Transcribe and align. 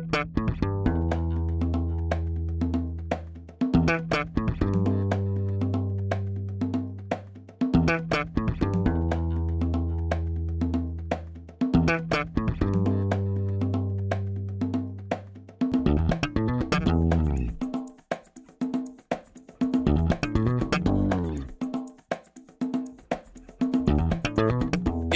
Música 0.00 0.41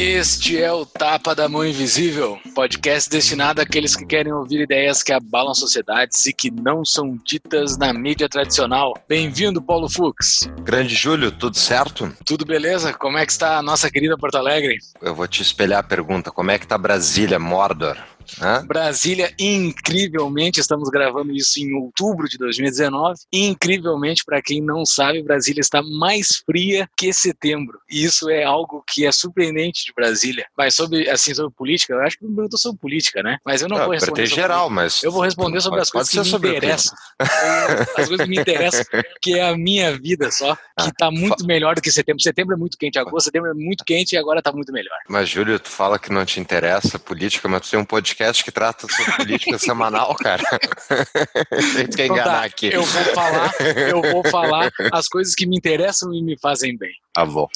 Este 0.09 0.63
é 0.63 0.73
o 0.73 0.87
Tapa 0.87 1.35
da 1.35 1.49
Mão 1.49 1.67
Invisível, 1.67 2.39
podcast 2.55 3.11
destinado 3.11 3.61
àqueles 3.61 3.97
que 3.97 4.07
querem 4.07 4.33
ouvir 4.33 4.61
ideias 4.61 5.03
que 5.03 5.13
abalam 5.13 5.53
sociedades 5.53 6.25
e 6.27 6.33
que 6.33 6.49
não 6.49 6.85
são 6.85 7.19
ditas 7.25 7.77
na 7.77 7.93
mídia 7.93 8.29
tradicional. 8.29 8.95
Bem-vindo, 9.09 9.61
Paulo 9.61 9.91
Fux. 9.91 10.49
Grande 10.63 10.95
Júlio, 10.95 11.33
tudo 11.33 11.59
certo? 11.59 12.17
Tudo 12.25 12.45
beleza? 12.47 12.95
Como 12.95 13.19
é 13.19 13.27
que 13.27 13.33
está 13.33 13.59
a 13.59 13.63
nossa 13.63 13.91
querida 13.91 14.17
Porto 14.17 14.37
Alegre? 14.37 14.79
Eu 15.03 15.13
vou 15.13 15.27
te 15.27 15.43
espelhar 15.43 15.81
a 15.81 15.83
pergunta: 15.83 16.31
como 16.31 16.53
é 16.53 16.59
que 16.61 16.69
tá 16.69 16.79
Brasília, 16.79 17.41
Mordor? 17.41 17.99
Brasília, 18.67 19.33
incrivelmente, 19.39 20.61
estamos 20.61 20.89
gravando 20.89 21.33
isso 21.33 21.59
em 21.61 21.75
outubro 21.75 22.29
de 22.29 22.39
2019. 22.39 23.21
Incrivelmente, 23.33 24.25
para 24.25 24.43
quem 24.43 24.61
não 24.61 24.85
sabe, 24.85 25.23
Brasília 25.23 25.61
está 25.61 25.83
mais 25.83 26.43
fria 26.45 26.89
que 26.97 27.13
setembro. 27.13 27.79
E 27.91 28.05
isso 28.05 28.29
é 28.29 28.45
algo 28.45 28.83
que 28.87 29.07
é 29.07 29.13
surpreendente 29.13 29.85
de 29.85 29.93
Brasília. 29.93 30.47
Mas 30.57 30.75
sobre, 30.75 31.09
assim, 31.09 31.35
sobre 31.35 31.53
política, 31.55 31.95
eu 31.95 32.01
acho 32.01 32.19
que 32.19 32.25
me 32.25 32.35
perguntou 32.35 32.59
sobre 32.59 32.81
política, 32.81 33.23
né? 33.23 33.39
Mas 33.45 33.63
eu 33.63 33.69
não, 33.69 33.77
não 33.77 33.85
vou 33.85 33.95
responder. 33.95 34.27
Sobre 34.27 34.43
geral, 34.43 34.71
mas. 34.71 35.03
Eu 35.03 35.13
vou 35.13 35.23
responder 35.23 35.61
sobre 35.61 35.81
as 35.81 35.91
coisas 35.91 36.11
que 36.11 36.39
me 36.39 36.57
interessam. 36.57 36.97
as 37.19 38.07
coisas 38.07 38.17
que 38.17 38.29
me 38.29 38.39
interessam, 38.39 38.85
que 39.21 39.39
é 39.39 39.49
a 39.49 39.57
minha 39.57 39.97
vida 39.99 40.31
só, 40.31 40.55
que 40.55 40.89
está 40.89 41.07
ah, 41.07 41.11
muito 41.11 41.47
melhor 41.47 41.75
do 41.75 41.83
que 41.83 41.91
setembro. 41.91 42.23
Setembro 42.23 42.55
é 42.55 42.59
muito 42.59 42.77
quente, 42.77 42.99
agosto, 42.99 43.27
setembro 43.27 43.51
é 43.51 43.55
muito 43.55 43.85
quente 43.85 44.15
e 44.15 44.19
agora 44.19 44.39
está 44.39 44.53
muito 44.53 44.73
melhor. 44.73 44.97
Mas, 45.09 45.29
Júlio, 45.29 45.59
tu 45.59 45.69
fala 45.69 45.99
que 45.99 46.13
não 46.13 46.25
te 46.25 46.41
interessa 46.41 46.99
política, 46.99 47.49
mas 47.49 47.63
tu 47.63 47.71
tem 47.71 47.81
um 47.81 47.85
podcast 47.85 48.16
podcast 48.17 48.43
que 48.43 48.51
trata 48.51 48.89
sobre 48.89 49.13
política 49.13 49.59
semanal, 49.59 50.15
cara. 50.17 50.43
A 51.51 51.61
gente 51.79 51.97
quer 51.97 52.07
enganar 52.07 52.25
tá, 52.25 52.45
aqui. 52.45 52.73
Eu 52.73 52.83
vou 52.83 53.05
falar, 53.15 53.53
eu 53.61 54.03
vou 54.03 54.25
falar 54.31 54.73
as 54.93 55.07
coisas 55.07 55.35
que 55.35 55.47
me 55.47 55.57
interessam 55.57 56.13
e 56.15 56.23
me 56.23 56.39
fazem 56.39 56.77
bem. 56.77 56.93
Avô. 57.15 57.45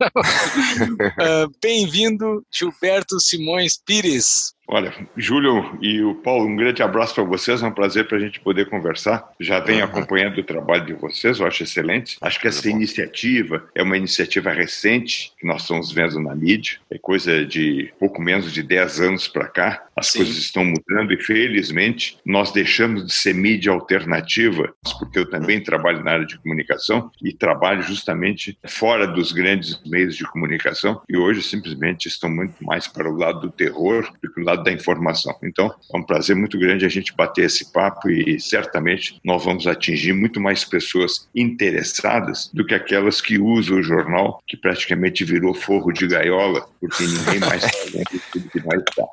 uh, 0.00 1.52
Bem-vindo, 1.60 2.44
Gilberto 2.50 3.18
Simões 3.20 3.76
Pires. 3.84 4.54
Olha, 4.68 4.94
Júlio 5.16 5.76
e 5.82 6.00
o 6.02 6.14
Paulo, 6.14 6.46
um 6.46 6.56
grande 6.56 6.82
abraço 6.82 7.14
para 7.14 7.24
vocês, 7.24 7.62
é 7.62 7.66
um 7.66 7.72
prazer 7.72 8.06
para 8.06 8.16
a 8.16 8.20
gente 8.20 8.40
poder 8.40 8.70
conversar. 8.70 9.28
Já 9.40 9.58
venho 9.58 9.80
uhum. 9.80 9.84
acompanhando 9.84 10.38
o 10.38 10.44
trabalho 10.44 10.86
de 10.86 10.94
vocês, 10.94 11.40
eu 11.40 11.46
acho 11.46 11.64
excelente. 11.64 12.16
Acho 12.20 12.40
que 12.40 12.46
essa 12.46 12.70
iniciativa 12.70 13.68
é 13.74 13.82
uma 13.82 13.96
iniciativa 13.96 14.50
recente 14.52 15.32
que 15.38 15.46
nós 15.46 15.62
estamos 15.62 15.92
vendo 15.92 16.20
na 16.20 16.34
mídia, 16.34 16.78
é 16.90 16.96
coisa 16.96 17.44
de 17.44 17.92
pouco 17.98 18.22
menos 18.22 18.52
de 18.52 18.62
10 18.62 19.00
anos 19.00 19.28
para 19.28 19.48
cá. 19.48 19.84
As 19.96 20.08
Sim. 20.08 20.20
coisas 20.20 20.36
estão 20.36 20.64
mudando 20.64 21.12
e, 21.12 21.18
felizmente, 21.18 22.16
nós 22.24 22.52
deixamos 22.52 23.06
de 23.06 23.12
ser 23.12 23.34
mídia 23.34 23.72
alternativa, 23.72 24.72
porque 24.98 25.18
eu 25.18 25.28
também 25.28 25.62
trabalho 25.62 26.02
na 26.02 26.12
área 26.12 26.26
de 26.26 26.38
comunicação 26.38 27.10
e 27.22 27.32
trabalho 27.32 27.82
justamente 27.82 28.56
fora 28.66 29.06
dos 29.06 29.32
grandes 29.32 29.80
meios 29.84 30.16
de 30.16 30.24
comunicação 30.24 31.02
e 31.08 31.16
hoje 31.16 31.42
simplesmente 31.42 32.06
estão 32.08 32.30
muito 32.30 32.64
mais 32.64 32.86
para 32.86 33.10
o 33.10 33.16
lado 33.16 33.40
do 33.40 33.50
terror 33.50 34.10
do 34.22 34.32
que 34.32 34.40
o 34.40 34.44
lado 34.44 34.51
da 34.56 34.72
informação. 34.72 35.34
Então, 35.42 35.72
é 35.92 35.96
um 35.96 36.02
prazer 36.02 36.36
muito 36.36 36.58
grande 36.58 36.84
a 36.84 36.88
gente 36.88 37.14
bater 37.14 37.44
esse 37.44 37.72
papo 37.72 38.10
e 38.10 38.38
certamente 38.40 39.18
nós 39.24 39.44
vamos 39.44 39.66
atingir 39.66 40.12
muito 40.12 40.40
mais 40.40 40.64
pessoas 40.64 41.28
interessadas 41.34 42.50
do 42.52 42.64
que 42.64 42.74
aquelas 42.74 43.20
que 43.20 43.38
usam 43.38 43.78
o 43.78 43.82
jornal, 43.82 44.42
que 44.46 44.56
praticamente 44.56 45.24
virou 45.24 45.54
forro 45.54 45.92
de 45.92 46.06
gaiola, 46.06 46.66
porque 46.80 47.04
ninguém 47.04 47.40
mais 47.40 47.62
sabe 47.62 48.20
tudo 48.32 48.48
que 48.50 48.60
vai 48.60 48.78
estar. 48.78 49.06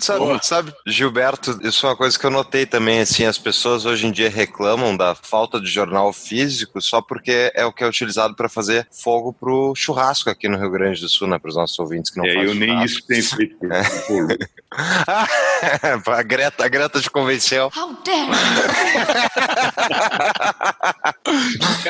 Sabe, 0.00 0.46
sabe, 0.46 0.74
Gilberto, 0.86 1.58
isso 1.62 1.86
é 1.86 1.88
uma 1.88 1.96
coisa 1.96 2.18
que 2.18 2.26
eu 2.26 2.30
notei 2.30 2.66
também, 2.66 3.00
assim, 3.00 3.24
as 3.24 3.38
pessoas 3.38 3.86
hoje 3.86 4.06
em 4.06 4.12
dia 4.12 4.28
reclamam 4.28 4.94
da 4.94 5.14
falta 5.14 5.58
de 5.58 5.66
jornal 5.66 6.12
físico 6.12 6.78
só 6.82 7.00
porque 7.00 7.50
é 7.54 7.64
o 7.64 7.72
que 7.72 7.82
é 7.82 7.88
utilizado 7.88 8.34
para 8.34 8.50
fazer 8.50 8.86
fogo 8.90 9.32
pro 9.32 9.72
churrasco 9.74 10.28
aqui 10.28 10.46
no 10.46 10.58
Rio 10.58 10.70
Grande 10.70 11.00
do 11.00 11.08
Sul, 11.08 11.26
né, 11.26 11.38
para 11.38 11.48
os 11.48 11.56
nossos 11.56 11.78
ouvintes 11.78 12.10
que 12.10 12.18
não 12.18 12.26
é, 12.26 12.34
fazem 12.34 12.48
eu 12.48 12.54
nem 12.54 12.84
isso 12.84 13.06
tenho 13.06 13.24
feito. 13.24 13.56
a 16.06 16.22
Greta, 16.22 16.64
a 16.64 16.68
Greta 16.68 17.00
te 17.00 17.10
convenceu. 17.10 17.70
How 17.76 17.96
dare 18.04 18.30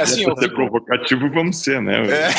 assim, 0.01 0.25
eu... 0.25 0.37
ser 0.37 0.53
provocativo, 0.53 1.31
vamos 1.31 1.59
ser, 1.59 1.81
né? 1.81 2.03
É. 2.09 2.31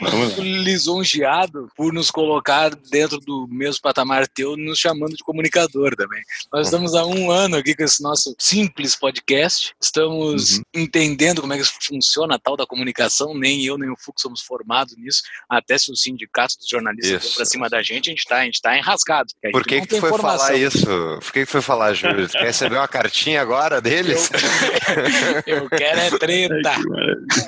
é. 0.00 0.40
Lisonjeado 0.40 1.68
por 1.76 1.92
nos 1.92 2.10
colocar 2.10 2.74
dentro 2.90 3.18
do 3.18 3.46
mesmo 3.48 3.82
patamar 3.82 4.26
teu, 4.26 4.56
nos 4.56 4.78
chamando 4.78 5.16
de 5.16 5.22
comunicador 5.22 5.94
também. 5.96 6.22
Nós 6.52 6.66
estamos 6.66 6.94
há 6.94 7.06
um 7.06 7.30
ano 7.30 7.56
aqui 7.56 7.74
com 7.74 7.84
esse 7.84 8.02
nosso 8.02 8.34
simples 8.38 8.96
podcast, 8.96 9.74
estamos 9.80 10.58
uhum. 10.58 10.64
entendendo 10.74 11.40
como 11.40 11.52
é 11.52 11.58
que 11.58 11.64
funciona 11.64 12.34
a 12.34 12.38
tal 12.38 12.56
da 12.56 12.66
comunicação, 12.66 13.34
nem 13.34 13.64
eu 13.64 13.78
nem 13.78 13.90
o 13.90 13.96
Fux 13.96 14.20
somos 14.22 14.42
formados 14.42 14.96
nisso, 14.96 15.22
até 15.48 15.78
se 15.78 15.90
o 15.90 15.96
sindicato 15.96 16.58
dos 16.58 16.68
jornalistas 16.68 17.11
para 17.18 17.44
cima 17.44 17.68
da 17.68 17.82
gente, 17.82 18.08
a 18.08 18.12
gente 18.12 18.20
está 18.20 18.38
a 18.38 18.44
gente 18.44 18.60
tá 18.60 18.76
enrascado. 18.76 19.28
Por 19.50 19.64
que, 19.64 19.86
que 19.86 20.00
foi 20.00 20.16
falar 20.18 20.54
isso? 20.54 20.86
Por 21.20 21.32
que, 21.32 21.40
que 21.40 21.52
foi 21.52 21.62
falar, 21.62 21.94
Júlio? 21.94 22.28
Quer 22.28 22.44
receber 22.44 22.76
uma 22.76 22.88
cartinha 22.88 23.40
agora 23.40 23.80
deles? 23.80 24.30
Eu, 25.46 25.58
eu 25.58 25.70
quero 25.70 26.00
é 26.00 26.10
treta. 26.18 26.72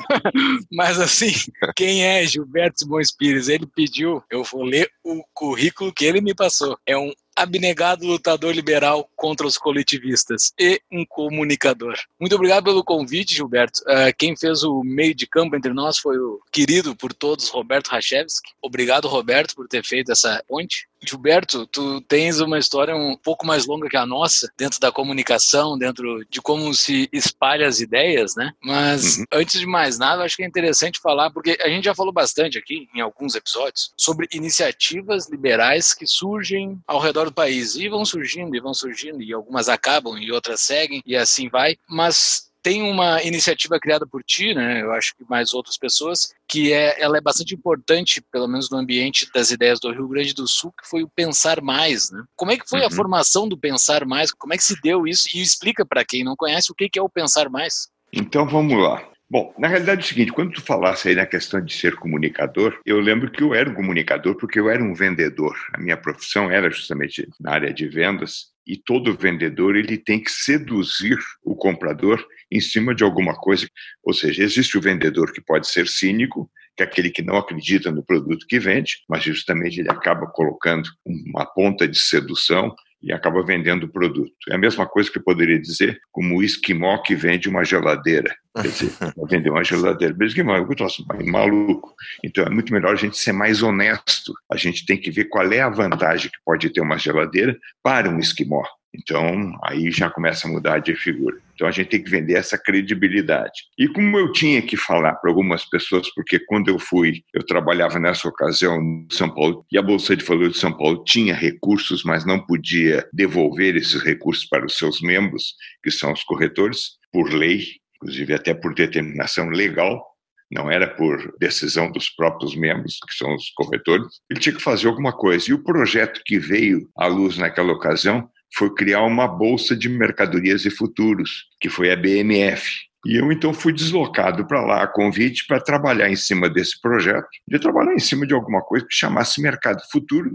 Mas 0.73 0.99
assim, 0.99 1.33
quem 1.77 2.05
é 2.05 2.27
Gilberto 2.27 2.81
Simões 2.81 3.11
Pires? 3.15 3.49
Ele 3.49 3.67
pediu, 3.67 4.23
eu 4.31 4.43
vou 4.43 4.63
ler 4.65 4.89
o 5.05 5.23
currículo 5.33 5.93
que 5.93 6.05
ele 6.05 6.21
me 6.21 6.35
passou. 6.35 6.79
É 6.87 6.97
um 6.97 7.13
abnegado 7.37 8.07
lutador 8.07 8.55
liberal 8.55 9.09
contra 9.17 9.47
os 9.47 9.59
coletivistas 9.59 10.53
e 10.59 10.81
um 10.91 11.05
comunicador. 11.05 11.97
Muito 12.19 12.35
obrigado 12.35 12.65
pelo 12.65 12.85
convite, 12.85 13.35
Gilberto. 13.35 13.81
Uh, 13.83 14.15
quem 14.17 14.37
fez 14.37 14.63
o 14.63 14.83
meio 14.85 15.15
de 15.15 15.27
campo 15.27 15.57
entre 15.57 15.73
nós 15.73 15.99
foi 15.99 16.17
o 16.19 16.41
querido 16.53 16.95
por 16.95 17.13
todos, 17.13 17.49
Roberto 17.49 17.89
Rachevski. 17.89 18.53
Obrigado, 18.63 19.09
Roberto, 19.09 19.55
por 19.55 19.69
ter 19.69 19.85
feito 19.85 20.13
essa 20.13 20.43
ponte. 20.47 20.89
Gilberto, 21.09 21.67
tu 21.67 22.01
tens 22.03 22.41
uma 22.41 22.59
história 22.59 22.95
um 22.95 23.17
pouco 23.17 23.47
mais 23.47 23.67
longa 23.67 23.89
que 23.89 23.97
a 23.97 24.07
nossa, 24.07 24.51
dentro 24.57 24.81
da 24.81 24.93
comunicação, 24.93 25.79
dentro 25.79 26.25
de 26.29 26.41
como 26.41 26.73
se 26.75 27.09
espalha 27.13 27.67
as 27.67 27.81
ideias, 27.81 28.35
né? 28.37 28.53
Mas 28.63 29.19
uhum. 29.19 29.25
antes 29.33 29.61
de 29.61 29.67
mais 29.67 29.99
nada, 29.99 30.23
acho 30.23 30.37
que 30.37 30.43
é 30.43 30.47
interessante 30.47 31.01
falar, 31.01 31.31
porque 31.31 31.59
a 31.61 31.69
gente 31.69 31.85
já 31.85 31.95
falou 31.95 32.13
bastante 32.13 32.59
aqui, 32.59 32.89
em 32.95 33.01
alguns 33.01 33.35
episódios, 33.35 33.93
sobre 33.97 34.29
iniciativas 34.33 35.29
liberais 35.29 35.95
que 35.95 36.07
surgem 36.07 36.79
ao 36.87 36.99
redor 36.99 37.27
do 37.27 37.33
país. 37.33 37.75
E 37.75 37.89
vão 37.89 38.05
surgindo, 38.05 38.55
e 38.57 38.61
vão 38.61 38.75
surgindo, 38.75 39.23
e 39.23 39.33
algumas 39.33 39.69
acabam, 39.69 40.19
e 40.19 40.33
outras 40.33 40.61
seguem, 40.61 41.03
e 41.05 41.17
assim 41.17 41.49
vai. 41.49 41.77
Mas 41.89 42.54
tem 42.65 42.83
uma 42.83 43.23
iniciativa 43.23 43.79
criada 43.79 44.07
por 44.07 44.25
ti, 44.25 44.55
né? 44.55 44.81
Eu 44.81 44.91
acho 44.93 45.15
que 45.15 45.23
mais 45.29 45.53
outras 45.53 45.77
pessoas, 45.77 46.35
que 46.49 46.73
é, 46.73 46.99
ela 46.99 47.19
é 47.19 47.21
bastante 47.21 47.55
importante, 47.55 48.23
pelo 48.33 48.49
menos 48.49 48.71
no 48.71 48.79
ambiente 48.79 49.29
das 49.35 49.51
ideias 49.51 49.79
do 49.79 49.93
Rio 49.93 50.09
Grande 50.09 50.33
do 50.33 50.49
Sul, 50.49 50.73
que 50.73 50.89
foi 50.89 51.03
o 51.03 51.09
pensar 51.09 51.61
mais, 51.61 52.11
né? 52.11 52.25
Como 52.35 52.51
é 52.51 52.57
que 52.57 52.67
foi 52.67 52.81
uhum. 52.81 52.87
a 52.87 52.91
formação 52.91 53.47
do 53.47 53.59
pensar 53.59 54.07
mais? 54.07 54.33
Como 54.33 54.55
é 54.55 54.57
que 54.57 54.65
se 54.65 54.81
deu 54.81 55.07
isso? 55.07 55.29
E 55.35 55.43
explica 55.43 55.85
para 55.85 56.07
quem 56.07 56.25
não 56.25 56.35
conhece 56.35 56.73
o 56.73 56.75
que 56.75 56.99
é 56.99 57.03
o 57.03 57.09
pensar 57.09 57.51
mais. 57.51 57.89
Então 58.11 58.49
vamos 58.49 58.83
lá. 58.83 59.07
Bom, 59.31 59.53
na 59.59 59.69
realidade 59.69 60.01
é 60.01 60.05
o 60.05 60.07
seguinte, 60.07 60.33
quando 60.33 60.53
tu 60.53 60.63
falasse 60.63 61.09
aí 61.09 61.15
na 61.15 61.27
questão 61.27 61.61
de 61.61 61.75
ser 61.75 61.97
comunicador, 61.97 62.79
eu 62.87 62.99
lembro 63.01 63.31
que 63.31 63.43
eu 63.43 63.53
era 63.53 63.69
um 63.69 63.75
comunicador 63.75 64.37
porque 64.37 64.59
eu 64.59 64.71
era 64.71 64.83
um 64.83 64.95
vendedor. 64.95 65.55
A 65.75 65.81
minha 65.81 65.97
profissão 65.97 66.51
era 66.51 66.71
justamente 66.71 67.29
na 67.39 67.53
área 67.53 67.75
de 67.75 67.87
vendas 67.89 68.55
e 68.67 68.77
todo 68.77 69.17
vendedor 69.17 69.77
ele 69.77 69.99
tem 69.99 70.23
que 70.23 70.31
seduzir 70.31 71.19
o 71.43 71.55
comprador 71.55 72.25
em 72.55 72.61
cima 72.61 72.95
de 72.95 73.03
alguma 73.03 73.35
coisa. 73.35 73.69
Ou 74.05 74.15
seja, 74.15 74.43
existe 74.43 74.79
o 74.79 74.81
vendedor 74.81 75.33
que 75.33 75.41
pode 75.41 75.69
ser 75.69 75.89
cínico, 75.89 76.49
que 76.77 76.83
é 76.83 76.87
aquele 76.87 77.11
que 77.11 77.23
não 77.23 77.37
acredita 77.37 77.91
no 77.91 78.05
produto 78.05 78.47
que 78.47 78.59
vende, 78.61 78.99
mas 79.09 79.25
justamente 79.25 79.81
ele 79.81 79.91
acaba 79.91 80.27
colocando 80.29 80.89
uma 81.05 81.45
ponta 81.45 81.87
de 81.89 81.99
sedução 81.99 82.75
e 83.03 83.13
acaba 83.13 83.45
vendendo 83.45 83.85
o 83.85 83.93
produto. 83.93 84.33
É 84.49 84.55
a 84.55 84.59
mesma 84.59 84.87
coisa 84.87 85.11
que 85.11 85.19
eu 85.19 85.23
poderia 85.23 85.61
dizer 85.61 86.01
como 86.13 86.37
o 86.37 86.43
esquimó 86.43 86.99
que 86.99 87.15
vende 87.15 87.49
uma 87.49 87.65
geladeira. 87.65 88.35
Dizer, 88.63 88.93
vender 89.29 89.51
uma 89.51 89.65
geladeira. 89.65 90.15
Mas 90.17 90.29
esquimó, 90.29 90.57
eu 90.57 90.67
troço 90.77 91.05
maluco. 91.27 91.95
Então 92.23 92.45
é 92.45 92.51
muito 92.51 92.73
melhor 92.73 92.93
a 92.93 92.97
gente 92.97 93.17
ser 93.17 93.33
mais 93.33 93.63
honesto. 93.63 94.33
A 94.51 94.57
gente 94.57 94.87
tem 94.87 94.97
que 94.97 95.11
ver 95.11 95.25
qual 95.25 95.51
é 95.53 95.61
a 95.61 95.69
vantagem 95.69 96.31
que 96.31 96.39
pode 96.45 96.71
ter 96.71 96.81
uma 96.81 96.99
geladeira 96.99 97.59
para 97.83 98.09
um 98.09 98.19
esquimó. 98.19 98.63
Então, 98.97 99.59
aí 99.65 99.91
já 99.91 100.09
começa 100.09 100.47
a 100.47 100.51
mudar 100.51 100.79
de 100.79 100.95
figura. 100.95 101.37
Então, 101.55 101.67
a 101.67 101.71
gente 101.71 101.89
tem 101.89 102.03
que 102.03 102.11
vender 102.11 102.35
essa 102.35 102.57
credibilidade. 102.57 103.65
E 103.77 103.89
como 103.89 104.17
eu 104.17 104.31
tinha 104.31 104.63
que 104.63 104.77
falar 104.77 105.15
para 105.17 105.31
algumas 105.31 105.65
pessoas, 105.65 106.09
porque 106.15 106.39
quando 106.39 106.69
eu 106.69 106.79
fui, 106.79 107.23
eu 107.33 107.45
trabalhava 107.45 107.99
nessa 107.99 108.29
ocasião 108.29 108.81
em 108.81 109.07
São 109.11 109.33
Paulo, 109.33 109.67
e 109.71 109.77
a 109.77 109.83
Bolsa 109.83 110.17
de 110.17 110.25
Valores 110.25 110.53
de 110.53 110.59
São 110.59 110.73
Paulo 110.73 111.03
tinha 111.05 111.35
recursos, 111.35 112.05
mas 112.05 112.25
não 112.25 112.39
podia 112.39 113.07
devolver 113.13 113.77
esses 113.77 114.01
recursos 114.01 114.45
para 114.45 114.65
os 114.65 114.77
seus 114.77 115.01
membros, 115.01 115.55
que 115.83 115.91
são 115.91 116.13
os 116.13 116.23
corretores, 116.23 116.97
por 117.13 117.33
lei, 117.33 117.65
inclusive 118.05 118.35
até 118.35 118.53
por 118.53 118.75
determinação 118.75 119.49
legal, 119.49 120.05
não 120.51 120.71
era 120.71 120.87
por 120.87 121.35
decisão 121.41 121.91
dos 121.91 122.11
próprios 122.11 122.55
membros, 122.55 122.99
que 123.09 123.15
são 123.15 123.35
os 123.35 123.51
corretores, 123.51 124.21
ele 124.31 124.39
tinha 124.39 124.55
que 124.55 124.63
fazer 124.63 124.87
alguma 124.87 125.13
coisa. 125.13 125.51
E 125.51 125.55
o 125.55 125.65
projeto 125.65 126.21
que 126.25 126.39
veio 126.39 126.87
à 126.97 127.07
luz 127.07 127.39
naquela 127.39 127.73
ocasião 127.73 128.29
foi 128.55 128.73
criar 128.75 129.03
uma 129.03 129.27
bolsa 129.27 129.75
de 129.75 129.89
mercadorias 129.89 130.65
e 130.67 130.71
futuros, 130.71 131.47
que 131.59 131.71
foi 131.71 131.91
a 131.91 131.97
BMF. 131.97 132.71
E 133.07 133.17
eu 133.17 133.33
então 133.33 133.53
fui 133.53 133.73
deslocado 133.73 134.47
para 134.47 134.63
lá 134.63 134.83
a 134.83 134.87
convite 134.87 135.47
para 135.47 135.61
trabalhar 135.61 136.09
em 136.09 136.17
cima 136.17 136.49
desse 136.49 136.81
projeto, 136.81 137.27
de 137.49 137.59
trabalhar 137.59 137.95
em 137.95 137.99
cima 137.99 138.27
de 138.27 138.33
alguma 138.33 138.63
coisa 138.63 138.87
que 138.87 138.95
chamasse 138.95 139.43
mercado 139.43 139.83
futuro, 139.91 140.31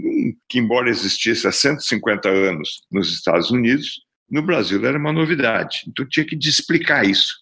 que 0.48 0.60
embora 0.60 0.90
existisse 0.90 1.48
há 1.48 1.52
150 1.52 2.30
anos 2.30 2.82
nos 2.92 3.12
Estados 3.12 3.50
Unidos, 3.50 4.02
no 4.30 4.44
Brasil 4.44 4.86
era 4.86 4.98
uma 4.98 5.12
novidade. 5.12 5.80
Então 5.88 6.06
tinha 6.08 6.26
que 6.26 6.36
explicar 6.36 7.06
isso. 7.06 7.34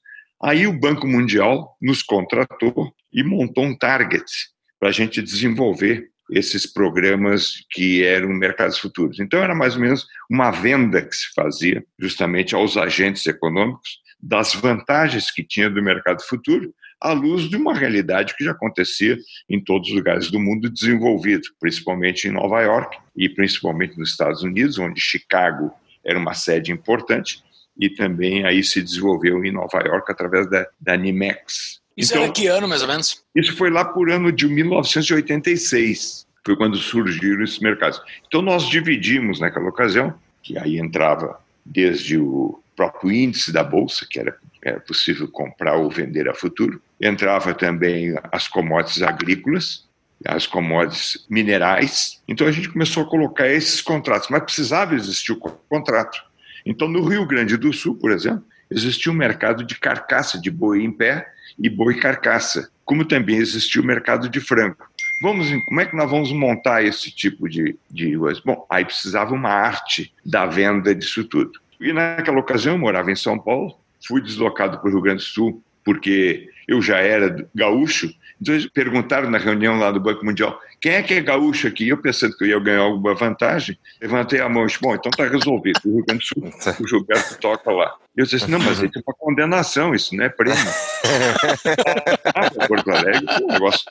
Aí 0.42 0.68
o 0.68 0.80
Banco 0.80 1.08
Mundial 1.08 1.76
nos 1.82 2.02
contratou 2.04 2.94
e 3.12 3.24
montou 3.24 3.66
um 3.66 3.78
target 3.78 4.26
para 4.80 4.90
a 4.90 4.92
gente 4.92 5.22
desenvolver 5.22 6.10
esses 6.32 6.66
programas 6.66 7.66
que 7.72 8.04
eram 8.04 8.30
mercados 8.30 8.78
futuros. 8.78 9.20
Então, 9.20 9.42
era 9.42 9.56
mais 9.56 9.76
ou 9.76 9.82
menos 9.82 10.06
uma 10.30 10.52
venda 10.52 11.02
que 11.02 11.16
se 11.16 11.34
fazia 11.34 11.84
justamente 11.98 12.54
aos 12.54 12.76
agentes 12.78 13.26
econômicos 13.26 14.02
das 14.20 14.54
vantagens 14.54 15.32
que 15.32 15.44
tinha 15.44 15.70
do 15.70 15.82
mercado 15.82 16.22
futuro, 16.24 16.74
à 17.00 17.14
luz 17.14 17.48
de 17.48 17.56
uma 17.56 17.74
realidade 17.74 18.36
que 18.36 18.44
já 18.44 18.52
acontecia 18.52 19.18
em 19.48 19.64
todos 19.64 19.90
os 19.90 19.96
lugares 19.96 20.32
do 20.32 20.40
mundo 20.40 20.70
desenvolvido, 20.70 21.44
principalmente 21.60 22.28
em 22.28 22.32
Nova 22.32 22.62
York 22.62 22.98
e 23.16 23.30
principalmente 23.30 23.98
nos 23.98 24.10
Estados 24.10 24.42
Unidos, 24.42 24.80
onde 24.80 25.00
Chicago 25.00 25.72
era 26.04 26.18
uma 26.18 26.34
sede 26.34 26.72
importante, 26.72 27.44
e 27.80 27.90
também 27.90 28.46
aí 28.46 28.64
se 28.64 28.82
desenvolveu 28.82 29.44
em 29.44 29.52
Nova 29.52 29.80
York 29.86 30.12
através 30.12 30.50
da, 30.50 30.68
da 30.80 30.98
NIMEX, 30.98 31.82
isso 31.98 32.14
então, 32.14 32.24
era 32.26 32.32
que 32.32 32.46
ano, 32.46 32.68
mais 32.68 32.84
ou 32.84 32.88
menos? 32.88 33.24
Isso 33.34 33.58
foi 33.58 33.72
lá 33.72 33.84
por 33.84 34.12
ano 34.12 34.32
de 34.32 34.48
1986, 34.48 36.28
foi 36.46 36.56
quando 36.56 36.78
surgiram 36.78 37.44
esses 37.44 37.60
mercados. 37.60 38.00
Então 38.28 38.42
nós 38.44 38.70
dividimos 38.70 39.40
naquela 39.40 39.68
ocasião, 39.68 40.14
que 40.44 40.58
aí 40.60 40.78
entrava 40.78 41.40
desde 41.66 42.18
o 42.20 42.62
próprio 42.76 43.12
índice 43.12 43.52
da 43.52 43.64
bolsa, 43.64 44.06
que 44.08 44.20
era, 44.20 44.38
era 44.64 44.80
possível 44.80 45.28
comprar 45.28 45.76
ou 45.76 45.90
vender 45.90 46.30
a 46.30 46.36
futuro, 46.36 46.80
entrava 47.02 47.56
também 47.56 48.16
as 48.32 48.48
commodities 48.48 49.02
agrícolas, 49.02 49.84
as 50.24 50.46
commodities 50.46 51.26
minerais. 51.28 52.22
Então 52.28 52.46
a 52.46 52.52
gente 52.52 52.70
começou 52.70 53.04
a 53.04 53.10
colocar 53.10 53.48
esses 53.48 53.82
contratos, 53.82 54.30
mas 54.30 54.44
precisava 54.44 54.94
existir 54.94 55.32
o 55.32 55.38
contrato. 55.68 56.27
Então 56.68 56.88
no 56.88 57.02
Rio 57.02 57.26
Grande 57.26 57.56
do 57.56 57.72
Sul, 57.72 57.96
por 57.96 58.12
exemplo, 58.12 58.44
existia 58.70 59.12
um 59.12 59.16
mercado 59.16 59.64
de 59.64 59.80
carcaça 59.80 60.40
de 60.40 60.52
boi 60.52 60.84
em 60.84 60.92
pé 60.92 61.26
e 61.58 61.70
boi 61.70 61.96
carcaça, 61.96 62.70
como 62.84 63.06
também 63.06 63.38
existia 63.38 63.82
o 63.82 63.86
mercado 63.86 64.28
de 64.28 64.42
frango. 64.42 64.78
Vamos, 65.22 65.50
como 65.66 65.80
é 65.80 65.86
que 65.86 65.96
nós 65.96 66.12
vamos 66.12 66.32
montar 66.32 66.84
esse 66.84 67.10
tipo 67.10 67.48
de, 67.48 67.78
de 67.90 68.16
Bom, 68.46 68.68
aí 68.70 68.84
precisava 68.84 69.34
uma 69.34 69.50
arte 69.50 70.14
da 70.26 70.46
venda 70.46 70.94
disso 70.94 71.24
tudo. 71.24 71.54
E 71.80 71.94
naquela 71.94 72.40
ocasião 72.40 72.76
eu 72.76 72.80
morava 72.80 73.12
em 73.12 73.16
São 73.16 73.40
Paulo, 73.40 73.80
fui 74.06 74.22
deslocado 74.22 74.78
para 74.80 74.88
o 74.88 74.92
Rio 74.92 75.02
Grande 75.02 75.24
do 75.24 75.28
Sul, 75.28 75.64
porque 75.86 76.50
eu 76.68 76.82
já 76.82 76.98
era 76.98 77.48
gaúcho. 77.56 78.14
Então 78.42 78.54
eles 78.54 78.68
perguntaram 78.68 79.30
na 79.30 79.38
reunião 79.38 79.80
lá 79.80 79.90
do 79.90 80.00
Banco 80.00 80.26
Mundial, 80.26 80.60
quem 80.80 80.94
é 80.94 81.04
que 81.04 81.14
é 81.14 81.22
gaúcho 81.22 81.68
aqui? 81.68 81.88
Eu 81.88 81.98
pensando 81.98 82.36
que 82.38 82.44
eu 82.44 82.50
ia 82.50 82.60
ganhar 82.60 82.82
alguma 82.82 83.16
vantagem, 83.16 83.78
levantei 84.02 84.40
a 84.40 84.50
mão 84.50 84.64
e 84.64 84.68
disse, 84.68 84.80
bom, 84.82 84.94
então 84.94 85.10
está 85.10 85.28
resolvido. 85.28 85.80
O 85.86 85.96
Rio 85.96 86.06
Grande 86.06 86.24
do 86.24 86.26
Sul, 86.26 86.76
o 86.80 86.88
Gilberto 86.88 87.38
toca 87.40 87.72
lá. 87.72 87.96
Eu 88.18 88.26
disse, 88.26 88.50
não, 88.50 88.58
mas 88.58 88.80
isso 88.80 88.98
é 88.98 89.02
uma 89.06 89.16
condenação, 89.16 89.94
isso 89.94 90.16
não 90.16 90.26
é 90.26 90.30
prêmio. 90.30 90.58
ah, 92.34 92.68
Porto 92.68 92.90
Alegre 92.90 93.24
é 93.30 93.44
um 93.44 93.48
negócio, 93.48 93.86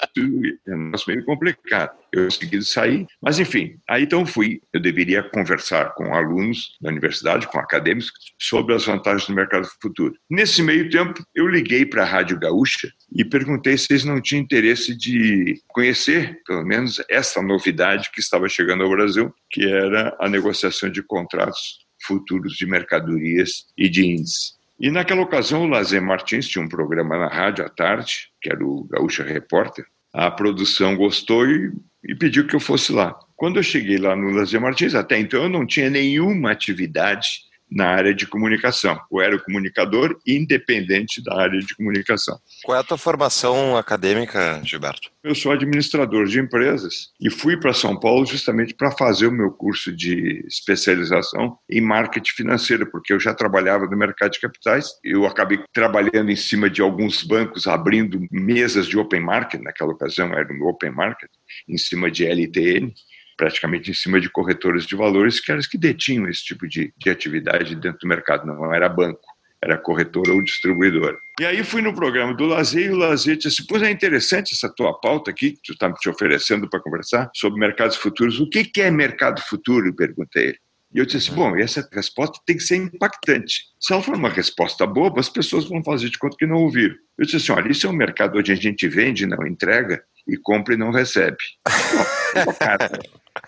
é 0.66 0.74
um 0.74 0.84
negócio 0.86 1.12
meio 1.12 1.24
complicado. 1.24 1.96
Eu 2.12 2.24
consegui 2.24 2.60
sair, 2.64 3.06
mas 3.22 3.38
enfim, 3.38 3.78
aí 3.88 4.02
então 4.02 4.26
fui. 4.26 4.60
Eu 4.72 4.80
deveria 4.80 5.22
conversar 5.22 5.94
com 5.94 6.12
alunos 6.12 6.76
da 6.80 6.90
universidade, 6.90 7.46
com 7.46 7.58
acadêmicos, 7.60 8.10
sobre 8.36 8.74
as 8.74 8.84
vantagens 8.84 9.28
do 9.28 9.34
mercado 9.34 9.68
futuro. 9.80 10.14
Nesse 10.28 10.60
meio 10.60 10.90
tempo, 10.90 11.22
eu 11.32 11.46
liguei 11.46 11.86
para 11.86 12.02
a 12.02 12.06
Rádio 12.06 12.36
Gaúcha 12.40 12.90
e 13.14 13.24
perguntei 13.24 13.78
se 13.78 13.86
eles 13.90 14.04
não 14.04 14.20
tinham 14.20 14.42
interesse 14.42 14.96
de 14.96 15.60
conhecer, 15.68 16.40
pelo 16.44 16.64
menos, 16.64 16.75
essa 17.08 17.42
novidade 17.42 18.10
que 18.12 18.20
estava 18.20 18.48
chegando 18.48 18.82
ao 18.82 18.90
Brasil, 18.90 19.34
que 19.50 19.66
era 19.66 20.16
a 20.20 20.28
negociação 20.28 20.90
de 20.90 21.02
contratos 21.02 21.86
futuros 22.02 22.54
de 22.54 22.66
mercadorias 22.66 23.66
e 23.76 23.88
de 23.88 24.06
índices. 24.06 24.56
E 24.78 24.90
naquela 24.90 25.22
ocasião 25.22 25.62
o 25.62 25.68
Lazer 25.68 26.02
Martins 26.02 26.46
tinha 26.48 26.64
um 26.64 26.68
programa 26.68 27.16
na 27.16 27.28
rádio 27.28 27.64
à 27.64 27.68
tarde, 27.68 28.28
que 28.40 28.50
era 28.50 28.62
o 28.64 28.84
Gaúcha 28.84 29.24
Repórter. 29.24 29.86
A 30.12 30.30
produção 30.30 30.96
gostou 30.96 31.46
e, 31.46 31.72
e 32.04 32.14
pediu 32.14 32.46
que 32.46 32.54
eu 32.54 32.60
fosse 32.60 32.92
lá. 32.92 33.18
Quando 33.34 33.58
eu 33.58 33.62
cheguei 33.62 33.98
lá 33.98 34.14
no 34.14 34.30
Lazer 34.30 34.60
Martins, 34.60 34.94
até 34.94 35.18
então 35.18 35.44
eu 35.44 35.48
não 35.48 35.66
tinha 35.66 35.88
nenhuma 35.88 36.52
atividade 36.52 37.45
na 37.70 37.86
área 37.86 38.14
de 38.14 38.26
comunicação. 38.26 38.98
Eu 39.10 39.20
era 39.20 39.38
comunicador 39.38 40.16
independente 40.26 41.22
da 41.22 41.40
área 41.40 41.58
de 41.58 41.74
comunicação. 41.74 42.38
Qual 42.64 42.76
é 42.76 42.80
a 42.80 42.84
tua 42.84 42.98
formação 42.98 43.76
acadêmica, 43.76 44.60
Gilberto? 44.64 45.10
Eu 45.22 45.34
sou 45.34 45.52
administrador 45.52 46.26
de 46.26 46.38
empresas 46.38 47.08
e 47.20 47.30
fui 47.30 47.56
para 47.56 47.72
São 47.72 47.98
Paulo 47.98 48.24
justamente 48.24 48.74
para 48.74 48.90
fazer 48.92 49.26
o 49.26 49.32
meu 49.32 49.50
curso 49.50 49.94
de 49.94 50.44
especialização 50.46 51.58
em 51.68 51.80
marketing 51.80 52.32
financeiro, 52.32 52.90
porque 52.90 53.12
eu 53.12 53.20
já 53.20 53.34
trabalhava 53.34 53.86
no 53.86 53.96
mercado 53.96 54.32
de 54.32 54.40
capitais. 54.40 54.90
Eu 55.02 55.26
acabei 55.26 55.58
trabalhando 55.72 56.30
em 56.30 56.36
cima 56.36 56.70
de 56.70 56.80
alguns 56.80 57.22
bancos, 57.22 57.66
abrindo 57.66 58.20
mesas 58.30 58.86
de 58.86 58.98
open 58.98 59.20
market, 59.20 59.60
naquela 59.60 59.92
ocasião 59.92 60.32
era 60.32 60.52
no 60.52 60.68
open 60.68 60.90
market, 60.92 61.30
em 61.68 61.76
cima 61.76 62.10
de 62.10 62.24
LTN 62.24 62.92
praticamente 63.36 63.90
em 63.90 63.94
cima 63.94 64.20
de 64.20 64.30
corretores 64.30 64.86
de 64.86 64.96
valores, 64.96 65.40
que 65.40 65.50
eram 65.50 65.60
os 65.60 65.66
que 65.66 65.78
detinham 65.78 66.28
esse 66.28 66.44
tipo 66.44 66.66
de, 66.66 66.92
de 66.96 67.10
atividade 67.10 67.74
dentro 67.74 68.00
do 68.00 68.08
mercado, 68.08 68.46
não 68.46 68.72
era 68.72 68.88
banco, 68.88 69.20
era 69.62 69.76
corretora 69.76 70.32
ou 70.32 70.42
distribuidora. 70.42 71.16
E 71.40 71.44
aí 71.44 71.62
fui 71.64 71.82
no 71.82 71.94
programa 71.94 72.34
do 72.34 72.46
Lazer 72.46 72.86
e 72.86 72.90
o 72.90 72.96
Lazer 72.96 73.36
disse 73.36 73.48
assim, 73.48 73.66
pois 73.68 73.82
é 73.82 73.90
interessante 73.90 74.54
essa 74.54 74.72
tua 74.72 74.98
pauta 74.98 75.30
aqui, 75.30 75.52
que 75.52 75.60
tu 75.64 75.72
está 75.72 75.92
te 75.92 76.08
oferecendo 76.08 76.68
para 76.68 76.80
conversar, 76.80 77.30
sobre 77.34 77.58
mercados 77.58 77.96
futuros. 77.96 78.40
O 78.40 78.48
que, 78.48 78.64
que 78.64 78.80
é 78.80 78.90
mercado 78.90 79.40
futuro? 79.42 79.94
perguntei 79.94 80.48
ele. 80.48 80.58
E 80.94 80.98
eu 80.98 81.04
disse 81.04 81.18
assim, 81.18 81.34
bom, 81.34 81.54
essa 81.56 81.86
resposta 81.92 82.40
tem 82.46 82.56
que 82.56 82.62
ser 82.62 82.76
impactante. 82.76 83.64
Se 83.78 83.92
ela 83.92 84.02
for 84.02 84.14
uma 84.14 84.30
resposta 84.30 84.86
boba, 84.86 85.20
as 85.20 85.28
pessoas 85.28 85.68
vão 85.68 85.82
fazer 85.84 86.08
de 86.08 86.18
conta 86.18 86.36
que 86.38 86.46
não 86.46 86.56
ouviram. 86.56 86.94
Eu 87.18 87.24
disse 87.24 87.36
assim, 87.36 87.52
olha, 87.52 87.70
isso 87.70 87.86
é 87.86 87.90
um 87.90 87.92
mercado 87.92 88.38
onde 88.38 88.52
a 88.52 88.54
gente 88.54 88.88
vende 88.88 89.26
não 89.26 89.46
entrega, 89.46 90.02
e 90.26 90.36
compra 90.36 90.74
e 90.74 90.76
não 90.76 90.90
recebe. 90.90 91.36
Bom, 92.44 92.52
cara, 92.54 92.90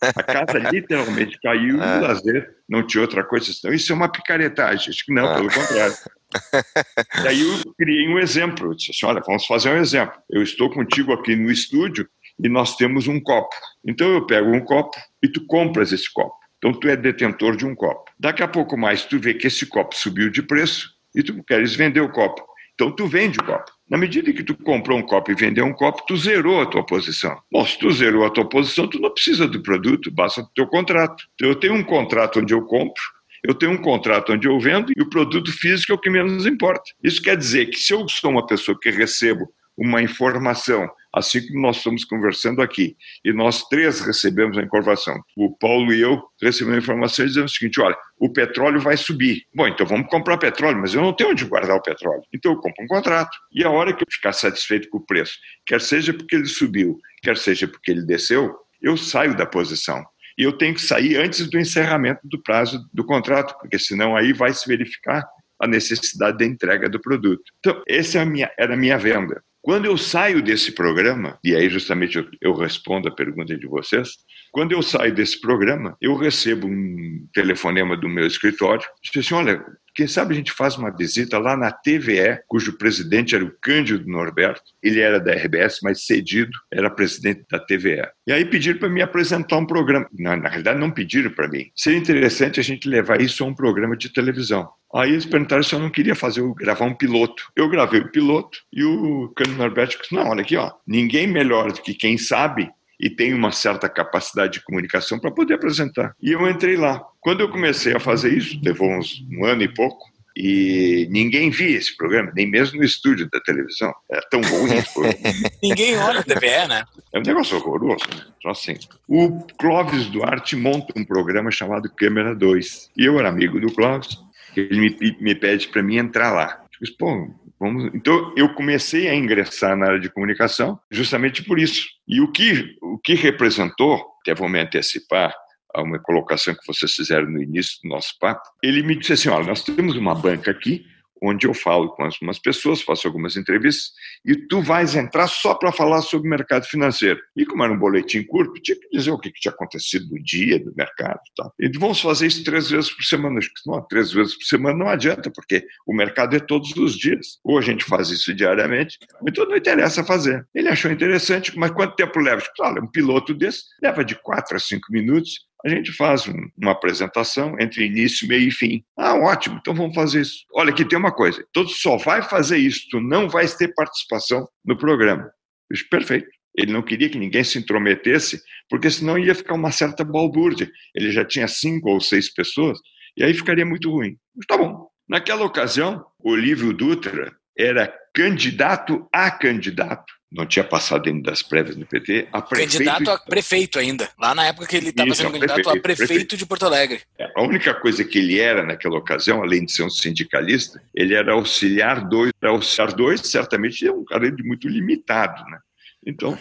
a 0.03 0.23
casa 0.23 0.59
literalmente 0.59 1.39
caiu 1.41 1.81
é. 1.83 1.97
e 1.97 1.99
o 1.99 2.01
lazer 2.03 2.51
não 2.69 2.87
tinha 2.87 3.03
outra 3.03 3.25
coisa. 3.25 3.51
Então, 3.57 3.73
isso 3.73 3.93
é 3.93 3.95
uma 3.95 4.11
picaretagem. 4.11 4.91
Acho 4.91 5.05
que 5.05 5.13
não, 5.13 5.31
é. 5.31 5.35
pelo 5.37 5.53
contrário. 5.53 5.95
e 7.25 7.29
aí 7.29 7.41
eu 7.41 7.75
criei 7.75 8.09
um 8.09 8.19
exemplo. 8.19 8.71
Eu 8.71 8.75
disse 8.75 8.91
assim, 8.91 9.07
olha, 9.07 9.23
vamos 9.27 9.47
fazer 9.47 9.71
um 9.71 9.77
exemplo. 9.77 10.19
Eu 10.31 10.43
estou 10.43 10.71
contigo 10.71 11.13
aqui 11.13 11.35
no 11.35 11.51
estúdio 11.51 12.09
e 12.43 12.49
nós 12.49 12.77
temos 12.77 13.09
um 13.09 13.21
copo. 13.21 13.55
Então 13.87 14.09
eu 14.09 14.27
pego 14.27 14.51
um 14.51 14.61
copo 14.61 14.97
e 15.23 15.29
tu 15.29 15.45
compras 15.47 15.93
esse 15.93 16.13
copo. 16.13 16.35
Então 16.59 16.73
tu 16.73 16.89
é 16.89 16.97
detentor 16.97 17.57
de 17.57 17.65
um 17.65 17.75
copo. 17.75 18.11
Daqui 18.19 18.43
a 18.43 18.49
pouco 18.49 18.77
mais 18.77 19.05
tu 19.05 19.19
vê 19.19 19.35
que 19.35 19.47
esse 19.47 19.67
copo 19.67 19.95
subiu 19.97 20.31
de 20.31 20.43
preço 20.43 20.91
e 21.15 21.23
tu 21.23 21.43
queres 21.45 21.75
vender 21.75 22.01
o 22.01 22.11
copo. 22.11 22.45
Então 22.75 22.95
tu 22.95 23.07
vende 23.07 23.39
o 23.39 23.45
copo. 23.45 23.71
Na 23.89 23.97
medida 23.97 24.33
que 24.33 24.43
tu 24.43 24.55
comprou 24.55 24.99
um 24.99 25.03
copo 25.03 25.31
e 25.31 25.35
vendeu 25.35 25.65
um 25.65 25.73
copo, 25.73 26.05
tu 26.07 26.17
zerou 26.17 26.61
a 26.61 26.67
tua 26.67 26.85
posição. 26.85 27.41
Bom, 27.51 27.65
se 27.65 27.79
tu 27.79 27.91
zerou 27.91 28.27
a 28.27 28.31
tua 28.31 28.47
posição, 28.47 28.87
tu 28.87 29.01
não 29.01 29.11
precisa 29.11 29.49
do 29.49 29.63
produto, 29.63 30.11
basta 30.11 30.43
o 30.43 30.47
teu 30.55 30.67
contrato. 30.67 31.25
Eu 31.41 31.55
tenho 31.55 31.75
um 31.75 31.83
contrato 31.83 32.41
onde 32.41 32.53
eu 32.53 32.63
compro, 32.63 33.03
eu 33.43 33.55
tenho 33.55 33.73
um 33.73 33.79
contrato 33.79 34.33
onde 34.33 34.47
eu 34.47 34.59
vendo 34.61 34.93
e 34.95 35.01
o 35.01 35.09
produto 35.09 35.51
físico 35.51 35.93
é 35.93 35.95
o 35.95 35.99
que 35.99 36.11
menos 36.11 36.45
importa. 36.45 36.91
Isso 37.03 37.23
quer 37.23 37.37
dizer 37.37 37.67
que 37.67 37.79
se 37.79 37.95
eu 37.95 38.07
sou 38.09 38.31
uma 38.31 38.47
pessoa 38.47 38.79
que 38.79 38.91
recebo 38.91 39.49
uma 39.79 40.03
informação, 40.03 40.91
assim 41.15 41.47
como 41.47 41.63
nós 41.63 41.77
estamos 41.77 42.05
conversando 42.05 42.61
aqui, 42.61 42.97
e 43.25 43.33
nós 43.33 43.63
três 43.69 44.01
recebemos 44.01 44.59
a 44.59 44.63
informação, 44.63 45.23
o 45.37 45.57
Paulo 45.57 45.93
e 45.93 46.01
eu 46.01 46.21
recebemos 46.43 46.79
a 46.79 46.83
informação 46.83 47.25
dizemos 47.25 47.53
o 47.53 47.55
seguinte: 47.55 47.81
olha, 47.81 47.97
o 48.19 48.33
petróleo 48.33 48.81
vai 48.81 48.97
subir. 48.97 49.45
Bom, 49.55 49.69
então 49.69 49.87
vamos 49.87 50.09
comprar 50.09 50.37
petróleo, 50.37 50.79
mas 50.79 50.93
eu 50.93 51.01
não 51.01 51.13
tenho 51.13 51.31
onde 51.31 51.45
guardar 51.45 51.77
o 51.77 51.83
petróleo. 51.83 52.23
Então 52.35 52.53
eu 52.53 52.59
compro 52.59 52.85
um 52.85 52.89
contrato. 52.89 53.37
E 53.53 53.65
a 53.65 53.71
hora 53.71 53.93
que 53.93 54.03
eu 54.03 54.07
ficar 54.11 54.33
satisfeito 54.33 54.89
com 54.91 54.99
o 54.99 55.07
preço, 55.07 55.35
quer 55.65 55.81
seja 55.81 56.13
porque 56.13 56.35
ele 56.35 56.47
subiu, 56.47 56.99
quer 57.23 57.37
seja 57.37 57.69
porque 57.69 57.93
ele 57.93 58.05
desceu, 58.05 58.53
eu 58.83 58.97
saio 58.97 59.37
da 59.37 59.47
posição. 59.47 60.05
e 60.37 60.43
eu 60.43 60.53
tenho 60.53 60.75
que 60.75 60.81
sair 60.81 61.17
antes 61.17 61.49
do 61.49 61.59
encerramento 61.59 62.21
do 62.25 62.41
prazo 62.41 62.89
do 62.93 63.05
contrato, 63.05 63.57
porque 63.61 63.79
senão 63.79 64.17
aí 64.17 64.33
vai 64.33 64.53
se 64.53 64.67
verificar 64.69 65.25
a 65.61 65.67
necessidade 65.67 66.39
da 66.39 66.45
entrega 66.45 66.89
do 66.89 67.01
produto. 67.01 67.43
Então, 67.59 67.83
essa 67.89 68.19
é 68.19 68.53
era 68.57 68.75
a 68.75 68.77
minha 68.77 68.97
venda. 68.97 69.43
Quando 69.61 69.87
eu 69.87 69.97
saio 69.99 70.41
desse 70.41 70.73
programa, 70.73 71.39
e 71.43 71.55
aí 71.55 71.69
justamente 71.69 72.17
eu, 72.17 72.27
eu, 72.41 72.55
respondo 72.55 73.09
a 73.09 73.15
pergunta 73.15 73.57
de 73.57 73.67
vocês, 73.67 74.11
quando 74.53 74.73
eu 74.73 74.83
saio 74.83 75.15
desse 75.15 75.41
programa, 75.41 75.97
eu 76.01 76.17
recebo 76.17 76.67
um 76.67 77.29
telefonema 77.35 77.97
do 77.97 78.09
meu 78.09 78.27
escritório, 78.27 78.87
diz 79.03 79.25
assim, 79.25 79.35
olha, 79.35 79.65
quem 79.99 80.07
sabe 80.07 80.33
a 80.33 80.37
gente 80.37 80.53
faz 80.53 80.77
uma 80.77 80.97
visita 80.97 81.41
lá 81.41 81.57
na 81.57 81.73
TVE, 81.73 82.39
cujo 82.47 82.79
presidente 82.79 83.35
era 83.35 83.45
o 83.45 83.51
Cândido 83.61 84.09
Norberto, 84.09 84.63
ele 84.81 85.01
era 85.01 85.19
da 85.19 85.33
RBS, 85.33 85.81
mas 85.83 86.07
cedido, 86.07 86.53
era 86.73 86.89
presidente 86.89 87.45
da 87.51 87.59
TVE. 87.59 88.07
E 88.25 88.33
aí 88.33 88.45
pediram 88.45 88.79
para 88.79 88.89
me 88.89 89.03
apresentar 89.03 89.57
um 89.57 89.67
programa. 89.67 90.09
Na, 90.17 90.37
na 90.37 90.49
realidade, 90.49 90.79
não 90.79 90.93
pediram 90.93 91.33
para 91.33 91.49
mim. 91.49 91.73
Seria 91.75 91.99
interessante 91.99 92.61
a 92.61 92.63
gente 92.63 92.89
levar 92.89 93.21
isso 93.21 93.43
a 93.43 93.49
um 93.49 93.53
programa 93.53 93.97
de 93.97 94.09
televisão. 94.13 94.69
Aí 94.95 95.11
eles 95.11 95.27
perguntaram 95.27 95.65
se 95.65 95.75
eu 95.75 95.81
não 95.81 95.91
queria 95.91 96.15
fazer, 96.15 96.49
gravar 96.55 96.85
um 96.85 96.95
piloto. 96.95 97.43
Eu 97.57 97.69
gravei 97.69 98.01
o 98.01 98.13
piloto 98.13 98.57
e 98.73 98.85
o 98.85 99.33
Cândido 99.37 99.59
Norberto 99.59 99.99
disse: 100.01 100.15
Não, 100.15 100.29
olha 100.29 100.43
aqui, 100.43 100.57
ó, 100.57 100.71
ninguém 100.87 101.27
melhor 101.27 101.73
do 101.73 101.83
que 101.83 101.93
quem 101.93 102.17
sabe 102.17 102.71
e 102.99 103.09
tem 103.09 103.33
uma 103.35 103.53
certa 103.53 103.89
capacidade 103.89 104.55
de 104.55 104.65
comunicação 104.65 105.19
para 105.19 105.31
poder 105.31 105.55
apresentar. 105.55 106.15
E 106.21 106.33
eu 106.33 106.49
entrei 106.49 106.77
lá. 106.77 107.03
Quando 107.21 107.41
eu 107.41 107.49
comecei 107.49 107.95
a 107.95 108.01
fazer 108.01 108.33
isso, 108.33 108.59
levou 108.63 108.91
uns 108.91 109.25
um 109.31 109.45
ano 109.45 109.63
e 109.63 109.69
pouco, 109.73 110.07
e 110.41 111.09
ninguém 111.11 111.51
via 111.51 111.77
esse 111.77 111.97
programa, 111.97 112.33
nem 112.33 112.49
mesmo 112.49 112.79
no 112.79 112.85
estúdio 112.85 113.29
da 113.29 113.41
televisão. 113.41 113.93
É 114.09 114.21
tão 114.31 114.41
esse 114.41 114.95
programa. 114.95 115.51
ninguém 115.61 115.97
olha 115.99 116.21
a 116.21 116.23
TVE, 116.23 116.69
né? 116.69 116.85
É 117.13 117.19
um 117.19 117.23
negócio 117.23 117.57
horroroso. 117.57 118.05
Né? 118.15 118.23
Só 118.41 118.51
assim. 118.51 118.77
O 119.09 119.41
Clóvis 119.59 120.07
Duarte 120.07 120.55
monta 120.55 120.93
um 120.97 121.05
programa 121.05 121.51
chamado 121.51 121.91
Câmera 121.91 122.37
2. 122.37 122.91
E 122.97 123.05
eu 123.05 123.19
era 123.19 123.29
amigo 123.29 123.61
do 123.61 123.73
Clóvis, 123.73 124.17
ele 124.57 124.81
me, 124.81 125.17
me 125.21 125.35
pede 125.35 125.67
para 125.69 125.83
mim 125.83 125.97
entrar 125.97 126.33
lá. 126.33 126.63
Eu 126.63 126.87
disse, 126.87 126.97
pô, 126.97 127.29
vamos... 127.59 127.91
Então 127.95 128.33
eu 128.37 128.53
comecei 128.55 129.09
a 129.09 129.15
ingressar 129.15 129.77
na 129.77 129.87
área 129.87 130.01
de 130.01 130.11
comunicação 130.11 130.79
justamente 130.91 131.43
por 131.45 131.59
isso. 131.59 131.87
E 132.07 132.21
o 132.21 132.31
que, 132.31 132.77
o 132.83 132.99
que 132.99 133.15
representou, 133.15 134.05
até 134.21 134.35
vou 134.35 134.49
me 134.49 134.61
antecipar, 134.61 135.35
a 135.75 135.83
uma 135.83 135.99
colocação 135.99 136.55
que 136.55 136.67
vocês 136.67 136.93
fizeram 136.93 137.31
no 137.31 137.43
início 137.43 137.79
do 137.83 137.91
nosso 137.91 138.15
papo, 138.19 138.43
ele 138.63 138.83
me 138.83 138.97
disse 138.97 139.13
assim: 139.13 139.29
olha, 139.29 139.47
nós 139.47 139.63
temos 139.63 139.97
uma 139.97 140.15
banca 140.15 140.51
aqui 140.51 140.85
onde 141.23 141.47
eu 141.47 141.55
falo 141.55 141.89
com 141.91 142.05
algumas 142.05 142.39
pessoas, 142.39 142.83
faço 142.83 143.07
algumas 143.07 143.37
entrevistas, 143.37 143.91
e 144.25 144.37
tu 144.37 144.61
vais 144.61 144.95
entrar 144.95 145.27
só 145.29 145.55
para 145.55 145.73
falar 145.73 146.03
sobre 146.03 146.27
o 146.27 146.31
mercado 146.31 146.65
financeiro. 146.65 147.21
E 147.37 147.45
como 147.45 147.65
era 147.65 147.73
um 147.73 147.79
boletim 147.79 148.23
curto, 148.25 148.61
tinha 148.61 148.77
que 148.77 148.89
dizer 148.91 149.11
o 149.11 149.19
que, 149.19 149.33
tinha 149.33 149.53
acontecido 149.53 150.07
no 150.11 150.23
dia 150.23 150.59
do 150.59 150.75
mercado. 150.77 151.21
Tá? 151.37 151.51
E 151.59 151.71
vamos 151.79 152.01
fazer 152.01 152.27
isso 152.27 152.45
três 152.45 152.71
vezes 152.71 152.91
por 152.91 153.05
semana. 153.05 153.41
Não, 153.67 153.81
três 153.83 154.13
vezes 154.13 154.37
por 154.37 154.45
semana 154.45 154.79
não 154.79 154.89
adianta, 154.89 155.31
porque 155.31 155.67
o 155.87 155.95
mercado 155.95 156.37
é 156.37 156.41
todos 156.41 156.75
os 156.77 156.97
dias. 156.97 157.39
Ou 157.45 157.59
a 157.59 157.63
gente 157.63 157.85
faz 157.85 158.11
isso 158.11 158.35
diariamente, 158.35 158.99
então 159.27 159.47
não 159.47 159.57
interessa 159.57 160.05
fazer. 160.05 160.47
Ele 160.55 160.69
achou 160.69 160.91
interessante, 160.91 161.57
mas 161.59 161.71
quanto 161.71 161.97
tempo 161.97 162.19
leva? 162.19 162.43
Olha, 162.61 162.83
um 162.83 162.91
piloto 162.91 163.35
desse 163.35 163.63
leva 163.83 164.05
de 164.05 164.15
quatro 164.15 164.57
a 164.57 164.61
cinco 164.61 164.87
minutos, 164.91 165.48
a 165.65 165.69
gente 165.69 165.93
faz 165.93 166.29
um, 166.29 166.35
uma 166.57 166.73
apresentação 166.73 167.57
entre 167.61 167.85
início, 167.85 168.29
meio 168.29 168.49
e 168.49 168.51
fim. 168.51 168.85
Ah, 168.97 169.15
ótimo, 169.15 169.59
então 169.61 169.75
vamos 169.75 169.95
fazer 169.95 170.21
isso. 170.21 170.45
Olha, 170.55 170.71
aqui 170.71 170.85
tem 170.85 170.99
uma 170.99 171.13
coisa: 171.13 171.45
todo 171.53 171.69
só 171.69 171.97
vai 171.97 172.23
fazer 172.23 172.59
isso, 172.59 172.87
tu 172.91 173.01
não 173.01 173.29
vai 173.29 173.47
ter 173.49 173.75
participação 173.75 174.49
no 174.65 174.77
programa. 174.77 175.31
Isso, 175.73 175.89
perfeito. 175.89 176.29
Ele 176.57 176.73
não 176.73 176.83
queria 176.83 177.09
que 177.09 177.19
ninguém 177.19 177.45
se 177.45 177.59
intrometesse, 177.59 178.41
porque 178.69 178.91
senão 178.91 179.19
ia 179.19 179.35
ficar 179.35 179.55
uma 179.55 179.71
certa 179.71 180.05
balbúrdia. 180.05 180.71
Ele 180.95 181.11
já 181.13 181.25
tinha 181.25 181.47
cinco 181.47 181.91
ou 181.91 182.01
seis 182.01 182.33
pessoas, 182.33 182.79
e 183.17 183.23
aí 183.23 183.35
ficaria 183.35 183.67
muito 183.67 183.91
ruim. 183.91 184.17
Mas 184.35 184.47
tá 184.47 184.57
bom. 184.57 184.89
Naquela 185.09 185.45
ocasião, 185.45 186.05
Olívio 186.19 186.73
Dutra 186.73 187.33
era 187.57 187.93
candidato 188.15 189.09
a 189.13 189.31
candidato 189.31 190.18
não 190.31 190.47
tinha 190.47 190.65
passado 190.65 191.05
dentro 191.05 191.23
das 191.23 191.43
prévias 191.43 191.75
do 191.77 191.87
PT, 191.87 192.29
a 192.33 192.43
prefeito... 192.43 192.73
Candidato 192.73 193.11
a 193.11 193.19
prefeito 193.19 193.79
ainda, 193.79 194.11
lá 194.19 194.35
na 194.35 194.47
época 194.47 194.67
que 194.67 194.77
ele 194.77 194.91
estava 194.91 195.15
sendo 195.15 195.33
candidato 195.33 195.55
prefeito, 195.55 195.69
a 195.71 195.83
prefeito, 195.83 196.09
prefeito, 196.09 196.37
de 196.37 196.47
Porto 196.47 196.67
Alegre. 196.67 197.01
É, 197.19 197.31
a 197.35 197.43
única 197.43 197.73
coisa 197.75 198.05
que 198.05 198.19
ele 198.19 198.39
era 198.39 198.63
naquela 198.63 198.99
ocasião, 198.99 199.43
além 199.43 199.65
de 199.65 199.73
ser 199.73 199.85
um 199.85 199.91
sindicalista, 199.91 200.83
ele 200.95 201.15
era 201.15 201.33
auxiliar 201.33 202.07
2. 202.07 202.33
Auxiliar 202.43 202.93
2, 202.93 203.21
certamente, 203.23 203.87
é 203.87 203.93
um 203.93 204.05
cara 204.05 204.31
de 204.31 204.43
muito 204.43 204.69
limitado, 204.69 205.43
né? 205.51 205.59
Então, 206.07 206.39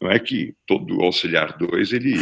não 0.00 0.10
é 0.10 0.18
que 0.18 0.54
todo 0.66 1.00
auxiliar 1.02 1.56
2, 1.56 1.92
ele 1.92 2.20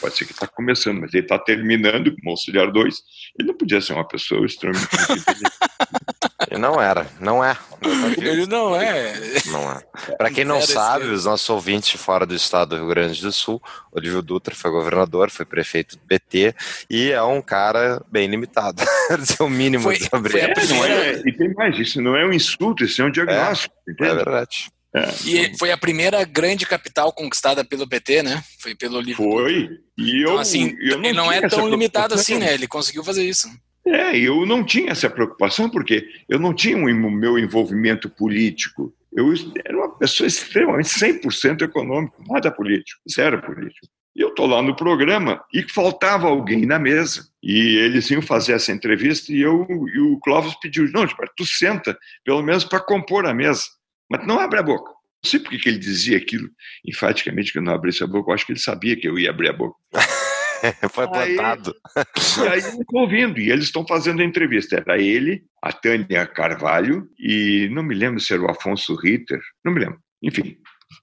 pode 0.00 0.16
ser 0.16 0.24
que 0.24 0.32
está 0.32 0.46
começando, 0.46 1.00
mas 1.00 1.12
ele 1.12 1.22
está 1.22 1.38
terminando 1.38 2.14
como 2.16 2.30
auxiliar 2.30 2.70
2, 2.70 3.02
ele 3.38 3.48
não 3.48 3.56
podia 3.56 3.80
ser 3.80 3.92
uma 3.92 4.06
pessoa 4.06 4.44
extremamente 4.46 4.88
Não 6.58 6.80
era, 6.80 7.06
não 7.20 7.44
é. 7.44 7.56
Ele 8.18 8.46
não 8.46 8.74
é. 8.80 9.12
Não 9.46 9.70
é. 9.70 9.82
Para 10.16 10.30
quem 10.30 10.44
não 10.44 10.60
sabe, 10.60 11.06
os 11.06 11.24
nossos 11.24 11.48
ouvintes 11.48 12.00
fora 12.00 12.24
do 12.24 12.34
estado 12.34 12.70
do 12.70 12.76
Rio 12.76 12.88
Grande 12.88 13.20
do 13.20 13.32
Sul, 13.32 13.62
Olívio 13.92 14.22
Dutra 14.22 14.54
foi 14.54 14.70
governador, 14.70 15.30
foi 15.30 15.44
prefeito 15.44 15.96
do 15.96 16.02
PT 16.06 16.54
e 16.88 17.10
é 17.10 17.22
um 17.22 17.42
cara 17.42 18.02
bem 18.10 18.26
limitado. 18.26 18.82
Esse 19.20 19.40
é 19.40 19.44
o 19.44 19.50
mínimo 19.50 19.84
foi, 19.84 19.96
sobre 19.96 20.38
ele. 20.38 20.52
É, 20.52 21.22
e 21.26 21.32
tem 21.32 21.52
mais, 21.54 21.78
isso 21.78 22.00
não 22.00 22.16
é 22.16 22.24
um 22.24 22.32
insulto, 22.32 22.84
isso 22.84 23.02
é 23.02 23.04
um 23.04 23.10
diagnóstico. 23.10 23.74
É, 24.00 24.06
é 24.06 24.14
verdade. 24.14 24.68
É. 24.94 25.08
E 25.26 25.58
foi 25.58 25.72
a 25.72 25.76
primeira 25.76 26.24
grande 26.24 26.64
capital 26.64 27.12
conquistada 27.12 27.64
pelo 27.64 27.86
PT, 27.86 28.22
né? 28.22 28.44
Foi 28.60 28.76
pelo 28.76 28.96
Olívio 28.96 29.16
Foi. 29.16 29.62
Dutra. 29.62 29.76
E 29.98 30.22
eu, 30.22 30.28
então, 30.30 30.38
assim, 30.38 30.76
eu 30.80 30.98
não, 30.98 31.12
não 31.12 31.32
é 31.32 31.48
tão 31.48 31.68
limitado 31.68 32.14
assim, 32.14 32.38
né? 32.38 32.54
Ele 32.54 32.68
conseguiu 32.68 33.02
fazer 33.02 33.24
isso. 33.24 33.48
É, 33.86 34.16
eu 34.16 34.46
não 34.46 34.64
tinha 34.64 34.92
essa 34.92 35.10
preocupação 35.10 35.68
porque 35.68 36.08
eu 36.28 36.38
não 36.38 36.54
tinha 36.54 36.76
o 36.76 36.88
um, 36.88 37.10
meu 37.10 37.38
envolvimento 37.38 38.08
político. 38.08 38.94
Eu 39.12 39.32
era 39.64 39.76
uma 39.76 39.96
pessoa 39.96 40.26
extremamente 40.26 40.88
100% 40.88 41.62
econômico, 41.62 42.22
nada 42.26 42.50
político, 42.50 43.00
zero 43.08 43.40
político. 43.42 43.86
E 44.16 44.22
eu 44.22 44.28
estou 44.28 44.46
lá 44.46 44.62
no 44.62 44.76
programa 44.76 45.44
e 45.52 45.62
faltava 45.70 46.28
alguém 46.28 46.64
na 46.64 46.78
mesa. 46.78 47.28
E 47.42 47.76
eles 47.76 48.10
iam 48.10 48.22
fazer 48.22 48.52
essa 48.52 48.72
entrevista 48.72 49.32
e, 49.32 49.40
eu, 49.40 49.66
e 49.92 49.98
o 50.00 50.18
Clóvis 50.20 50.54
pediu: 50.60 50.90
não, 50.92 51.06
tu 51.36 51.44
senta, 51.44 51.98
pelo 52.24 52.42
menos 52.42 52.64
para 52.64 52.80
compor 52.80 53.26
a 53.26 53.34
mesa, 53.34 53.64
mas 54.08 54.26
não 54.26 54.38
abre 54.38 54.60
a 54.60 54.62
boca. 54.62 54.90
Não 54.90 55.30
sei 55.30 55.40
por 55.40 55.50
que 55.50 55.68
ele 55.68 55.78
dizia 55.78 56.16
aquilo, 56.16 56.48
enfaticamente, 56.86 57.50
que 57.50 57.58
eu 57.58 57.62
não 57.62 57.74
abrisse 57.74 58.04
a 58.04 58.06
boca. 58.06 58.30
Eu 58.30 58.34
acho 58.34 58.46
que 58.46 58.52
ele 58.52 58.58
sabia 58.58 58.96
que 58.96 59.08
eu 59.08 59.18
ia 59.18 59.30
abrir 59.30 59.48
a 59.48 59.52
boca. 59.52 59.76
Foi 60.90 61.06
plantado. 61.06 61.74
Aí, 61.96 62.04
e 62.44 62.48
aí 62.48 62.60
eu 62.60 62.80
estou 62.80 63.00
ouvindo, 63.00 63.38
e 63.38 63.50
eles 63.50 63.66
estão 63.66 63.86
fazendo 63.86 64.22
a 64.22 64.24
entrevista. 64.24 64.76
Era 64.76 64.98
ele, 64.98 65.44
a 65.62 65.72
Tânia 65.72 66.26
Carvalho, 66.26 67.08
e 67.18 67.68
não 67.70 67.82
me 67.82 67.94
lembro 67.94 68.20
se 68.20 68.32
era 68.32 68.42
o 68.42 68.50
Afonso 68.50 68.94
Ritter, 68.94 69.40
não 69.64 69.72
me 69.72 69.80
lembro. 69.80 69.98
Enfim, 70.22 70.56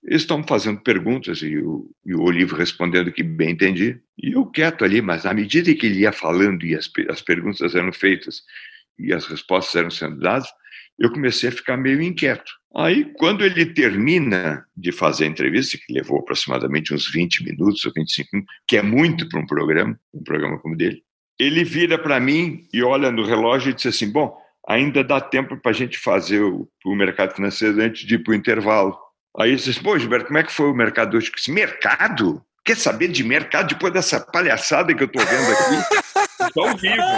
eles 0.03 0.21
estão 0.21 0.43
fazendo 0.43 0.81
perguntas 0.81 1.41
e 1.41 1.57
o, 1.57 1.89
e 2.05 2.13
o 2.15 2.21
Olivo 2.21 2.55
respondendo 2.55 3.11
que 3.11 3.23
bem 3.23 3.51
entendi. 3.51 3.99
E 4.17 4.33
eu 4.33 4.45
quieto 4.45 4.83
ali, 4.83 5.01
mas 5.01 5.25
à 5.25 5.33
medida 5.33 5.73
que 5.73 5.85
ele 5.85 6.01
ia 6.01 6.11
falando 6.11 6.65
e 6.65 6.75
as, 6.75 6.89
as 7.09 7.21
perguntas 7.21 7.75
eram 7.75 7.93
feitas 7.93 8.41
e 8.97 9.13
as 9.13 9.25
respostas 9.25 9.75
eram 9.75 9.91
sendo 9.91 10.19
dadas, 10.19 10.47
eu 10.99 11.11
comecei 11.11 11.49
a 11.49 11.51
ficar 11.51 11.77
meio 11.77 12.01
inquieto. 12.01 12.51
Aí, 12.73 13.05
quando 13.17 13.43
ele 13.43 13.65
termina 13.65 14.65
de 14.75 14.91
fazer 14.91 15.25
a 15.25 15.27
entrevista, 15.27 15.77
que 15.77 15.93
levou 15.93 16.19
aproximadamente 16.19 16.93
uns 16.93 17.11
20 17.11 17.43
minutos 17.43 17.83
ou 17.83 17.91
25 17.93 18.29
minutos, 18.31 18.55
que 18.65 18.77
é 18.77 18.81
muito 18.81 19.27
para 19.27 19.41
um 19.41 19.45
programa, 19.45 19.99
um 20.13 20.23
programa 20.23 20.57
como 20.57 20.77
dele, 20.77 21.03
ele 21.37 21.63
vira 21.63 21.97
para 21.97 22.19
mim 22.19 22.67
e 22.71 22.81
olha 22.81 23.11
no 23.11 23.25
relógio 23.25 23.71
e 23.71 23.73
diz 23.73 23.87
assim: 23.87 24.09
Bom, 24.09 24.37
ainda 24.67 25.03
dá 25.03 25.19
tempo 25.19 25.57
para 25.57 25.71
a 25.71 25.73
gente 25.73 25.97
fazer 25.97 26.41
o, 26.41 26.67
o, 26.85 26.95
mercado 26.95 27.35
financeiro 27.35 27.81
antes 27.81 28.05
de 28.05 28.15
ir 28.15 28.19
para 28.19 28.31
o 28.31 28.35
intervalo. 28.35 28.97
Aí 29.37 29.49
ele 29.49 29.57
diz: 29.57 29.79
Pô, 29.79 29.97
Gilberto, 29.99 30.27
como 30.27 30.37
é 30.37 30.43
que 30.43 30.51
foi 30.51 30.67
o 30.67 30.75
mercado 30.75 31.17
hoje? 31.17 31.27
Eu 31.27 31.35
disse, 31.35 31.51
mercado? 31.51 32.41
Quer 32.63 32.77
saber 32.77 33.07
de 33.07 33.23
mercado 33.23 33.69
depois 33.69 33.91
dessa 33.91 34.19
palhaçada 34.19 34.93
que 34.93 35.01
eu 35.01 35.07
estou 35.07 35.25
vendo 35.25 35.51
aqui? 35.51 36.01
Estou 36.47 36.67
ao 36.67 36.77
vivo. 36.77 37.01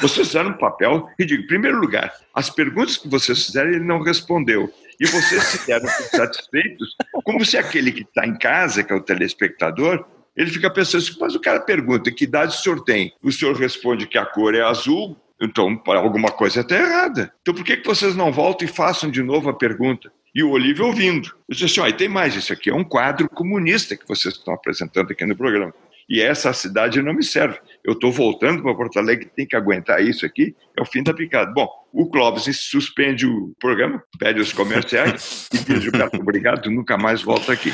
Vocês 0.00 0.28
fizeram 0.28 0.50
um 0.50 0.58
papel 0.58 1.08
ridículo. 1.18 1.44
Em 1.44 1.48
primeiro 1.48 1.78
lugar, 1.78 2.12
as 2.34 2.50
perguntas 2.50 2.96
que 2.96 3.08
vocês 3.08 3.46
fizeram, 3.46 3.70
ele 3.70 3.84
não 3.84 4.02
respondeu. 4.02 4.72
E 5.00 5.06
vocês 5.06 5.42
se 5.44 5.66
deram 5.66 5.88
satisfeitos, 5.88 6.96
como 7.24 7.44
se 7.44 7.58
aquele 7.58 7.92
que 7.92 8.02
está 8.02 8.26
em 8.26 8.36
casa, 8.38 8.82
que 8.82 8.92
é 8.92 8.96
o 8.96 9.00
telespectador, 9.00 10.06
ele 10.34 10.50
fica 10.50 10.70
pensando 10.70 11.02
assim, 11.02 11.16
mas 11.20 11.34
o 11.34 11.40
cara 11.40 11.60
pergunta 11.60 12.10
que 12.10 12.24
idade 12.24 12.54
o 12.54 12.58
senhor 12.58 12.82
tem? 12.82 13.12
O 13.22 13.32
senhor 13.32 13.56
responde 13.56 14.06
que 14.06 14.18
a 14.18 14.24
cor 14.24 14.54
é 14.54 14.62
azul, 14.62 15.16
então 15.40 15.80
alguma 15.86 16.30
coisa 16.30 16.60
está 16.60 16.76
errada. 16.76 17.32
Então 17.42 17.54
por 17.54 17.64
que, 17.64 17.76
que 17.76 17.86
vocês 17.86 18.14
não 18.14 18.32
voltam 18.32 18.66
e 18.66 18.70
façam 18.70 19.10
de 19.10 19.22
novo 19.22 19.48
a 19.48 19.54
pergunta? 19.54 20.10
E 20.34 20.42
o 20.42 20.50
Olívio 20.50 20.86
ouvindo. 20.86 21.28
Eu 21.48 21.56
disse 21.56 21.80
assim, 21.80 21.88
e 21.88 21.92
tem 21.94 22.08
mais, 22.08 22.34
isso 22.34 22.52
aqui 22.52 22.68
é 22.68 22.74
um 22.74 22.84
quadro 22.84 23.28
comunista 23.28 23.96
que 23.96 24.06
vocês 24.06 24.34
estão 24.34 24.52
apresentando 24.52 25.10
aqui 25.10 25.24
no 25.24 25.34
programa. 25.34 25.72
E 26.08 26.20
essa 26.20 26.52
cidade 26.52 27.02
não 27.02 27.12
me 27.14 27.24
serve. 27.24 27.58
Eu 27.84 27.94
estou 27.94 28.12
voltando 28.12 28.62
para 28.62 28.74
Porto 28.74 28.98
Alegre, 28.98 29.30
tem 29.34 29.46
que 29.46 29.56
aguentar 29.56 30.02
isso 30.02 30.24
aqui, 30.24 30.54
é 30.76 30.82
o 30.82 30.86
fim 30.86 31.02
da 31.02 31.12
picada. 31.12 31.52
Bom, 31.52 31.68
o 31.92 32.08
Clóvis 32.08 32.44
suspende 32.60 33.26
o 33.26 33.54
programa, 33.60 34.02
pede 34.18 34.40
os 34.40 34.52
comerciais 34.52 35.48
e 35.54 35.58
diz, 35.58 35.82
Gilberto, 35.82 36.20
obrigado, 36.20 36.70
nunca 36.70 36.96
mais 36.96 37.22
volta 37.22 37.52
aqui. 37.52 37.72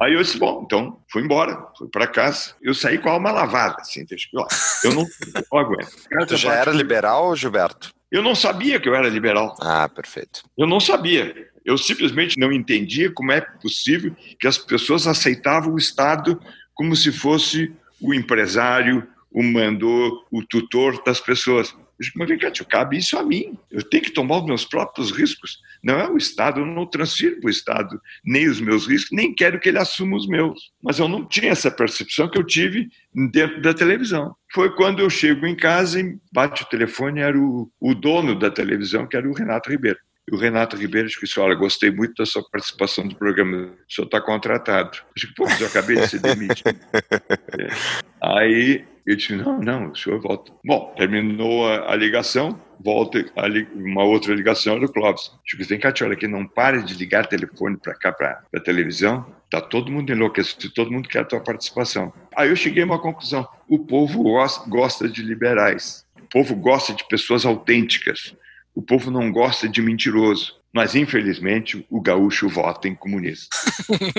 Aí 0.00 0.14
eu 0.14 0.22
disse, 0.22 0.38
bom, 0.38 0.62
então 0.64 1.00
fui 1.10 1.22
embora, 1.22 1.66
fui 1.76 1.88
para 1.88 2.06
casa. 2.06 2.54
Eu 2.60 2.74
saí 2.74 2.98
com 2.98 3.08
a 3.08 3.12
alma 3.12 3.30
lavada, 3.30 3.76
assim, 3.80 4.04
deixa 4.04 4.28
eu, 4.32 4.46
eu 4.84 4.94
não, 4.94 5.06
não 5.50 5.58
aguento. 5.58 5.90
Tu 6.28 6.36
já 6.36 6.54
era 6.54 6.70
liberal, 6.70 7.34
Gilberto? 7.34 7.92
Eu 8.10 8.22
não 8.22 8.34
sabia 8.34 8.80
que 8.80 8.88
eu 8.88 8.94
era 8.94 9.08
liberal. 9.08 9.54
Ah, 9.60 9.88
perfeito. 9.88 10.42
Eu 10.58 10.66
não 10.66 10.80
sabia. 10.80 11.48
Eu 11.70 11.78
simplesmente 11.78 12.36
não 12.36 12.52
entendia 12.52 13.12
como 13.12 13.30
é 13.30 13.40
possível 13.40 14.12
que 14.40 14.48
as 14.48 14.58
pessoas 14.58 15.06
aceitavam 15.06 15.74
o 15.74 15.78
Estado 15.78 16.40
como 16.74 16.96
se 16.96 17.12
fosse 17.12 17.72
o 18.00 18.12
empresário, 18.12 19.06
o 19.30 19.40
mandou, 19.40 20.26
o 20.32 20.44
tutor 20.44 21.00
das 21.04 21.20
pessoas. 21.20 21.70
Eu 21.70 21.78
digo, 22.00 22.18
mas 22.18 22.28
vem 22.28 22.38
cá, 22.38 22.50
tio, 22.50 22.66
cabe 22.66 22.98
isso 22.98 23.16
a 23.16 23.22
mim. 23.22 23.56
Eu 23.70 23.84
tenho 23.84 24.02
que 24.02 24.10
tomar 24.10 24.38
os 24.38 24.46
meus 24.46 24.64
próprios 24.64 25.12
riscos. 25.12 25.60
Não 25.80 25.94
é 25.94 26.10
o 26.10 26.16
Estado, 26.16 26.58
eu 26.58 26.66
não 26.66 26.86
transfiro 26.86 27.38
para 27.38 27.46
o 27.46 27.50
Estado 27.50 28.00
nem 28.24 28.48
os 28.48 28.60
meus 28.60 28.88
riscos, 28.88 29.10
nem 29.12 29.32
quero 29.32 29.60
que 29.60 29.68
ele 29.68 29.78
assuma 29.78 30.16
os 30.16 30.26
meus. 30.26 30.72
Mas 30.82 30.98
eu 30.98 31.06
não 31.06 31.24
tinha 31.24 31.52
essa 31.52 31.70
percepção 31.70 32.28
que 32.28 32.36
eu 32.36 32.44
tive 32.44 32.88
dentro 33.14 33.62
da 33.62 33.72
televisão. 33.72 34.34
Foi 34.52 34.74
quando 34.74 34.98
eu 34.98 35.08
chego 35.08 35.46
em 35.46 35.54
casa 35.54 36.00
e 36.00 36.18
bate 36.32 36.64
o 36.64 36.68
telefone, 36.68 37.20
era 37.20 37.38
o, 37.38 37.70
o 37.80 37.94
dono 37.94 38.36
da 38.36 38.50
televisão, 38.50 39.06
que 39.06 39.16
era 39.16 39.28
o 39.28 39.34
Renato 39.34 39.70
Ribeiro. 39.70 39.98
E 40.30 40.34
o 40.34 40.38
Renato 40.38 40.76
Ribeiro 40.76 41.08
disse, 41.08 41.40
olha, 41.40 41.54
gostei 41.54 41.90
muito 41.90 42.14
da 42.14 42.26
sua 42.26 42.42
participação 42.48 43.06
do 43.06 43.16
programa, 43.16 43.72
o 43.88 43.92
senhor 43.92 44.06
está 44.06 44.20
contratado. 44.20 44.98
Eu 44.98 45.12
disse, 45.16 45.34
pô, 45.34 45.44
mas 45.44 45.60
eu 45.60 45.66
acabei 45.66 45.96
de 45.96 46.08
ser 46.08 46.20
demitido. 46.20 46.68
é. 47.58 47.68
Aí 48.22 48.84
eu 49.04 49.16
disse, 49.16 49.34
não, 49.34 49.58
não, 49.58 49.90
o 49.90 49.96
senhor 49.96 50.20
volta. 50.20 50.52
Bom, 50.64 50.94
terminou 50.96 51.66
a, 51.66 51.92
a 51.92 51.96
ligação, 51.96 52.60
volta 52.78 53.24
a 53.34 53.48
li, 53.48 53.66
uma 53.74 54.04
outra 54.04 54.32
ligação 54.32 54.78
do 54.78 54.90
Clóvis. 54.92 55.32
Digo, 55.44 55.64
vem 55.64 55.80
cá, 55.80 55.92
olha, 56.02 56.14
que 56.14 56.28
não 56.28 56.46
pare 56.46 56.82
de 56.84 56.94
ligar 56.94 57.26
telefone 57.26 57.76
para 57.76 57.94
cá, 57.94 58.12
para 58.12 58.44
a 58.54 58.60
televisão. 58.60 59.26
Tá 59.50 59.60
todo 59.60 59.90
mundo 59.90 60.12
enlouquecido, 60.12 60.72
todo 60.72 60.92
mundo 60.92 61.08
quer 61.08 61.20
a 61.20 61.24
tua 61.24 61.40
participação. 61.40 62.12
Aí 62.36 62.50
eu 62.50 62.56
cheguei 62.56 62.84
a 62.84 62.86
uma 62.86 63.00
conclusão. 63.00 63.48
O 63.66 63.80
povo 63.80 64.22
gosta 64.68 65.08
de 65.08 65.22
liberais. 65.22 66.06
O 66.22 66.26
povo 66.26 66.54
gosta 66.54 66.94
de 66.94 67.04
pessoas 67.08 67.44
autênticas. 67.44 68.36
O 68.74 68.82
povo 68.82 69.10
não 69.10 69.30
gosta 69.30 69.68
de 69.68 69.82
mentiroso. 69.82 70.60
Mas, 70.72 70.94
infelizmente, 70.94 71.84
o 71.90 72.00
gaúcho 72.00 72.48
vota 72.48 72.86
em 72.86 72.94
comunista. 72.94 73.48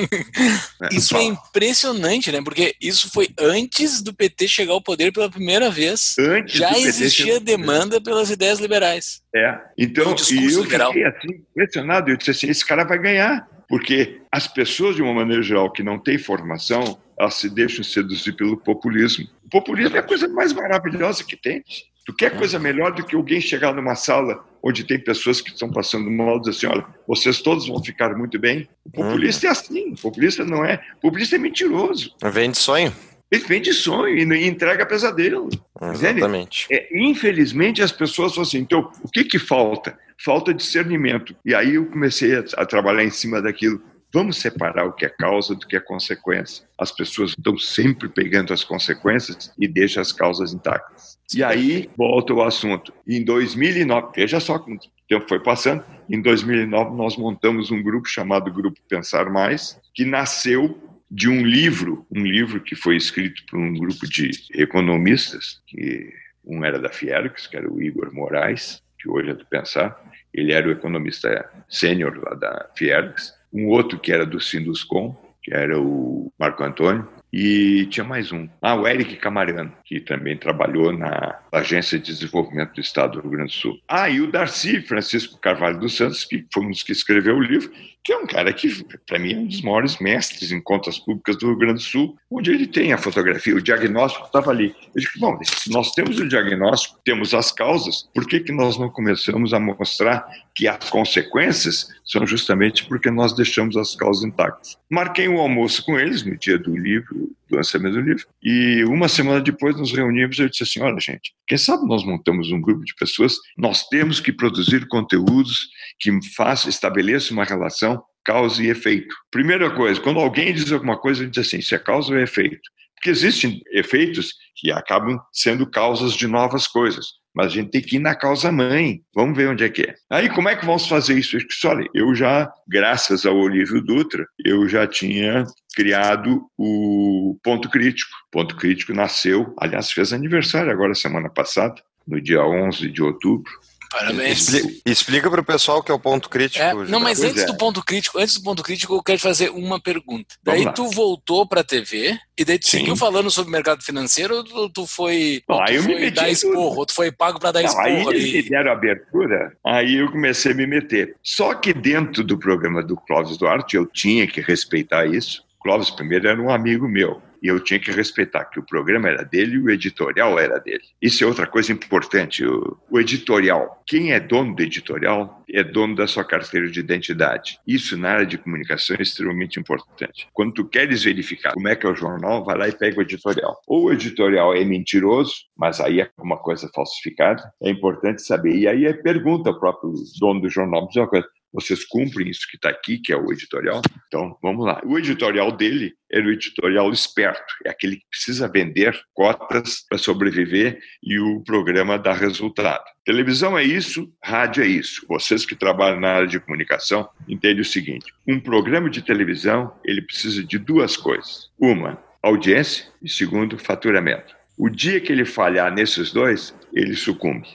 isso 0.92 1.16
é 1.16 1.24
impressionante, 1.24 2.30
né? 2.30 2.42
Porque 2.44 2.76
isso 2.82 3.10
foi 3.10 3.30
antes 3.40 4.02
do 4.02 4.14
PT 4.14 4.50
chegar 4.50 4.74
ao 4.74 4.82
poder 4.82 5.14
pela 5.14 5.30
primeira 5.30 5.70
vez. 5.70 6.14
Antes 6.20 6.56
Já 6.56 6.78
existia 6.78 7.40
demanda 7.40 8.02
pelas 8.02 8.30
ideias 8.30 8.60
liberais. 8.60 9.22
É. 9.34 9.58
Então, 9.78 10.14
e 10.30 10.54
eu 10.54 10.64
liberal. 10.64 10.92
fiquei 10.92 11.08
assim, 11.08 11.42
impressionado. 11.52 12.12
Eu 12.12 12.18
disse 12.18 12.32
assim, 12.32 12.50
esse 12.50 12.66
cara 12.66 12.84
vai 12.84 13.00
ganhar. 13.00 13.48
Porque 13.70 14.22
as 14.30 14.46
pessoas, 14.46 14.98
de 14.98 15.02
uma 15.02 15.14
maneira 15.14 15.42
geral, 15.42 15.72
que 15.72 15.82
não 15.82 15.98
têm 15.98 16.18
formação, 16.18 17.00
elas 17.18 17.36
se 17.36 17.50
deixam 17.50 17.86
seduzir 17.86 18.34
pelo 18.34 18.58
populismo. 18.58 19.26
O 19.46 19.50
populismo 19.50 19.96
é 19.96 20.00
a 20.00 20.04
coisa 20.04 20.28
mais 20.28 20.52
maravilhosa 20.52 21.24
que 21.24 21.38
tem. 21.38 21.64
Tu 22.06 22.14
quer 22.16 22.36
coisa 22.36 22.58
melhor 22.58 22.94
do 22.94 23.06
que 23.06 23.16
alguém 23.16 23.40
chegar 23.40 23.74
numa 23.74 23.96
sala 23.96 24.44
onde 24.64 24.84
tem 24.84 25.00
pessoas 25.00 25.42
que 25.42 25.50
estão 25.50 25.70
passando 25.70 26.10
mal 26.10 26.38
e 26.38 26.42
dizer 26.42 26.52
assim, 26.52 26.68
olha, 26.68 26.86
vocês 27.08 27.42
todos 27.42 27.68
vão 27.68 27.84
ficar 27.84 28.16
muito 28.16 28.40
bem. 28.40 28.68
O 28.86 28.92
populista 28.92 29.46
uhum. 29.46 29.50
é 29.50 29.52
assim, 29.52 29.92
o 29.92 30.02
populista 30.02 30.46
não 30.46 30.64
é. 30.64 30.82
O 30.98 31.02
populista 31.02 31.36
é 31.36 31.40
mentiroso. 31.40 32.14
Vende 32.32 32.58
sonho. 32.58 32.94
Ele 33.32 33.44
vende 33.46 33.74
sonho 33.74 34.34
e 34.34 34.48
entrega 34.48 34.86
pesadelo. 34.86 35.50
Exatamente. 35.82 36.68
É, 36.70 36.90
infelizmente, 36.94 37.82
as 37.82 37.92
pessoas 37.92 38.34
falam 38.34 38.48
assim, 38.48 38.60
então, 38.60 38.92
o 39.02 39.10
que 39.10 39.24
que 39.24 39.40
falta? 39.40 39.98
Falta 40.24 40.54
discernimento. 40.54 41.36
E 41.46 41.56
aí 41.56 41.76
eu 41.76 41.86
comecei 41.86 42.36
a, 42.36 42.44
a 42.58 42.66
trabalhar 42.66 43.04
em 43.04 43.10
cima 43.10 43.42
daquilo. 43.42 43.82
Vamos 44.14 44.38
separar 44.38 44.86
o 44.86 44.92
que 44.92 45.06
é 45.06 45.10
causa 45.10 45.56
do 45.56 45.66
que 45.66 45.78
é 45.78 45.80
consequência. 45.80 46.66
As 46.78 46.92
pessoas 46.92 47.32
estão 47.32 47.58
sempre 47.58 48.10
pegando 48.10 48.54
as 48.54 48.66
consequências 48.66 49.54
e 49.58 49.66
deixam 49.66 50.02
as 50.02 50.12
causas 50.12 50.54
intactas. 50.54 51.18
E 51.36 51.44
aí 51.44 51.90
volta 51.96 52.34
o 52.34 52.42
assunto. 52.42 52.94
Em 53.08 53.24
2009, 53.24 54.12
veja 54.16 54.40
só 54.40 54.60
como 54.60 54.76
o 54.76 54.80
tempo 55.08 55.26
foi 55.28 55.40
passando, 55.40 55.84
em 56.10 56.22
2009 56.22 56.96
nós 56.96 57.18
montamos 57.18 57.72
um 57.72 57.82
grupo 57.82 58.08
chamado 58.08 58.52
Grupo 58.52 58.80
Pensar 58.88 59.30
Mais, 59.30 59.80
que 59.94 60.06
nasceu 60.06 60.78
de 61.10 61.30
um 61.30 61.46
livro, 61.46 62.06
um 62.10 62.24
livro 62.24 62.62
que 62.62 62.76
foi 62.76 62.96
escrito 62.96 63.44
por 63.50 63.60
um 63.60 63.74
grupo 63.74 64.08
de 64.08 64.32
economistas, 64.54 65.62
que 65.68 66.14
um 66.46 66.64
era 66.64 66.80
da 66.80 66.90
Fiergs, 66.90 67.48
que 67.48 67.58
era 67.58 67.72
o 67.72 67.82
Igor 67.82 68.14
Moraes, 68.14 68.82
que 68.98 69.10
hoje 69.10 69.30
é 69.30 69.34
do 69.34 69.46
Pensar, 69.46 70.00
ele 70.34 70.54
era 70.54 70.68
o 70.68 70.72
economista 70.72 71.50
sênior 71.68 72.18
lá 72.24 72.34
da 72.36 72.70
Fiergs, 72.76 73.34
um 73.52 73.68
outro 73.68 74.00
que 74.00 74.12
era 74.12 74.26
do 74.26 74.40
Sinduscom, 74.40 75.14
que 75.44 75.54
era 75.54 75.80
o 75.80 76.32
Marco 76.40 76.64
Antônio, 76.64 77.08
e 77.32 77.86
tinha 77.90 78.04
mais 78.04 78.32
um. 78.32 78.48
Ah, 78.62 78.76
o 78.76 78.88
Eric 78.88 79.16
Camarano, 79.16 79.72
que 79.86 80.00
também 80.00 80.38
trabalhou 80.38 80.92
na 80.92 81.40
Agência 81.52 81.98
de 81.98 82.12
Desenvolvimento 82.12 82.74
do 82.74 82.82
Estado 82.82 83.14
do 83.14 83.22
Rio 83.22 83.32
Grande 83.32 83.54
do 83.54 83.58
Sul. 83.58 83.80
Ah, 83.88 84.10
e 84.10 84.20
o 84.20 84.30
Darcy 84.30 84.82
Francisco 84.82 85.40
Carvalho 85.40 85.80
dos 85.80 85.96
Santos, 85.96 86.26
que 86.26 86.46
foi 86.54 86.64
um 86.64 86.70
dos 86.70 86.84
que 86.84 86.92
escreveu 86.92 87.38
o 87.38 87.42
livro, 87.42 87.72
que 88.04 88.12
é 88.12 88.18
um 88.18 88.26
cara 88.26 88.52
que, 88.52 88.84
para 89.08 89.20
mim, 89.20 89.34
é 89.34 89.38
um 89.38 89.48
dos 89.48 89.62
maiores 89.62 90.00
mestres 90.00 90.52
em 90.52 90.60
contas 90.60 90.98
públicas 90.98 91.38
do 91.38 91.48
Rio 91.48 91.58
Grande 91.58 91.74
do 91.76 91.82
Sul, 91.82 92.18
onde 92.30 92.52
ele 92.52 92.66
tem 92.66 92.94
a 92.94 92.98
fotografia, 92.98 93.56
o 93.56 93.62
diagnóstico 93.62 94.26
estava 94.26 94.50
ali. 94.50 94.76
Eu 94.96 95.02
disse, 95.02 95.20
bom, 95.20 95.38
se 95.44 95.72
nós 95.72 95.92
temos 95.92 96.20
o 96.20 96.28
diagnóstico, 96.28 97.00
temos 97.04 97.34
as 97.34 97.52
causas, 97.52 98.10
por 98.14 98.28
que, 98.28 98.40
que 98.40 98.52
nós 98.52 98.78
não 98.78 98.90
começamos 98.90 99.54
a 99.54 99.60
mostrar 99.60 100.28
que 100.56 100.68
as 100.68 100.90
consequências 100.90 101.88
são 102.04 102.26
justamente 102.26 102.86
porque 102.86 103.12
nós 103.12 103.34
deixamos 103.34 103.78
as 103.78 103.96
causas 103.96 104.24
intactas? 104.24 104.78
Marquei 104.90 105.28
um 105.28 105.40
almoço 105.40 105.86
com 105.86 106.00
eles 106.00 106.24
no 106.24 106.36
dia 106.38 106.58
do 106.58 106.76
livro, 106.76 107.30
do 107.52 107.58
lançamento 107.58 107.94
do 107.94 108.02
livro, 108.02 108.26
e 108.42 108.84
uma 108.86 109.08
semana 109.08 109.42
depois 109.42 109.76
nos 109.78 109.92
reunimos 109.92 110.40
e 110.40 110.44
eu 110.44 110.50
disse 110.50 110.64
assim, 110.64 110.82
olha 110.82 111.00
gente, 111.00 111.34
quem 111.48 111.58
sabe 111.58 111.86
nós 111.88 112.04
montamos 112.04 112.52
um 112.52 112.62
grupo 112.62 112.84
de 112.84 112.96
pessoas, 112.96 113.36
nós 113.58 113.88
temos 113.88 114.20
que 114.20 114.32
produzir 114.32 114.88
conteúdos 114.88 115.68
que 116.00 116.12
façam, 116.36 116.70
estabeleçam 116.70 117.38
uma 117.38 117.44
relação 117.44 118.02
causa 118.24 118.64
e 118.64 118.70
efeito. 118.70 119.14
Primeira 119.30 119.70
coisa, 119.72 120.00
quando 120.00 120.20
alguém 120.20 120.54
diz 120.54 120.72
alguma 120.72 120.98
coisa, 120.98 121.24
ele 121.24 121.32
diz 121.32 121.46
assim, 121.48 121.62
se 121.62 121.76
é 121.76 121.80
causa 121.80 122.12
ou 122.12 122.20
é 122.20 122.24
efeito. 122.24 122.70
Porque 123.02 123.10
existem 123.10 123.60
efeitos 123.72 124.36
que 124.56 124.72
acabam 124.72 125.20
sendo 125.34 125.68
causas 125.68 126.14
de 126.14 126.28
novas 126.28 126.68
coisas. 126.68 127.08
Mas 127.34 127.48
a 127.48 127.50
gente 127.50 127.72
tem 127.72 127.82
que 127.82 127.96
ir 127.96 128.00
na 128.00 128.14
causa 128.14 128.52
mãe. 128.52 129.02
Vamos 129.16 129.36
ver 129.36 129.50
onde 129.50 129.64
é 129.64 129.70
que 129.70 129.82
é. 129.82 129.96
Aí, 130.08 130.30
como 130.30 130.50
é 130.50 130.56
que 130.56 130.68
vamos 130.68 130.88
fazer 130.88 131.18
isso? 131.18 131.36
Olha, 131.66 131.90
eu 131.96 132.14
já, 132.14 132.52
graças 132.68 133.26
ao 133.26 133.36
Olívio 133.36 133.82
Dutra, 133.82 134.24
eu 134.46 134.70
já 134.70 134.86
tinha 134.86 135.46
criado 135.74 136.46
o 136.56 137.40
Ponto 137.44 137.72
Crítico. 137.72 138.12
O 138.28 138.32
Ponto 138.32 138.56
Crítico 138.56 138.94
nasceu, 138.94 139.52
aliás, 139.60 139.92
fez 139.92 140.14
aniversário 140.14 140.72
agora, 140.72 140.94
semana 140.94 141.30
passada, 141.30 141.82
no 142.08 142.22
dia 142.22 142.46
11 142.46 142.88
de 142.88 143.02
outubro. 143.02 143.52
Parabéns. 143.92 144.48
explica 144.86 145.30
para 145.30 145.42
o 145.42 145.44
pessoal 145.44 145.80
o 145.80 145.84
que 145.84 145.92
é 145.92 145.94
o 145.94 146.00
ponto 146.00 146.30
crítico. 146.30 146.64
É, 146.64 146.74
não, 146.74 147.00
mas 147.00 147.22
antes 147.22 147.44
é. 147.44 147.46
do 147.46 147.58
ponto 147.58 147.84
crítico, 147.84 148.18
antes 148.18 148.38
do 148.38 148.44
ponto 148.44 148.64
crítico, 148.64 148.96
eu 148.96 149.04
quero 149.04 149.20
fazer 149.20 149.50
uma 149.50 149.82
pergunta. 149.82 150.36
Vamos 150.44 150.60
daí 150.60 150.64
lá. 150.64 150.72
tu 150.72 150.88
voltou 150.90 151.46
para 151.46 151.60
a 151.60 151.64
TV 151.64 152.18
e 152.38 152.46
daí 152.46 152.58
tu 152.58 152.70
Sim. 152.70 152.80
seguiu 152.80 152.96
falando 152.96 153.30
sobre 153.30 153.50
o 153.50 153.52
mercado 153.52 153.84
financeiro 153.84 154.38
ou 154.38 154.44
tu, 154.44 154.70
tu 154.70 154.88
foi, 154.88 155.44
Bom, 155.46 155.64
tu 155.66 155.84
foi 155.84 156.12
dar 156.12 156.30
esporro, 156.30 156.78
ou 156.78 156.86
tu 156.86 156.94
foi 156.94 157.12
pago 157.12 157.38
para 157.38 157.52
dar 157.52 157.64
não, 157.64 157.70
esporro 157.70 158.10
aí 158.10 158.18
ali? 158.18 158.34
me 158.34 158.50
deram 158.50 158.72
abertura, 158.72 159.58
aí 159.66 159.96
eu 159.96 160.10
comecei 160.10 160.54
a 160.54 160.56
me 160.56 160.66
meter. 160.66 161.16
Só 161.22 161.54
que 161.54 161.74
dentro 161.74 162.24
do 162.24 162.38
programa 162.38 162.82
do 162.82 162.96
Clóvis 162.96 163.38
Duarte, 163.38 163.76
eu 163.76 163.86
tinha 163.86 164.26
que 164.26 164.40
respeitar 164.40 165.06
isso. 165.06 165.44
Clóvis 165.62 165.90
primeiro 165.90 166.28
era 166.28 166.42
um 166.42 166.50
amigo 166.50 166.88
meu 166.88 167.22
e 167.42 167.48
eu 167.48 167.60
tinha 167.60 167.80
que 167.80 167.92
respeitar 167.92 168.46
que 168.46 168.60
o 168.60 168.66
programa 168.66 169.10
era 169.10 169.24
dele 169.24 169.56
e 169.56 169.60
o 169.60 169.70
editorial 169.70 170.38
era 170.40 170.60
dele. 170.60 170.84
Isso 171.02 171.24
é 171.24 171.28
outra 171.28 171.48
coisa 171.48 171.72
importante. 171.72 172.46
O, 172.46 172.78
o, 172.90 173.00
editorial, 173.00 173.82
quem 173.86 174.14
é 174.14 174.20
dono 174.20 174.56
do 174.56 174.62
editorial 174.62 175.44
é 175.50 175.64
dono 175.64 175.96
da 175.96 176.08
sua 176.08 176.24
carteira 176.24 176.70
de 176.70 176.80
identidade. 176.80 177.60
Isso 177.68 177.98
na 177.98 178.12
área 178.12 178.26
de 178.26 178.38
comunicação 178.38 178.96
é 178.98 179.02
extremamente 179.02 179.60
importante. 179.60 180.28
Quando 180.34 180.54
tu 180.54 180.66
queres 180.66 181.04
verificar 181.04 181.54
como 181.54 181.68
é 181.68 181.76
que 181.76 181.86
é 181.86 181.90
o 181.90 181.96
jornal, 181.96 182.46
vai 182.46 182.58
lá 182.58 182.68
e 182.68 182.72
pega 182.72 183.00
o 183.00 183.02
editorial. 183.02 183.60
Ou 183.68 183.86
o 183.86 183.92
editorial 183.92 184.56
é 184.56 184.64
mentiroso, 184.64 185.34
mas 185.58 185.80
aí 185.80 186.02
é 186.02 186.10
uma 186.20 186.38
coisa 186.38 186.70
falsificada, 186.74 187.44
é 187.62 187.70
importante 187.70 188.22
saber. 188.22 188.56
E 188.56 188.68
aí 188.68 188.86
é 188.86 188.94
pergunta 188.94 189.50
ao 189.50 189.60
próprio 189.60 189.94
dono 190.20 190.42
do 190.42 190.50
jornal, 190.50 190.88
diz 190.88 190.98
uma 190.98 191.08
coisa, 191.08 191.28
Vocês 191.54 191.84
cumprem 191.86 192.30
isso 192.30 192.48
que 192.50 192.56
está 192.56 192.70
aqui, 192.70 192.98
que 192.98 193.12
é 193.12 193.18
o 193.18 193.32
editorial? 193.32 193.82
Então, 194.08 194.38
vamos 194.42 194.66
lá. 194.66 194.82
O 194.86 194.98
editorial 194.98 195.52
dele 195.52 195.94
era 196.12 196.26
o 196.26 196.32
editorial 196.32 196.92
esperto, 196.92 197.54
é 197.66 197.70
aquele 197.70 197.98
que 197.98 198.08
precisa 198.10 198.48
vender 198.48 199.00
cotas 199.14 199.86
para 199.88 199.98
sobreviver 199.98 200.80
e 201.02 201.20
o 201.20 201.42
programa 201.42 201.98
dá 201.98 202.14
resultado. 202.14 202.84
Televisão 203.06 203.58
é 203.58 203.64
isso, 203.64 204.12
rádio 204.24 204.64
é 204.64 204.68
isso. 204.68 205.06
Vocês 205.08 205.46
que 205.46 205.56
trabalham 205.56 206.00
na 206.00 206.10
área 206.10 206.28
de 206.28 206.40
comunicação 206.40 207.10
entendem 207.28 207.62
o 207.62 207.66
seguinte: 207.66 208.14
um 208.28 208.40
programa 208.40 208.90
de 208.90 209.02
televisão 209.02 209.74
ele 209.86 210.02
precisa 210.02 210.44
de 210.44 210.58
duas 210.58 210.98
coisas. 210.98 211.50
Uma, 211.58 212.02
audiência 212.22 212.86
e 213.02 213.10
segundo, 213.10 213.58
faturamento. 213.58 214.36
O 214.58 214.70
dia 214.70 215.00
que 215.02 215.12
ele 215.12 215.26
falhar 215.26 215.74
nesses 215.74 216.12
dois, 216.12 216.54
ele 216.72 216.96
sucumbe. 216.96 217.48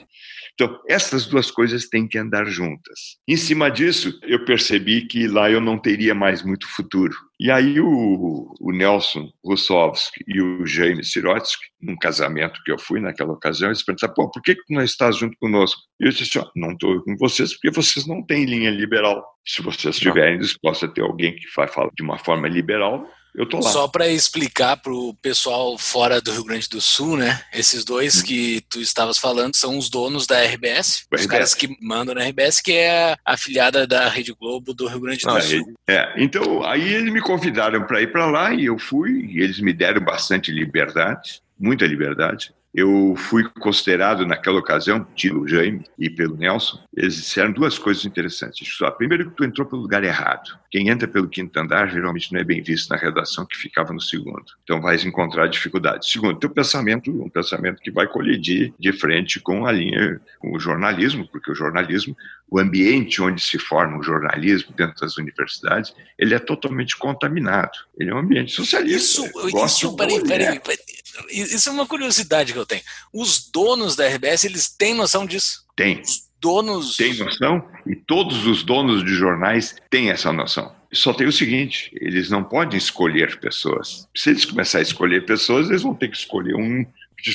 Então, 0.59 0.81
essas 0.87 1.27
duas 1.27 1.51
coisas 1.51 1.87
têm 1.87 2.07
que 2.07 2.17
andar 2.17 2.45
juntas. 2.45 3.17
Em 3.27 3.37
cima 3.37 3.69
disso, 3.69 4.19
eu 4.23 4.43
percebi 4.43 5.05
que 5.05 5.27
lá 5.27 5.51
eu 5.51 5.61
não 5.61 5.77
teria 5.77 6.15
mais 6.15 6.41
muito 6.41 6.67
futuro. 6.67 7.15
E 7.39 7.51
aí 7.51 7.79
o, 7.79 8.55
o 8.59 8.71
Nelson 8.71 9.29
Russovski 9.45 10.23
e 10.27 10.41
o 10.41 10.65
James 10.65 11.11
Sirotsky, 11.11 11.63
num 11.79 11.95
casamento 11.95 12.59
que 12.65 12.71
eu 12.71 12.79
fui 12.79 12.99
naquela 12.99 13.33
ocasião, 13.33 13.69
eles 13.69 13.83
perguntaram, 13.83 14.15
pô, 14.15 14.31
por 14.31 14.41
que, 14.41 14.55
que 14.55 14.63
tu 14.65 14.73
não 14.73 14.81
estás 14.81 15.17
junto 15.17 15.37
conosco? 15.37 15.79
E 16.01 16.05
eu 16.05 16.11
disse, 16.11 16.39
ó, 16.39 16.49
não 16.55 16.71
estou 16.71 17.03
com 17.03 17.15
vocês 17.17 17.53
porque 17.53 17.69
vocês 17.69 18.07
não 18.07 18.25
têm 18.25 18.45
linha 18.45 18.71
liberal. 18.71 19.23
Se 19.45 19.61
vocês 19.61 19.93
estiverem 19.93 20.39
dispostos 20.39 20.89
a 20.89 20.91
ter 20.91 21.01
alguém 21.01 21.35
que 21.35 21.45
vai 21.55 21.67
falar 21.67 21.91
de 21.95 22.01
uma 22.01 22.17
forma 22.17 22.47
liberal, 22.47 23.07
eu 23.37 23.45
tô 23.45 23.57
lá. 23.57 23.69
Só 23.69 23.87
para 23.87 24.07
explicar 24.09 24.77
para 24.77 24.91
o 24.91 25.13
pessoal 25.13 25.77
fora 25.77 26.19
do 26.19 26.31
Rio 26.31 26.43
Grande 26.43 26.67
do 26.67 26.81
Sul, 26.81 27.15
né? 27.15 27.39
Esses 27.53 27.85
dois 27.85 28.19
hum. 28.19 28.23
que 28.25 28.61
tu 28.67 28.81
estavas 28.81 29.19
falando 29.19 29.55
são 29.55 29.77
os 29.77 29.91
donos 29.91 30.25
da 30.25 30.43
RBS, 30.43 31.05
o 31.11 31.15
os 31.15 31.21
RBS. 31.21 31.27
caras 31.27 31.53
que 31.53 31.77
mandam 31.79 32.15
na 32.15 32.23
RBS, 32.23 32.59
que 32.59 32.73
é 32.73 33.11
a 33.13 33.17
afiliada 33.23 33.85
da 33.85 34.09
Rede 34.09 34.33
Globo 34.33 34.73
do 34.73 34.87
Rio 34.87 35.01
Grande 35.01 35.23
do 35.23 35.29
ah, 35.29 35.39
Sul. 35.39 35.75
É, 35.87 36.13
então 36.17 36.63
aí 36.63 36.91
eles 36.91 37.13
me 37.13 37.21
convidaram 37.21 37.85
para 37.85 38.01
ir 38.01 38.11
para 38.11 38.25
lá 38.25 38.51
e 38.51 38.65
eu 38.65 38.79
fui, 38.79 39.27
e 39.31 39.39
eles 39.39 39.59
me 39.59 39.71
deram 39.71 40.03
bastante 40.03 40.51
liberdade, 40.51 41.39
muita 41.59 41.85
liberdade. 41.85 42.51
Eu 42.73 43.15
fui 43.15 43.43
considerado 43.59 44.25
naquela 44.25 44.59
ocasião, 44.59 45.03
pelo 45.19 45.47
Jaime 45.47 45.83
e 45.97 46.09
pelo 46.09 46.37
Nelson, 46.37 46.79
eles 46.95 47.15
disseram 47.15 47.51
duas 47.51 47.79
coisas 47.79 48.05
interessantes. 48.05 48.67
Só, 48.75 48.91
primeiro 48.91 49.29
que 49.29 49.35
tu 49.35 49.43
entrou 49.43 49.65
pelo 49.65 49.81
lugar 49.81 50.03
errado. 50.03 50.57
Quem 50.69 50.89
entra 50.89 51.07
pelo 51.07 51.27
quinto 51.27 51.57
andar 51.59 51.89
geralmente 51.89 52.31
não 52.31 52.39
é 52.39 52.43
bem 52.43 52.61
visto 52.61 52.89
na 52.89 52.97
redação 52.97 53.45
que 53.45 53.57
ficava 53.57 53.93
no 53.93 54.01
segundo. 54.01 54.45
Então 54.63 54.81
vais 54.81 55.03
encontrar 55.05 55.47
dificuldades. 55.47 56.09
Segundo, 56.09 56.39
teu 56.39 56.49
pensamento, 56.49 57.09
um 57.09 57.29
pensamento 57.29 57.81
que 57.81 57.89
vai 57.89 58.07
colidir 58.07 58.73
de 58.77 58.93
frente 58.93 59.39
com 59.39 59.65
a 59.65 59.71
linha, 59.71 60.21
com 60.39 60.55
o 60.55 60.59
jornalismo, 60.59 61.27
porque 61.31 61.51
o 61.51 61.55
jornalismo, 61.55 62.15
o 62.49 62.59
ambiente 62.59 63.21
onde 63.21 63.41
se 63.41 63.57
forma 63.57 63.97
o 63.97 64.03
jornalismo 64.03 64.73
dentro 64.75 65.01
das 65.01 65.17
universidades, 65.17 65.95
ele 66.17 66.35
é 66.35 66.39
totalmente 66.39 66.95
contaminado. 66.97 67.77
Ele 67.97 68.11
é 68.11 68.13
um 68.13 68.19
ambiente 68.19 68.51
socialista. 68.51 68.97
Isso, 68.97 69.65
isso 69.65 69.95
peraí, 69.95 70.21
peraí, 70.21 70.59
peraí 70.59 70.96
isso 71.29 71.69
é 71.69 71.71
uma 71.71 71.87
curiosidade 71.87 72.53
que 72.53 72.59
eu 72.59 72.65
tenho. 72.65 72.81
Os 73.13 73.49
donos 73.51 73.95
da 73.95 74.07
RBS, 74.07 74.45
eles 74.45 74.69
têm 74.69 74.93
noção 74.93 75.25
disso? 75.25 75.65
Tem. 75.75 76.01
Os 76.01 76.27
donos. 76.39 76.95
Tem 76.95 77.13
noção 77.17 77.63
e 77.85 77.95
todos 77.95 78.45
os 78.45 78.63
donos 78.63 79.03
de 79.03 79.13
jornais 79.13 79.75
têm 79.89 80.09
essa 80.09 80.31
noção. 80.31 80.75
Só 80.91 81.13
tem 81.13 81.27
o 81.27 81.31
seguinte: 81.31 81.91
eles 81.99 82.29
não 82.29 82.43
podem 82.43 82.77
escolher 82.77 83.39
pessoas. 83.39 84.07
Se 84.15 84.29
eles 84.29 84.45
começarem 84.45 84.85
a 84.85 84.87
escolher 84.87 85.25
pessoas, 85.25 85.69
eles 85.69 85.81
vão 85.81 85.93
ter 85.93 86.09
que 86.09 86.17
escolher 86.17 86.55
um. 86.55 86.85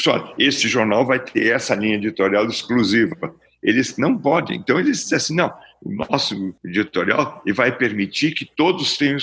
Só 0.03 0.35
esse 0.39 0.69
jornal 0.69 1.05
vai 1.05 1.19
ter 1.19 1.53
essa 1.53 1.75
linha 1.75 1.97
editorial 1.97 2.47
exclusiva. 2.47 3.35
Eles 3.63 3.97
não 3.97 4.17
podem. 4.17 4.59
Então 4.59 4.79
eles 4.79 5.03
dizem 5.03 5.17
assim: 5.17 5.37
não, 5.37 5.53
o 5.85 5.93
nosso 5.93 6.55
editorial 6.65 7.43
e 7.45 7.53
vai 7.53 7.77
permitir 7.77 8.33
que 8.33 8.45
todos 8.45 8.97
tenham 8.97 9.19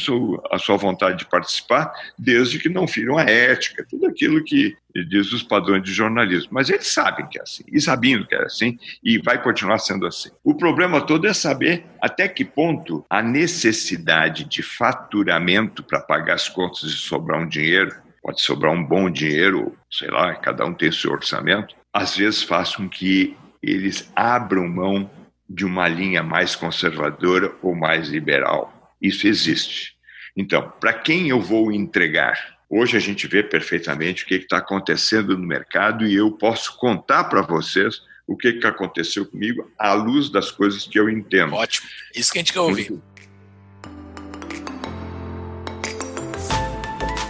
a 0.51 0.57
sua 0.57 0.77
vontade 0.77 1.19
de 1.19 1.25
participar, 1.25 1.91
desde 2.17 2.59
que 2.59 2.69
não 2.69 2.87
firam 2.87 3.17
a 3.17 3.23
ética, 3.23 3.85
tudo 3.89 4.05
aquilo 4.07 4.43
que 4.43 4.75
diz 5.07 5.31
os 5.31 5.43
padrões 5.43 5.83
de 5.83 5.93
jornalismo. 5.93 6.49
Mas 6.51 6.69
eles 6.69 6.87
sabem 6.87 7.27
que 7.27 7.39
é 7.39 7.41
assim, 7.41 7.63
e 7.71 7.79
sabiam 7.79 8.25
que 8.25 8.35
é 8.35 8.43
assim, 8.43 8.77
e 9.03 9.17
vai 9.19 9.41
continuar 9.41 9.79
sendo 9.79 10.05
assim. 10.05 10.29
O 10.43 10.55
problema 10.55 11.01
todo 11.01 11.27
é 11.27 11.33
saber 11.33 11.85
até 12.01 12.27
que 12.27 12.43
ponto 12.43 13.05
a 13.09 13.21
necessidade 13.21 14.43
de 14.43 14.61
faturamento 14.61 15.83
para 15.83 16.01
pagar 16.01 16.35
as 16.35 16.49
contas 16.49 16.83
e 16.83 16.91
sobrar 16.91 17.39
um 17.39 17.47
dinheiro, 17.47 17.95
pode 18.21 18.41
sobrar 18.41 18.73
um 18.73 18.83
bom 18.83 19.09
dinheiro, 19.09 19.77
sei 19.89 20.09
lá, 20.09 20.35
cada 20.35 20.65
um 20.65 20.73
tem 20.73 20.91
seu 20.91 21.11
orçamento, 21.11 21.75
às 21.93 22.17
vezes 22.17 22.43
faz 22.43 22.75
com 22.75 22.89
que 22.89 23.35
eles 23.61 24.11
abram 24.15 24.67
mão 24.67 25.09
de 25.49 25.65
uma 25.65 25.87
linha 25.87 26.21
mais 26.21 26.55
conservadora 26.55 27.55
ou 27.61 27.73
mais 27.73 28.09
liberal. 28.09 28.95
Isso 29.01 29.27
existe. 29.27 29.93
Então, 30.37 30.71
para 30.79 30.93
quem 30.93 31.29
eu 31.29 31.41
vou 31.41 31.71
entregar? 31.71 32.59
Hoje 32.69 32.95
a 32.95 32.99
gente 32.99 33.25
vê 33.27 33.41
perfeitamente 33.41 34.23
o 34.23 34.27
que 34.27 34.35
está 34.35 34.57
acontecendo 34.57 35.35
no 35.35 35.45
mercado 35.45 36.05
e 36.05 36.13
eu 36.13 36.31
posso 36.31 36.77
contar 36.77 37.23
para 37.23 37.41
vocês 37.41 38.01
o 38.27 38.37
que, 38.37 38.53
que 38.53 38.67
aconteceu 38.67 39.25
comigo 39.25 39.71
à 39.77 39.93
luz 39.93 40.29
das 40.29 40.51
coisas 40.51 40.85
que 40.85 40.99
eu 40.99 41.09
entendo. 41.09 41.55
Ótimo. 41.55 41.89
Isso 42.13 42.31
que 42.31 42.37
a 42.37 42.41
gente 42.41 42.53
quer 42.53 42.59
ouvir. 42.59 42.91
Muito, 42.91 43.03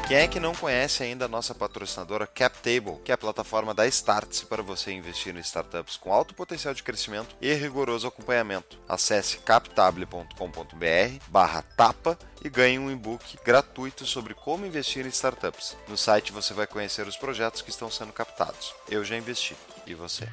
Quem 0.09 0.17
é 0.17 0.27
que 0.27 0.39
não 0.39 0.55
conhece 0.55 1.03
ainda 1.03 1.25
a 1.25 1.27
nossa 1.27 1.53
patrocinadora 1.53 2.25
CapTable, 2.25 2.97
que 3.05 3.11
é 3.11 3.13
a 3.13 3.17
plataforma 3.17 3.75
da 3.75 3.85
Startse 3.85 4.43
para 4.43 4.63
você 4.63 4.91
investir 4.91 5.35
em 5.35 5.39
startups 5.39 5.97
com 5.97 6.11
alto 6.11 6.33
potencial 6.33 6.73
de 6.73 6.81
crescimento 6.81 7.35
e 7.39 7.53
rigoroso 7.53 8.07
acompanhamento? 8.07 8.79
Acesse 8.89 9.37
captable.com.br 9.37 10.33
barra 11.27 11.61
tapa 11.61 12.17
e 12.43 12.49
ganhe 12.49 12.79
um 12.79 12.89
e-book 12.89 13.37
gratuito 13.45 14.03
sobre 14.03 14.33
como 14.33 14.65
investir 14.65 15.05
em 15.05 15.09
startups. 15.09 15.77
No 15.87 15.95
site 15.95 16.31
você 16.31 16.55
vai 16.55 16.65
conhecer 16.65 17.07
os 17.07 17.15
projetos 17.15 17.61
que 17.61 17.69
estão 17.69 17.91
sendo 17.91 18.11
captados. 18.11 18.73
Eu 18.89 19.05
já 19.05 19.15
investi. 19.15 19.55
E 19.85 19.93
você? 19.93 20.27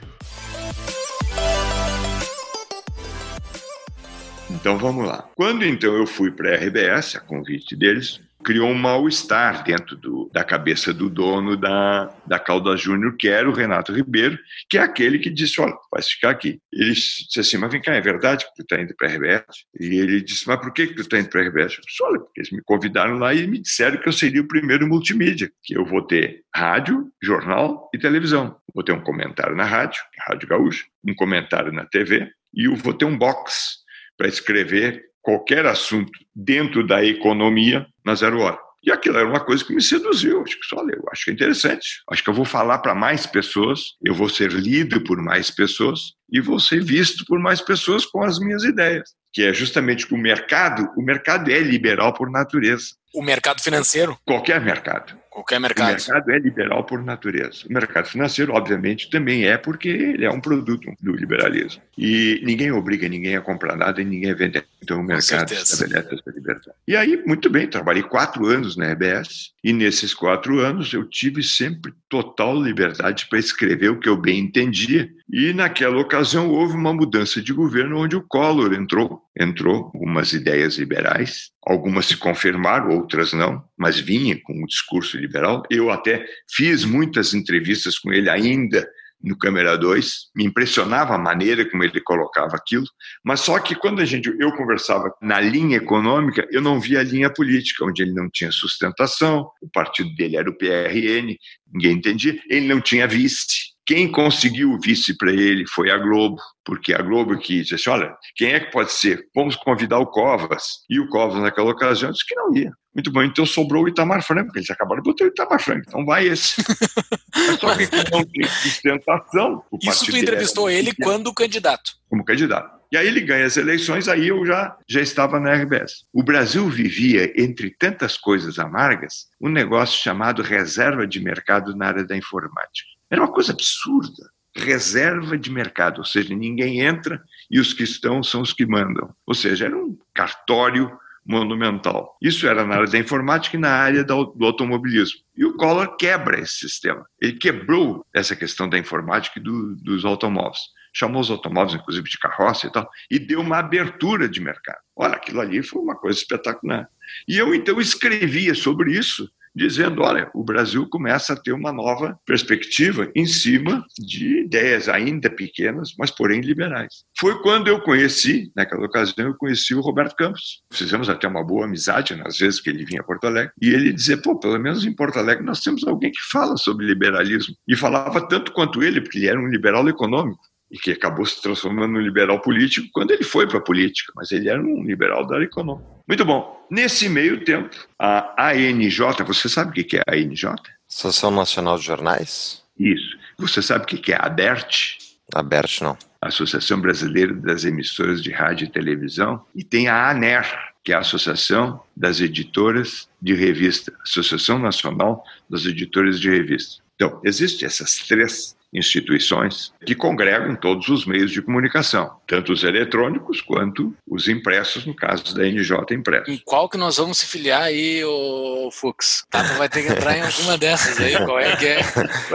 Então 4.50 4.78
vamos 4.78 5.06
lá. 5.06 5.28
Quando 5.36 5.66
então 5.66 5.94
eu 5.94 6.06
fui 6.06 6.30
para 6.30 6.54
a 6.54 6.56
RBS, 6.56 7.16
a 7.16 7.20
convite 7.20 7.76
deles, 7.76 8.22
criou 8.46 8.70
um 8.70 8.74
mal-estar 8.74 9.64
dentro 9.64 9.96
do, 9.96 10.30
da 10.32 10.44
cabeça 10.44 10.94
do 10.94 11.11
dono 11.11 11.56
da, 11.56 12.14
da 12.24 12.38
Calda 12.38 12.76
Júnior, 12.76 13.16
que 13.16 13.26
era 13.26 13.50
o 13.50 13.52
Renato 13.52 13.92
Ribeiro, 13.92 14.38
que 14.70 14.78
é 14.78 14.82
aquele 14.82 15.18
que 15.18 15.28
disse, 15.28 15.61
olha, 15.61 15.74
vai 15.90 16.00
ficar 16.00 16.30
aqui. 16.30 16.61
Ele 16.72 16.92
disse 16.92 17.40
assim, 17.40 17.59
mas 17.59 17.72
vem 17.72 17.82
cá, 17.82 17.94
é 17.94 18.00
verdade 18.00 18.44
que 18.44 18.54
tu 18.54 18.62
está 18.62 18.80
indo 18.80 18.94
para 18.94 19.09
a 19.09 19.11
RBS? 19.11 19.44
E 19.80 19.98
ele 19.98 20.20
disse, 20.20 20.46
mas 20.46 20.61
por 20.61 20.72
que, 20.72 20.87
que 20.87 20.94
tu 20.94 21.00
está 21.00 21.18
indo 21.18 21.28
para 21.28 21.40
a 21.40 21.44
RBS? 21.48 21.74
Eu 21.74 21.80
disse, 21.85 22.02
olha, 22.04 22.20
porque 22.20 22.40
eles 22.40 22.52
me 22.52 22.62
convidaram 22.64 23.18
lá 23.18 23.35
e 23.35 23.48
me 23.48 23.59
disseram 23.59 24.00
que 24.00 24.09
eu 24.09 24.12
seria 24.12 24.42
o 24.42 24.46
primeiro 24.46 24.87
multimídia, 24.87 25.50
que 25.64 25.76
eu 25.76 25.85
vou 25.85 26.02
ter 26.02 26.42
rádio, 26.54 27.11
jornal 27.20 27.90
e 27.92 27.98
televisão. 27.98 28.56
Vou 28.72 28.85
ter 28.85 28.92
um 28.92 29.02
comentário 29.02 29.56
na 29.56 29.64
rádio, 29.64 30.00
Rádio 30.28 30.48
Gaúcha, 30.48 30.85
um 31.04 31.16
comentário 31.16 31.72
na 31.72 31.85
TV, 31.85 32.30
e 32.54 32.66
eu 32.66 32.76
vou 32.76 32.94
ter 32.94 33.06
um 33.06 33.18
box 33.18 33.78
para 34.16 34.28
escrever 34.28 35.02
qualquer 35.26 35.66
assunto 35.66 36.12
dentro 36.32 36.86
da 36.86 37.04
economia 37.04 37.84
na 38.04 38.14
zero 38.14 38.38
hora. 38.38 38.56
E 38.80 38.92
aquilo 38.92 39.18
era 39.18 39.28
uma 39.28 39.44
coisa 39.44 39.64
que 39.64 39.74
me 39.74 39.82
seduziu. 39.82 40.40
Acho 40.42 40.60
que 40.60 40.64
só 40.64 40.76
eu 40.88 41.02
acho 41.10 41.24
que 41.24 41.30
é 41.32 41.34
interessante. 41.34 42.00
Acho 42.08 42.22
que 42.22 42.30
eu 42.30 42.34
vou 42.34 42.44
falar 42.44 42.78
para 42.78 42.94
mais 42.94 43.26
pessoas, 43.26 43.80
eu 44.04 44.14
vou 44.14 44.28
ser 44.28 44.52
lido 44.52 45.02
por 45.02 45.20
mais 45.20 45.50
pessoas 45.50 46.12
e 46.30 46.40
vou 46.40 46.60
ser 46.60 46.80
visto 46.84 47.24
por 47.26 47.40
mais 47.40 47.60
pessoas 47.60 48.06
com 48.06 48.22
as 48.22 48.38
minhas 48.38 48.62
ideias. 48.62 49.10
Que 49.32 49.42
é 49.42 49.52
justamente 49.52 50.06
o 50.14 50.16
mercado, 50.16 50.88
o 50.96 51.02
mercado 51.02 51.50
é 51.50 51.58
liberal 51.58 52.14
por 52.14 52.30
natureza. 52.30 52.90
O 53.16 53.22
mercado 53.22 53.62
financeiro? 53.62 54.18
Qualquer 54.26 54.61
mercado. 54.61 55.16
Qualquer 55.31 55.59
mercado. 55.59 55.88
O 55.88 55.92
mercado 55.92 56.31
é 56.33 56.38
liberal 56.38 56.85
por 56.85 57.02
natureza. 57.02 57.66
O 57.66 57.72
mercado 57.72 58.09
financeiro, 58.09 58.52
obviamente, 58.52 59.09
também 59.09 59.46
é 59.46 59.57
porque 59.57 59.88
ele 59.88 60.26
é 60.26 60.31
um 60.31 60.38
produto 60.38 60.92
do 61.00 61.16
liberalismo. 61.16 61.81
E 61.96 62.42
ninguém 62.44 62.72
obriga 62.72 63.09
ninguém 63.09 63.35
a 63.35 63.40
comprar 63.40 63.74
nada 63.74 64.02
e 64.02 64.05
ninguém 64.05 64.35
vende. 64.35 64.62
Então 64.83 65.00
o 65.00 65.02
mercado 65.02 65.50
estabelece 65.50 66.14
essa 66.14 66.31
liberdade. 66.31 66.76
E 66.87 66.94
aí, 66.94 67.22
muito 67.26 67.48
bem, 67.48 67.66
trabalhei 67.66 68.02
quatro 68.02 68.46
anos 68.46 68.76
na 68.76 68.90
EBS 68.90 69.52
e 69.64 69.72
nesses 69.72 70.12
quatro 70.12 70.61
anos 70.61 70.92
eu 70.92 71.05
tive 71.09 71.42
sempre 71.42 71.94
total 72.11 72.62
liberdade 72.62 73.26
para 73.31 73.38
escrever 73.38 73.90
o 73.90 73.98
que 73.98 74.09
eu 74.09 74.16
bem 74.16 74.40
entendia. 74.40 75.11
E 75.31 75.52
naquela 75.52 75.98
ocasião 75.98 76.50
houve 76.50 76.74
uma 76.74 76.92
mudança 76.92 77.42
de 77.42 77.52
governo 77.52 77.98
onde 77.98 78.14
o 78.14 78.22
Collor 78.22 78.74
entrou. 78.74 79.22
Entrou 79.38 79.90
umas 79.94 80.33
ideias 80.33 80.79
liberais, 80.79 81.50
algumas 81.66 82.07
se 82.07 82.16
confirmaram, 82.16 82.90
outras 82.90 83.33
não, 83.33 83.62
mas 83.76 83.98
vinha 83.98 84.40
com 84.42 84.52
um 84.52 84.66
discurso 84.66 85.18
liberal. 85.18 85.62
Eu 85.68 85.90
até 85.90 86.24
fiz 86.48 86.85
muitas 86.85 87.35
entrevistas 87.35 87.98
com 87.98 88.12
ele 88.12 88.31
ainda 88.31 88.88
no 89.22 89.37
Câmera 89.37 89.76
2, 89.76 90.31
me 90.37 90.44
impressionava 90.44 91.14
a 91.14 91.18
maneira 91.18 91.68
como 91.68 91.83
ele 91.83 92.00
colocava 92.00 92.55
aquilo, 92.55 92.87
mas 93.24 93.40
só 93.40 93.59
que 93.59 93.74
quando 93.74 94.00
a 94.00 94.05
gente 94.05 94.29
eu 94.38 94.52
conversava 94.52 95.12
na 95.20 95.40
linha 95.40 95.79
econômica, 95.79 96.46
eu 96.52 96.61
não 96.61 96.79
via 96.79 97.00
a 97.00 97.02
linha 97.02 97.33
política, 97.33 97.85
onde 97.85 98.02
ele 98.02 98.12
não 98.12 98.29
tinha 98.31 98.52
sustentação, 98.52 99.50
o 99.61 99.68
partido 99.68 100.14
dele 100.14 100.37
era 100.37 100.48
o 100.48 100.57
PRN, 100.57 101.35
ninguém 101.72 101.96
entendia, 101.96 102.38
ele 102.48 102.68
não 102.68 102.81
tinha 102.81 103.09
vice, 103.09 103.74
Quem 103.87 104.11
conseguiu 104.11 104.72
o 104.72 104.81
vice 104.81 105.16
para 105.16 105.33
ele 105.33 105.64
foi 105.68 105.90
a 105.90 105.96
Globo, 105.96 106.42
porque 106.64 106.92
a 106.92 107.01
Globo 107.01 107.38
que 107.38 107.62
disse 107.62 107.77
assim, 107.77 107.90
olha, 107.90 108.16
quem 108.35 108.53
é 108.53 108.59
que 108.59 108.72
pode 108.72 108.90
ser? 108.90 109.25
Vamos 109.33 109.55
convidar 109.55 110.01
o 110.01 110.07
Covas. 110.07 110.85
E 110.90 110.99
o 110.99 111.09
Covas, 111.09 111.40
naquela 111.40 111.70
ocasião, 111.70 112.11
disse 112.11 112.27
que 112.27 112.35
não 112.35 112.53
ia. 112.53 112.72
Muito 112.92 113.12
bom, 113.12 113.22
então 113.22 113.46
sobrou 113.46 113.85
o 113.85 113.88
Itamar 113.88 114.22
Franco, 114.22 114.51
eles 114.57 114.70
acabaram 114.70 115.03
de 115.03 115.09
botar 115.09 115.25
o 115.25 115.29
Itamar 115.29 115.62
Franco, 115.62 115.85
então 115.87 116.05
vai 116.05 116.27
esse. 116.27 116.64
Mas 117.37 117.61
só 117.61 117.77
que 117.77 117.85
não 118.11 118.25
tem 118.25 118.44
sustentação. 118.44 119.62
Isso 119.83 120.07
tu 120.07 120.16
entrevistou 120.16 120.68
ele 120.68 120.92
quando 120.94 121.33
candidato? 121.33 121.92
Como 122.09 122.25
candidato. 122.25 122.75
E 122.90 122.96
aí 122.96 123.07
ele 123.07 123.20
ganha 123.20 123.44
as 123.44 123.57
eleições, 123.57 124.09
aí 124.09 124.29
eu 124.29 124.46
já, 124.46 124.77
já 124.88 125.01
estava 125.01 125.38
na 125.38 125.53
RBS. 125.53 126.07
O 126.12 126.22
Brasil 126.22 126.68
vivia, 126.68 127.33
entre 127.37 127.70
tantas 127.70 128.16
coisas 128.16 128.59
amargas, 128.59 129.27
um 129.40 129.49
negócio 129.49 130.01
chamado 130.03 130.42
reserva 130.42 131.07
de 131.07 131.20
mercado 131.20 131.77
na 131.77 131.88
área 131.88 132.05
da 132.05 132.16
informática. 132.16 132.95
Era 133.10 133.22
uma 133.22 133.32
coisa 133.32 133.52
absurda. 133.52 134.30
Reserva 134.54 135.36
de 135.36 135.50
mercado, 135.50 135.98
ou 135.98 136.04
seja, 136.04 136.34
ninguém 136.34 136.80
entra 136.80 137.22
e 137.50 137.60
os 137.60 137.74
que 137.74 137.82
estão 137.82 138.22
são 138.22 138.40
os 138.40 138.52
que 138.52 138.64
mandam. 138.64 139.14
Ou 139.26 139.34
seja, 139.34 139.66
era 139.66 139.76
um 139.76 139.98
cartório 140.14 140.90
monumental. 141.26 142.16
Isso 142.22 142.46
era 142.46 142.64
na 142.64 142.76
área 142.76 142.90
da 142.90 142.98
informática 142.98 143.56
e 143.56 143.60
na 143.60 143.70
área 143.70 144.04
do 144.04 144.44
automobilismo. 144.44 145.20
E 145.36 145.44
o 145.44 145.56
Collor 145.56 145.96
quebra 145.96 146.40
esse 146.40 146.54
sistema. 146.54 147.04
Ele 147.20 147.34
quebrou 147.34 148.06
essa 148.14 148.34
questão 148.34 148.68
da 148.68 148.78
informática 148.78 149.38
e 149.38 149.42
do, 149.42 149.76
dos 149.76 150.04
automóveis 150.04 150.60
chamou 150.96 151.20
os 151.20 151.30
automóveis, 151.30 151.78
inclusive 151.78 152.08
de 152.08 152.18
carroça 152.18 152.66
e 152.66 152.72
tal, 152.72 152.88
e 153.10 153.18
deu 153.18 153.42
uma 153.42 153.58
abertura 153.58 154.26
de 154.26 154.40
mercado. 154.40 154.78
Olha, 154.96 155.16
aquilo 155.16 155.42
ali 155.42 155.62
foi 155.62 155.82
uma 155.82 155.94
coisa 155.94 156.18
espetacular. 156.18 156.88
E 157.28 157.36
eu 157.36 157.54
então 157.54 157.78
escrevia 157.78 158.54
sobre 158.54 158.92
isso 158.92 159.30
dizendo: 159.56 160.02
olha, 160.02 160.30
o 160.34 160.44
Brasil 160.44 160.86
começa 160.88 161.32
a 161.32 161.36
ter 161.36 161.52
uma 161.52 161.72
nova 161.72 162.18
perspectiva 162.26 163.10
em 163.16 163.26
cima 163.26 163.84
de 163.98 164.42
ideias 164.42 164.88
ainda 164.88 165.30
pequenas, 165.30 165.94
mas 165.98 166.10
porém 166.10 166.42
liberais. 166.42 167.04
Foi 167.18 167.40
quando 167.40 167.68
eu 167.68 167.80
conheci, 167.80 168.52
naquela 168.54 168.84
ocasião, 168.84 169.28
eu 169.28 169.34
conheci 169.34 169.74
o 169.74 169.80
Roberto 169.80 170.14
Campos. 170.14 170.62
Fizemos 170.72 171.08
até 171.08 171.26
uma 171.26 171.42
boa 171.42 171.64
amizade 171.64 172.14
nas 172.14 172.38
vezes 172.38 172.60
que 172.60 172.68
ele 172.68 172.84
vinha 172.84 173.00
a 173.00 173.04
Porto 173.04 173.26
Alegre. 173.26 173.52
E 173.60 173.70
ele 173.70 173.92
dizia: 173.92 174.20
pô, 174.20 174.38
pelo 174.38 174.58
menos 174.58 174.84
em 174.84 174.94
Porto 174.94 175.18
Alegre 175.18 175.44
nós 175.44 175.60
temos 175.60 175.82
alguém 175.84 176.10
que 176.12 176.20
fala 176.30 176.56
sobre 176.56 176.84
liberalismo. 176.84 177.54
E 177.66 177.74
falava 177.74 178.28
tanto 178.28 178.52
quanto 178.52 178.82
ele, 178.82 179.00
porque 179.00 179.18
ele 179.18 179.28
era 179.28 179.40
um 179.40 179.48
liberal 179.48 179.88
econômico 179.88 180.40
e 180.70 180.78
que 180.78 180.90
acabou 180.90 181.24
se 181.24 181.40
transformando 181.40 181.92
num 181.92 182.00
liberal 182.00 182.40
político 182.40 182.88
quando 182.92 183.12
ele 183.12 183.22
foi 183.22 183.46
para 183.46 183.58
a 183.58 183.62
política, 183.62 184.12
mas 184.16 184.32
ele 184.32 184.48
era 184.48 184.60
um 184.60 184.82
liberal 184.82 185.24
da 185.26 185.36
área 185.36 185.44
econômica. 185.44 185.95
Muito 186.06 186.24
bom. 186.24 186.66
Nesse 186.70 187.08
meio 187.08 187.44
tempo, 187.44 187.76
a 187.98 188.50
ANJ, 188.50 189.24
você 189.26 189.48
sabe 189.48 189.80
o 189.80 189.84
que 189.84 189.96
é 189.96 190.02
a 190.06 190.14
ANJ? 190.14 190.54
Associação 190.88 191.30
Nacional 191.30 191.78
de 191.78 191.84
Jornais? 191.84 192.62
Isso. 192.78 193.16
Você 193.38 193.60
sabe 193.60 193.84
o 193.84 193.86
que 193.86 194.12
é 194.12 194.16
a 194.16 194.26
ABERT? 194.26 194.98
ABERT 195.34 195.82
não. 195.82 195.98
Associação 196.20 196.80
Brasileira 196.80 197.34
das 197.34 197.64
Emissoras 197.64 198.22
de 198.22 198.30
Rádio 198.30 198.66
e 198.66 198.70
Televisão. 198.70 199.44
E 199.54 199.64
tem 199.64 199.88
a 199.88 200.08
ANER, 200.10 200.46
que 200.84 200.92
é 200.92 200.94
a 200.94 201.00
Associação 201.00 201.82
das 201.96 202.20
Editoras 202.20 203.08
de 203.20 203.34
Revista, 203.34 203.92
Associação 204.02 204.58
Nacional 204.58 205.24
das 205.50 205.64
Editoras 205.66 206.20
de 206.20 206.30
Revista. 206.30 206.82
Então, 206.94 207.20
existem 207.24 207.66
essas 207.66 207.98
três 207.98 208.56
instituições 208.72 209.72
que 209.85 209.94
congregam 209.94 210.55
todos 210.55 210.88
os 210.88 211.07
meios 211.07 211.31
de 211.31 211.40
comunicação, 211.40 212.16
tanto 212.26 212.52
os 212.52 212.64
eletrônicos 212.64 213.40
quanto 213.40 213.94
os 214.07 214.29
impressos, 214.29 214.85
no 214.85 214.94
caso 214.94 215.35
da 215.35 215.44
NJ 215.44 215.92
Impresso. 215.92 216.31
Em 216.31 216.38
qual 216.44 216.68
que 216.68 216.76
nós 216.76 216.96
vamos 216.96 217.18
se 217.18 217.26
filiar 217.26 217.62
aí, 217.62 218.05
o 218.05 218.70
Fux? 218.70 219.24
Tata 219.31 219.55
vai 219.55 219.68
ter 219.68 219.83
que 219.83 219.92
entrar 219.92 220.16
em 220.16 220.22
alguma 220.22 220.59
dessas 220.59 220.98
aí, 221.00 221.16
qual 221.24 221.38
é 221.38 221.57
que 221.57 221.66
é? 221.66 221.83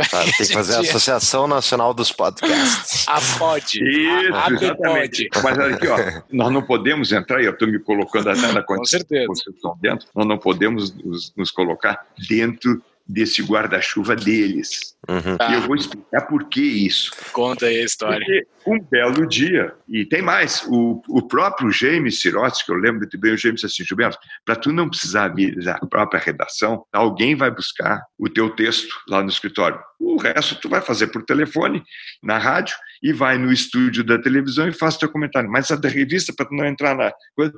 Tá, 0.10 0.24
tem 0.24 0.34
que 0.34 0.54
fazer 0.54 0.76
a 0.76 0.80
Associação 0.80 1.48
Nacional 1.48 1.94
dos 1.94 2.12
Podcasts. 2.12 3.06
A 3.08 3.20
POD. 3.38 3.80
Isso, 3.84 4.34
a, 4.34 4.52
exatamente. 4.52 5.30
Mas 5.44 5.58
olha 5.58 5.76
aqui, 5.76 5.88
ó, 5.88 5.98
nós 6.32 6.52
não 6.52 6.62
podemos 6.62 7.12
entrar, 7.12 7.42
e 7.42 7.46
eu 7.46 7.52
estou 7.52 7.68
me 7.68 7.80
colocando 7.80 8.30
até 8.30 8.52
na 8.52 8.64
Com 8.64 8.84
certeza. 8.86 9.28
dentro, 9.80 10.08
nós 10.16 10.26
não 10.26 10.38
podemos 10.38 10.94
nos, 10.96 11.34
nos 11.36 11.52
colocar 11.52 12.06
dentro 12.30 12.82
desse 13.08 13.42
guarda-chuva 13.42 14.16
deles. 14.16 14.96
Uhum. 15.08 15.38
E 15.50 15.54
eu 15.56 15.62
vou 15.62 15.76
explicar 15.76 16.22
por 16.28 16.48
que 16.48 16.62
isso. 16.62 17.12
Conta 17.34 17.66
aí 17.66 17.82
a 17.82 17.86
história. 17.86 18.20
Porque 18.20 18.48
um 18.66 18.80
belo 18.80 19.28
dia, 19.28 19.74
e 19.88 20.06
tem 20.06 20.22
mais, 20.22 20.64
o, 20.68 21.02
o 21.10 21.28
próprio 21.28 21.72
James 21.72 22.22
Sirotes, 22.22 22.64
que 22.64 22.72
eu 22.72 22.76
lembro 22.76 23.00
muito 23.00 23.18
bem, 23.18 23.34
o 23.34 23.38
James 23.38 23.64
assim, 23.64 23.84
Gilberto, 23.84 24.18
para 24.46 24.56
tu 24.56 24.72
não 24.72 24.90
precisar 24.90 25.30
vir 25.30 25.56
da 25.64 25.80
própria 25.80 26.20
redação, 26.20 26.86
alguém 26.94 27.36
vai 27.36 27.50
buscar 27.50 28.02
o 28.18 28.30
teu 28.30 28.50
texto 28.52 28.94
lá 29.08 29.24
no 29.24 29.30
escritório. 29.30 29.80
O 30.00 30.18
resto 30.18 30.56
tu 30.56 30.70
vai 30.70 30.82
fazer 30.82 31.08
por 31.08 31.24
telefone, 31.24 31.84
na 32.24 32.38
rádio, 32.38 32.76
e 33.02 33.12
vai 33.12 33.38
no 33.38 33.52
estúdio 33.52 34.04
da 34.04 34.20
televisão 34.20 34.68
e 34.68 34.74
faz 34.74 34.98
teu 34.98 35.10
comentário. 35.10 35.50
Mas 35.50 35.72
a 35.72 35.76
da 35.76 35.90
revista, 35.90 36.34
para 36.36 36.46
tu 36.46 36.54
não 36.54 36.66
entrar 36.66 36.96
na 36.96 37.12
coisa, 37.36 37.54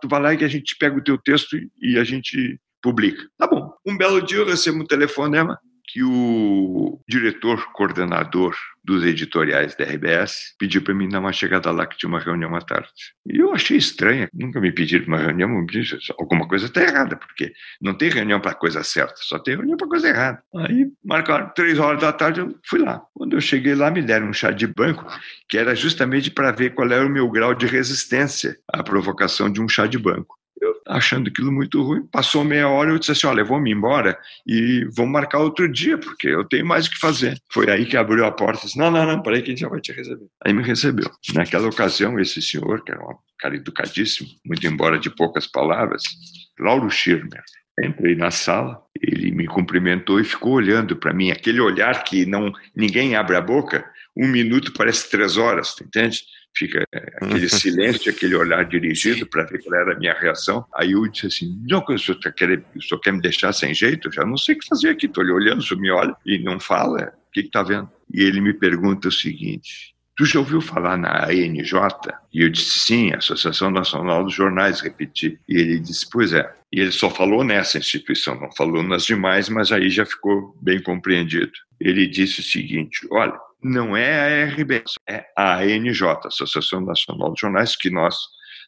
tu 0.00 0.08
vai 0.08 0.20
lá 0.20 0.34
e 0.34 0.44
a 0.44 0.48
gente 0.48 0.76
pega 0.78 0.96
o 0.96 1.04
teu 1.04 1.18
texto 1.18 1.56
e 1.80 1.98
a 1.98 2.04
gente 2.04 2.58
publica. 2.82 3.22
Tá 3.36 3.46
bom. 3.46 3.65
Um 3.86 3.96
belo 3.96 4.20
dia 4.20 4.38
eu 4.38 4.46
recebo 4.46 4.82
um 4.82 4.84
telefonema 4.84 5.58
que 5.86 6.02
o 6.02 7.00
diretor 7.08 7.72
coordenador 7.72 8.54
dos 8.84 9.04
editoriais 9.04 9.76
da 9.76 9.84
RBS 9.84 10.56
pediu 10.58 10.82
para 10.82 10.92
mim 10.92 11.08
dar 11.08 11.20
uma 11.20 11.32
chegada 11.32 11.70
lá 11.70 11.86
que 11.86 11.96
tinha 11.96 12.08
uma 12.08 12.18
reunião 12.18 12.54
à 12.54 12.60
tarde. 12.60 12.88
E 13.32 13.38
eu 13.38 13.54
achei 13.54 13.76
estranho, 13.76 14.28
nunca 14.34 14.60
me 14.60 14.72
pediram 14.72 15.06
uma 15.06 15.18
reunião, 15.18 15.64
alguma 16.18 16.48
coisa 16.48 16.66
está 16.66 16.82
errada, 16.82 17.16
porque 17.16 17.52
não 17.80 17.94
tem 17.94 18.10
reunião 18.10 18.40
para 18.40 18.54
coisa 18.54 18.82
certa, 18.82 19.14
só 19.18 19.38
tem 19.38 19.56
reunião 19.56 19.76
para 19.76 19.88
coisa 19.88 20.08
errada. 20.08 20.42
Aí 20.56 20.88
marcaram 21.04 21.50
três 21.54 21.78
horas 21.78 22.00
da 22.00 22.12
tarde, 22.12 22.40
eu 22.40 22.58
fui 22.66 22.80
lá. 22.80 23.00
Quando 23.14 23.34
eu 23.34 23.40
cheguei 23.40 23.76
lá, 23.76 23.88
me 23.88 24.02
deram 24.02 24.28
um 24.28 24.32
chá 24.32 24.50
de 24.50 24.66
banco, 24.66 25.06
que 25.48 25.56
era 25.56 25.74
justamente 25.76 26.30
para 26.30 26.50
ver 26.50 26.74
qual 26.74 26.90
era 26.90 27.06
o 27.06 27.10
meu 27.10 27.30
grau 27.30 27.54
de 27.54 27.66
resistência 27.66 28.56
à 28.68 28.82
provocação 28.82 29.50
de 29.50 29.60
um 29.62 29.68
chá 29.68 29.86
de 29.86 29.98
banco 29.98 30.36
achando 30.86 31.28
aquilo 31.28 31.52
muito 31.52 31.82
ruim. 31.82 32.06
Passou 32.06 32.44
meia 32.44 32.68
hora, 32.68 32.90
eu 32.90 32.98
disse 32.98 33.12
assim: 33.12 33.26
olha, 33.26 33.44
vou 33.44 33.60
me 33.60 33.72
embora 33.72 34.18
e 34.46 34.86
vamos 34.94 35.12
marcar 35.12 35.38
outro 35.38 35.70
dia, 35.70 35.98
porque 35.98 36.28
eu 36.28 36.44
tenho 36.44 36.66
mais 36.66 36.86
o 36.86 36.90
que 36.90 36.98
fazer. 36.98 37.38
Foi 37.52 37.70
aí 37.70 37.86
que 37.86 37.96
abriu 37.96 38.24
a 38.24 38.32
porta 38.32 38.66
disse: 38.66 38.78
não, 38.78 38.90
não, 38.90 39.06
não, 39.06 39.22
peraí 39.22 39.42
que 39.42 39.48
a 39.48 39.50
gente 39.50 39.60
já 39.60 39.68
vai 39.68 39.80
te 39.80 39.92
receber. 39.92 40.26
Aí 40.44 40.52
me 40.52 40.62
recebeu. 40.62 41.10
Naquela 41.34 41.68
ocasião, 41.68 42.18
esse 42.18 42.40
senhor, 42.40 42.82
que 42.84 42.92
era 42.92 43.02
um 43.02 43.16
cara 43.38 43.56
educadíssimo, 43.56 44.28
muito 44.44 44.66
embora 44.66 44.98
de 44.98 45.10
poucas 45.10 45.46
palavras, 45.46 46.02
Lauro 46.58 46.90
Schirmer, 46.90 47.42
entrei 47.82 48.14
na 48.14 48.30
sala, 48.30 48.80
ele 49.00 49.30
me 49.30 49.46
cumprimentou 49.46 50.18
e 50.18 50.24
ficou 50.24 50.54
olhando 50.54 50.96
para 50.96 51.12
mim, 51.12 51.30
aquele 51.30 51.60
olhar 51.60 52.04
que 52.04 52.24
não 52.24 52.52
ninguém 52.74 53.14
abre 53.14 53.36
a 53.36 53.40
boca, 53.40 53.84
um 54.16 54.26
minuto 54.26 54.72
parece 54.72 55.10
três 55.10 55.36
horas, 55.36 55.74
entende? 55.82 56.20
Fica 56.56 56.84
aquele 57.20 57.48
silêncio, 57.50 58.10
aquele 58.10 58.34
olhar 58.34 58.64
dirigido 58.64 59.26
para 59.26 59.44
ver 59.44 59.62
qual 59.62 59.80
era 59.80 59.94
a 59.94 59.98
minha 59.98 60.14
reação. 60.14 60.64
Aí 60.74 60.92
eu 60.92 61.06
disse 61.06 61.26
assim: 61.26 61.62
não, 61.68 61.84
o 61.86 61.98
senhor, 61.98 62.18
tá 62.20 62.32
quer, 62.32 62.62
o 62.74 62.82
senhor 62.82 63.00
quer 63.00 63.12
me 63.12 63.20
deixar 63.20 63.52
sem 63.52 63.74
jeito? 63.74 64.08
Eu 64.08 64.12
já 64.12 64.24
não 64.24 64.36
sei 64.36 64.54
o 64.54 64.58
que 64.58 64.66
fazer 64.66 64.90
aqui, 64.90 65.06
estou 65.06 65.24
lhe 65.24 65.32
olhando, 65.32 65.60
o 65.60 65.62
senhor 65.62 65.80
me 65.80 65.90
olha 65.90 66.16
e 66.24 66.38
não 66.38 66.58
fala, 66.58 67.12
o 67.28 67.32
que 67.32 67.40
está 67.40 67.62
vendo? 67.62 67.90
E 68.12 68.22
ele 68.22 68.40
me 68.40 68.52
pergunta 68.52 69.08
o 69.08 69.12
seguinte: 69.12 69.94
Tu 70.16 70.24
já 70.24 70.38
ouviu 70.38 70.62
falar 70.62 70.96
na 70.96 71.26
ANJ? 71.26 71.74
E 72.32 72.40
eu 72.40 72.48
disse 72.48 72.78
sim, 72.78 73.12
Associação 73.12 73.70
Nacional 73.70 74.24
dos 74.24 74.32
Jornais, 74.32 74.80
repeti. 74.80 75.38
E 75.46 75.56
ele 75.56 75.78
disse, 75.78 76.08
pois 76.10 76.32
é. 76.32 76.50
E 76.72 76.80
ele 76.80 76.90
só 76.90 77.10
falou 77.10 77.44
nessa 77.44 77.76
instituição, 77.76 78.40
não 78.40 78.50
falou 78.52 78.82
nas 78.82 79.04
demais, 79.04 79.50
mas 79.50 79.70
aí 79.70 79.90
já 79.90 80.06
ficou 80.06 80.56
bem 80.62 80.82
compreendido. 80.82 81.52
Ele 81.78 82.06
disse 82.06 82.40
o 82.40 82.42
seguinte: 82.42 83.06
olha, 83.10 83.38
não 83.62 83.96
é 83.96 84.44
a 84.44 84.46
RBS, 84.46 84.94
é 85.08 85.26
a 85.36 85.58
ANJ, 85.58 86.02
Associação 86.24 86.80
Nacional 86.80 87.32
de 87.32 87.40
Jornais, 87.40 87.76
que 87.76 87.90
nós 87.90 88.16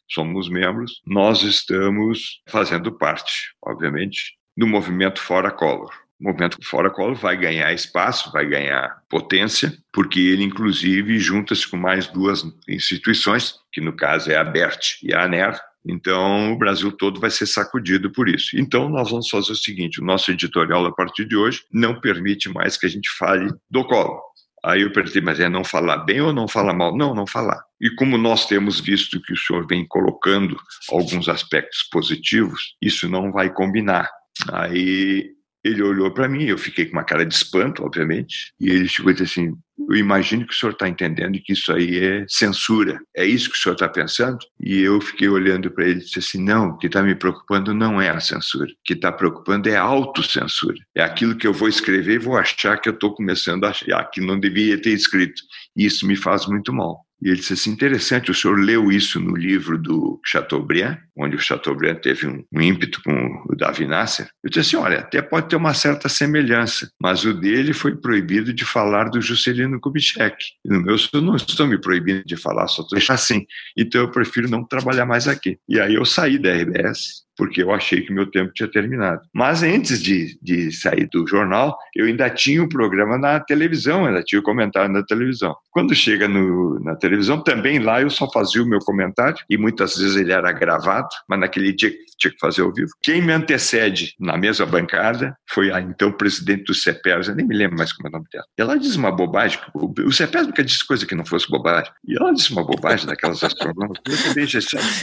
somos 0.09 0.49
membros, 0.49 1.01
nós 1.05 1.43
estamos 1.43 2.41
fazendo 2.47 2.91
parte, 2.91 3.53
obviamente, 3.63 4.37
do 4.57 4.67
movimento 4.67 5.21
Fora 5.21 5.51
Collor. 5.51 5.91
O 6.19 6.23
movimento 6.25 6.57
Fora 6.63 6.89
Collor 6.89 7.15
vai 7.15 7.37
ganhar 7.37 7.71
espaço, 7.71 8.31
vai 8.31 8.45
ganhar 8.45 9.01
potência, 9.09 9.71
porque 9.93 10.19
ele, 10.19 10.43
inclusive, 10.43 11.17
junta-se 11.19 11.67
com 11.67 11.77
mais 11.77 12.07
duas 12.07 12.43
instituições, 12.67 13.55
que 13.71 13.79
no 13.79 13.95
caso 13.95 14.31
é 14.31 14.35
a 14.35 14.43
BERT 14.43 15.01
e 15.03 15.13
a 15.13 15.23
ANER, 15.23 15.59
então, 15.85 16.53
o 16.53 16.57
Brasil 16.57 16.91
todo 16.91 17.19
vai 17.19 17.31
ser 17.31 17.45
sacudido 17.45 18.11
por 18.11 18.27
isso. 18.27 18.57
Então, 18.59 18.89
nós 18.89 19.09
vamos 19.09 19.29
fazer 19.29 19.51
o 19.51 19.55
seguinte: 19.55 20.01
o 20.01 20.05
nosso 20.05 20.31
editorial, 20.31 20.85
a 20.85 20.93
partir 20.93 21.25
de 21.25 21.35
hoje, 21.35 21.63
não 21.71 21.99
permite 21.99 22.49
mais 22.49 22.77
que 22.77 22.85
a 22.85 22.89
gente 22.89 23.09
fale 23.17 23.49
do 23.69 23.85
colo. 23.85 24.21
Aí 24.63 24.81
eu 24.81 24.91
perguntei, 24.91 25.21
mas 25.21 25.39
é 25.39 25.47
não 25.47 25.63
falar 25.63 25.97
bem 25.99 26.21
ou 26.21 26.33
não 26.33 26.47
falar 26.47 26.73
mal? 26.73 26.95
Não, 26.95 27.13
não 27.13 27.25
falar. 27.25 27.61
E 27.81 27.89
como 27.95 28.17
nós 28.17 28.45
temos 28.45 28.79
visto 28.79 29.21
que 29.21 29.33
o 29.33 29.37
senhor 29.37 29.65
vem 29.67 29.87
colocando 29.87 30.57
alguns 30.91 31.29
aspectos 31.29 31.83
positivos, 31.91 32.75
isso 32.81 33.07
não 33.07 33.31
vai 33.31 33.53
combinar. 33.53 34.09
Aí 34.51 35.29
Ele 35.63 35.81
olhou 35.81 36.11
para 36.11 36.29
mim, 36.29 36.45
eu 36.45 36.57
fiquei 36.57 36.85
com 36.85 36.93
uma 36.93 37.03
cara 37.03 37.25
de 37.25 37.33
espanto, 37.33 37.83
obviamente, 37.83 38.53
e 38.59 38.69
ele 38.69 38.87
chegou 38.87 39.11
e 39.11 39.15
disse 39.15 39.39
assim: 39.39 39.53
Eu 39.89 39.95
imagino 39.95 40.45
que 40.47 40.53
o 40.53 40.57
senhor 40.57 40.71
está 40.71 40.87
entendendo 40.87 41.39
que 41.43 41.53
isso 41.53 41.71
aí 41.73 41.97
é 41.97 42.25
censura. 42.27 42.99
É 43.15 43.25
isso 43.25 43.49
que 43.49 43.57
o 43.57 43.59
senhor 43.59 43.73
está 43.73 43.89
pensando? 43.89 44.37
E 44.59 44.79
eu 44.79 45.01
fiquei 45.01 45.27
olhando 45.27 45.69
para 45.69 45.85
ele 45.85 45.99
e 45.99 46.03
disse 46.03 46.19
assim: 46.19 46.43
Não, 46.43 46.69
o 46.69 46.77
que 46.77 46.87
está 46.87 47.03
me 47.03 47.15
preocupando 47.15 47.73
não 47.73 48.01
é 48.01 48.09
a 48.09 48.19
censura. 48.19 48.71
O 48.71 48.75
que 48.83 48.93
está 48.93 49.11
preocupando 49.11 49.67
é 49.67 49.75
a 49.75 49.81
autocensura. 49.81 50.77
É 50.95 51.03
aquilo 51.03 51.35
que 51.35 51.47
eu 51.47 51.53
vou 51.53 51.67
escrever 51.67 52.15
e 52.15 52.19
vou 52.19 52.37
achar 52.37 52.77
que 52.77 52.87
eu 52.87 52.93
estou 52.93 53.13
começando 53.13 53.65
a 53.65 53.69
achar 53.69 54.03
que 54.05 54.21
não 54.21 54.39
devia 54.39 54.81
ter 54.81 54.91
escrito. 54.91 55.41
E 55.75 55.85
isso 55.85 56.07
me 56.07 56.15
faz 56.15 56.45
muito 56.45 56.71
mal. 56.71 57.05
E 57.21 57.29
ele 57.29 57.37
disse 57.37 57.53
assim: 57.53 57.71
interessante, 57.71 58.31
o 58.31 58.33
senhor 58.33 58.57
leu 58.57 58.91
isso 58.91 59.19
no 59.19 59.35
livro 59.35 59.77
do 59.77 60.19
Chateaubriand, 60.25 60.97
onde 61.17 61.35
o 61.35 61.39
Chateaubriand 61.39 61.97
teve 61.97 62.27
um, 62.27 62.43
um 62.53 62.61
ímpeto 62.61 63.01
com 63.03 63.43
o 63.49 63.55
Davi 63.55 63.85
Nasser. 63.85 64.29
Eu 64.43 64.49
disse 64.49 64.59
assim: 64.59 64.83
olha, 64.83 64.99
até 64.99 65.21
pode 65.21 65.49
ter 65.49 65.55
uma 65.55 65.73
certa 65.73 66.07
semelhança, 66.07 66.89
mas 67.01 67.23
o 67.25 67.33
dele 67.33 67.73
foi 67.73 67.95
proibido 67.95 68.53
de 68.53 68.65
falar 68.65 69.09
do 69.09 69.21
Juscelino 69.21 69.79
Kubitschek. 69.79 70.37
No 70.65 70.81
meu, 70.81 70.95
eu 71.13 71.21
não 71.21 71.35
estou 71.35 71.67
me 71.67 71.79
proibindo 71.79 72.23
de 72.25 72.37
falar, 72.37 72.67
só 72.67 72.81
estou 72.81 72.99
assim. 73.13 73.45
Então 73.77 74.01
eu 74.01 74.11
prefiro 74.11 74.49
não 74.49 74.63
trabalhar 74.63 75.05
mais 75.05 75.27
aqui. 75.27 75.57
E 75.67 75.79
aí 75.79 75.95
eu 75.95 76.05
saí 76.05 76.37
da 76.37 76.53
RBS 76.53 77.28
porque 77.39 77.63
eu 77.63 77.71
achei 77.71 78.01
que 78.01 78.11
meu 78.11 78.29
tempo 78.29 78.51
tinha 78.53 78.69
terminado. 78.69 79.21
Mas 79.33 79.63
antes 79.63 80.03
de, 80.03 80.37
de 80.41 80.73
sair 80.73 81.07
do 81.09 81.25
jornal, 81.25 81.77
eu 81.95 82.05
ainda 82.05 82.29
tinha 82.29 82.61
um 82.61 82.67
programa 82.67 83.17
na 83.17 83.39
televisão, 83.39 84.05
ainda 84.05 84.21
tinha 84.21 84.39
o 84.39 84.41
um 84.41 84.45
comentário 84.45 84.91
na 84.91 85.01
televisão. 85.03 85.55
Quando 85.71 85.95
chega 85.95 86.27
no, 86.27 86.77
na 86.81 86.97
televisão, 86.97 87.41
também 87.41 87.79
lá 87.79 88.01
eu 88.01 88.09
só 88.09 88.29
fazia 88.29 88.61
o 88.61 88.65
meu 88.65 88.79
comentário, 88.79 89.37
e 89.49 89.57
muitas 89.57 89.95
vezes 89.97 90.17
ele 90.17 90.33
era 90.33 90.51
gravado, 90.51 91.07
mas 91.29 91.39
naquele 91.39 91.71
dia 91.71 91.93
tinha 92.17 92.31
que 92.33 92.39
fazer 92.39 92.61
ao 92.61 92.73
vivo. 92.73 92.89
Quem 93.01 93.21
me 93.21 93.31
antecede 93.31 94.13
na 94.19 94.37
mesma 94.37 94.65
bancada 94.65 95.33
foi 95.49 95.71
a 95.71 95.79
então 95.79 96.11
presidente 96.11 96.65
do 96.65 96.73
CEPERS, 96.73 97.29
eu 97.29 97.35
nem 97.35 97.47
me 97.47 97.55
lembro 97.55 97.77
mais 97.77 97.93
como 97.93 98.07
é 98.07 98.09
o 98.09 98.11
nome 98.11 98.25
dela. 98.29 98.45
Ela 98.57 98.77
diz 98.77 98.97
uma 98.97 99.11
bobagem, 99.11 99.57
o 99.73 100.11
CEPERS 100.11 100.47
nunca 100.47 100.63
disse 100.63 100.85
coisa 100.85 101.05
que 101.05 101.15
não 101.15 101.25
fosse 101.25 101.49
bobagem, 101.49 101.89
e 102.05 102.17
ela 102.17 102.33
disse 102.33 102.51
uma 102.51 102.65
bobagem 102.65 103.07
daquelas 103.07 103.41
astronômicas. 103.41 104.03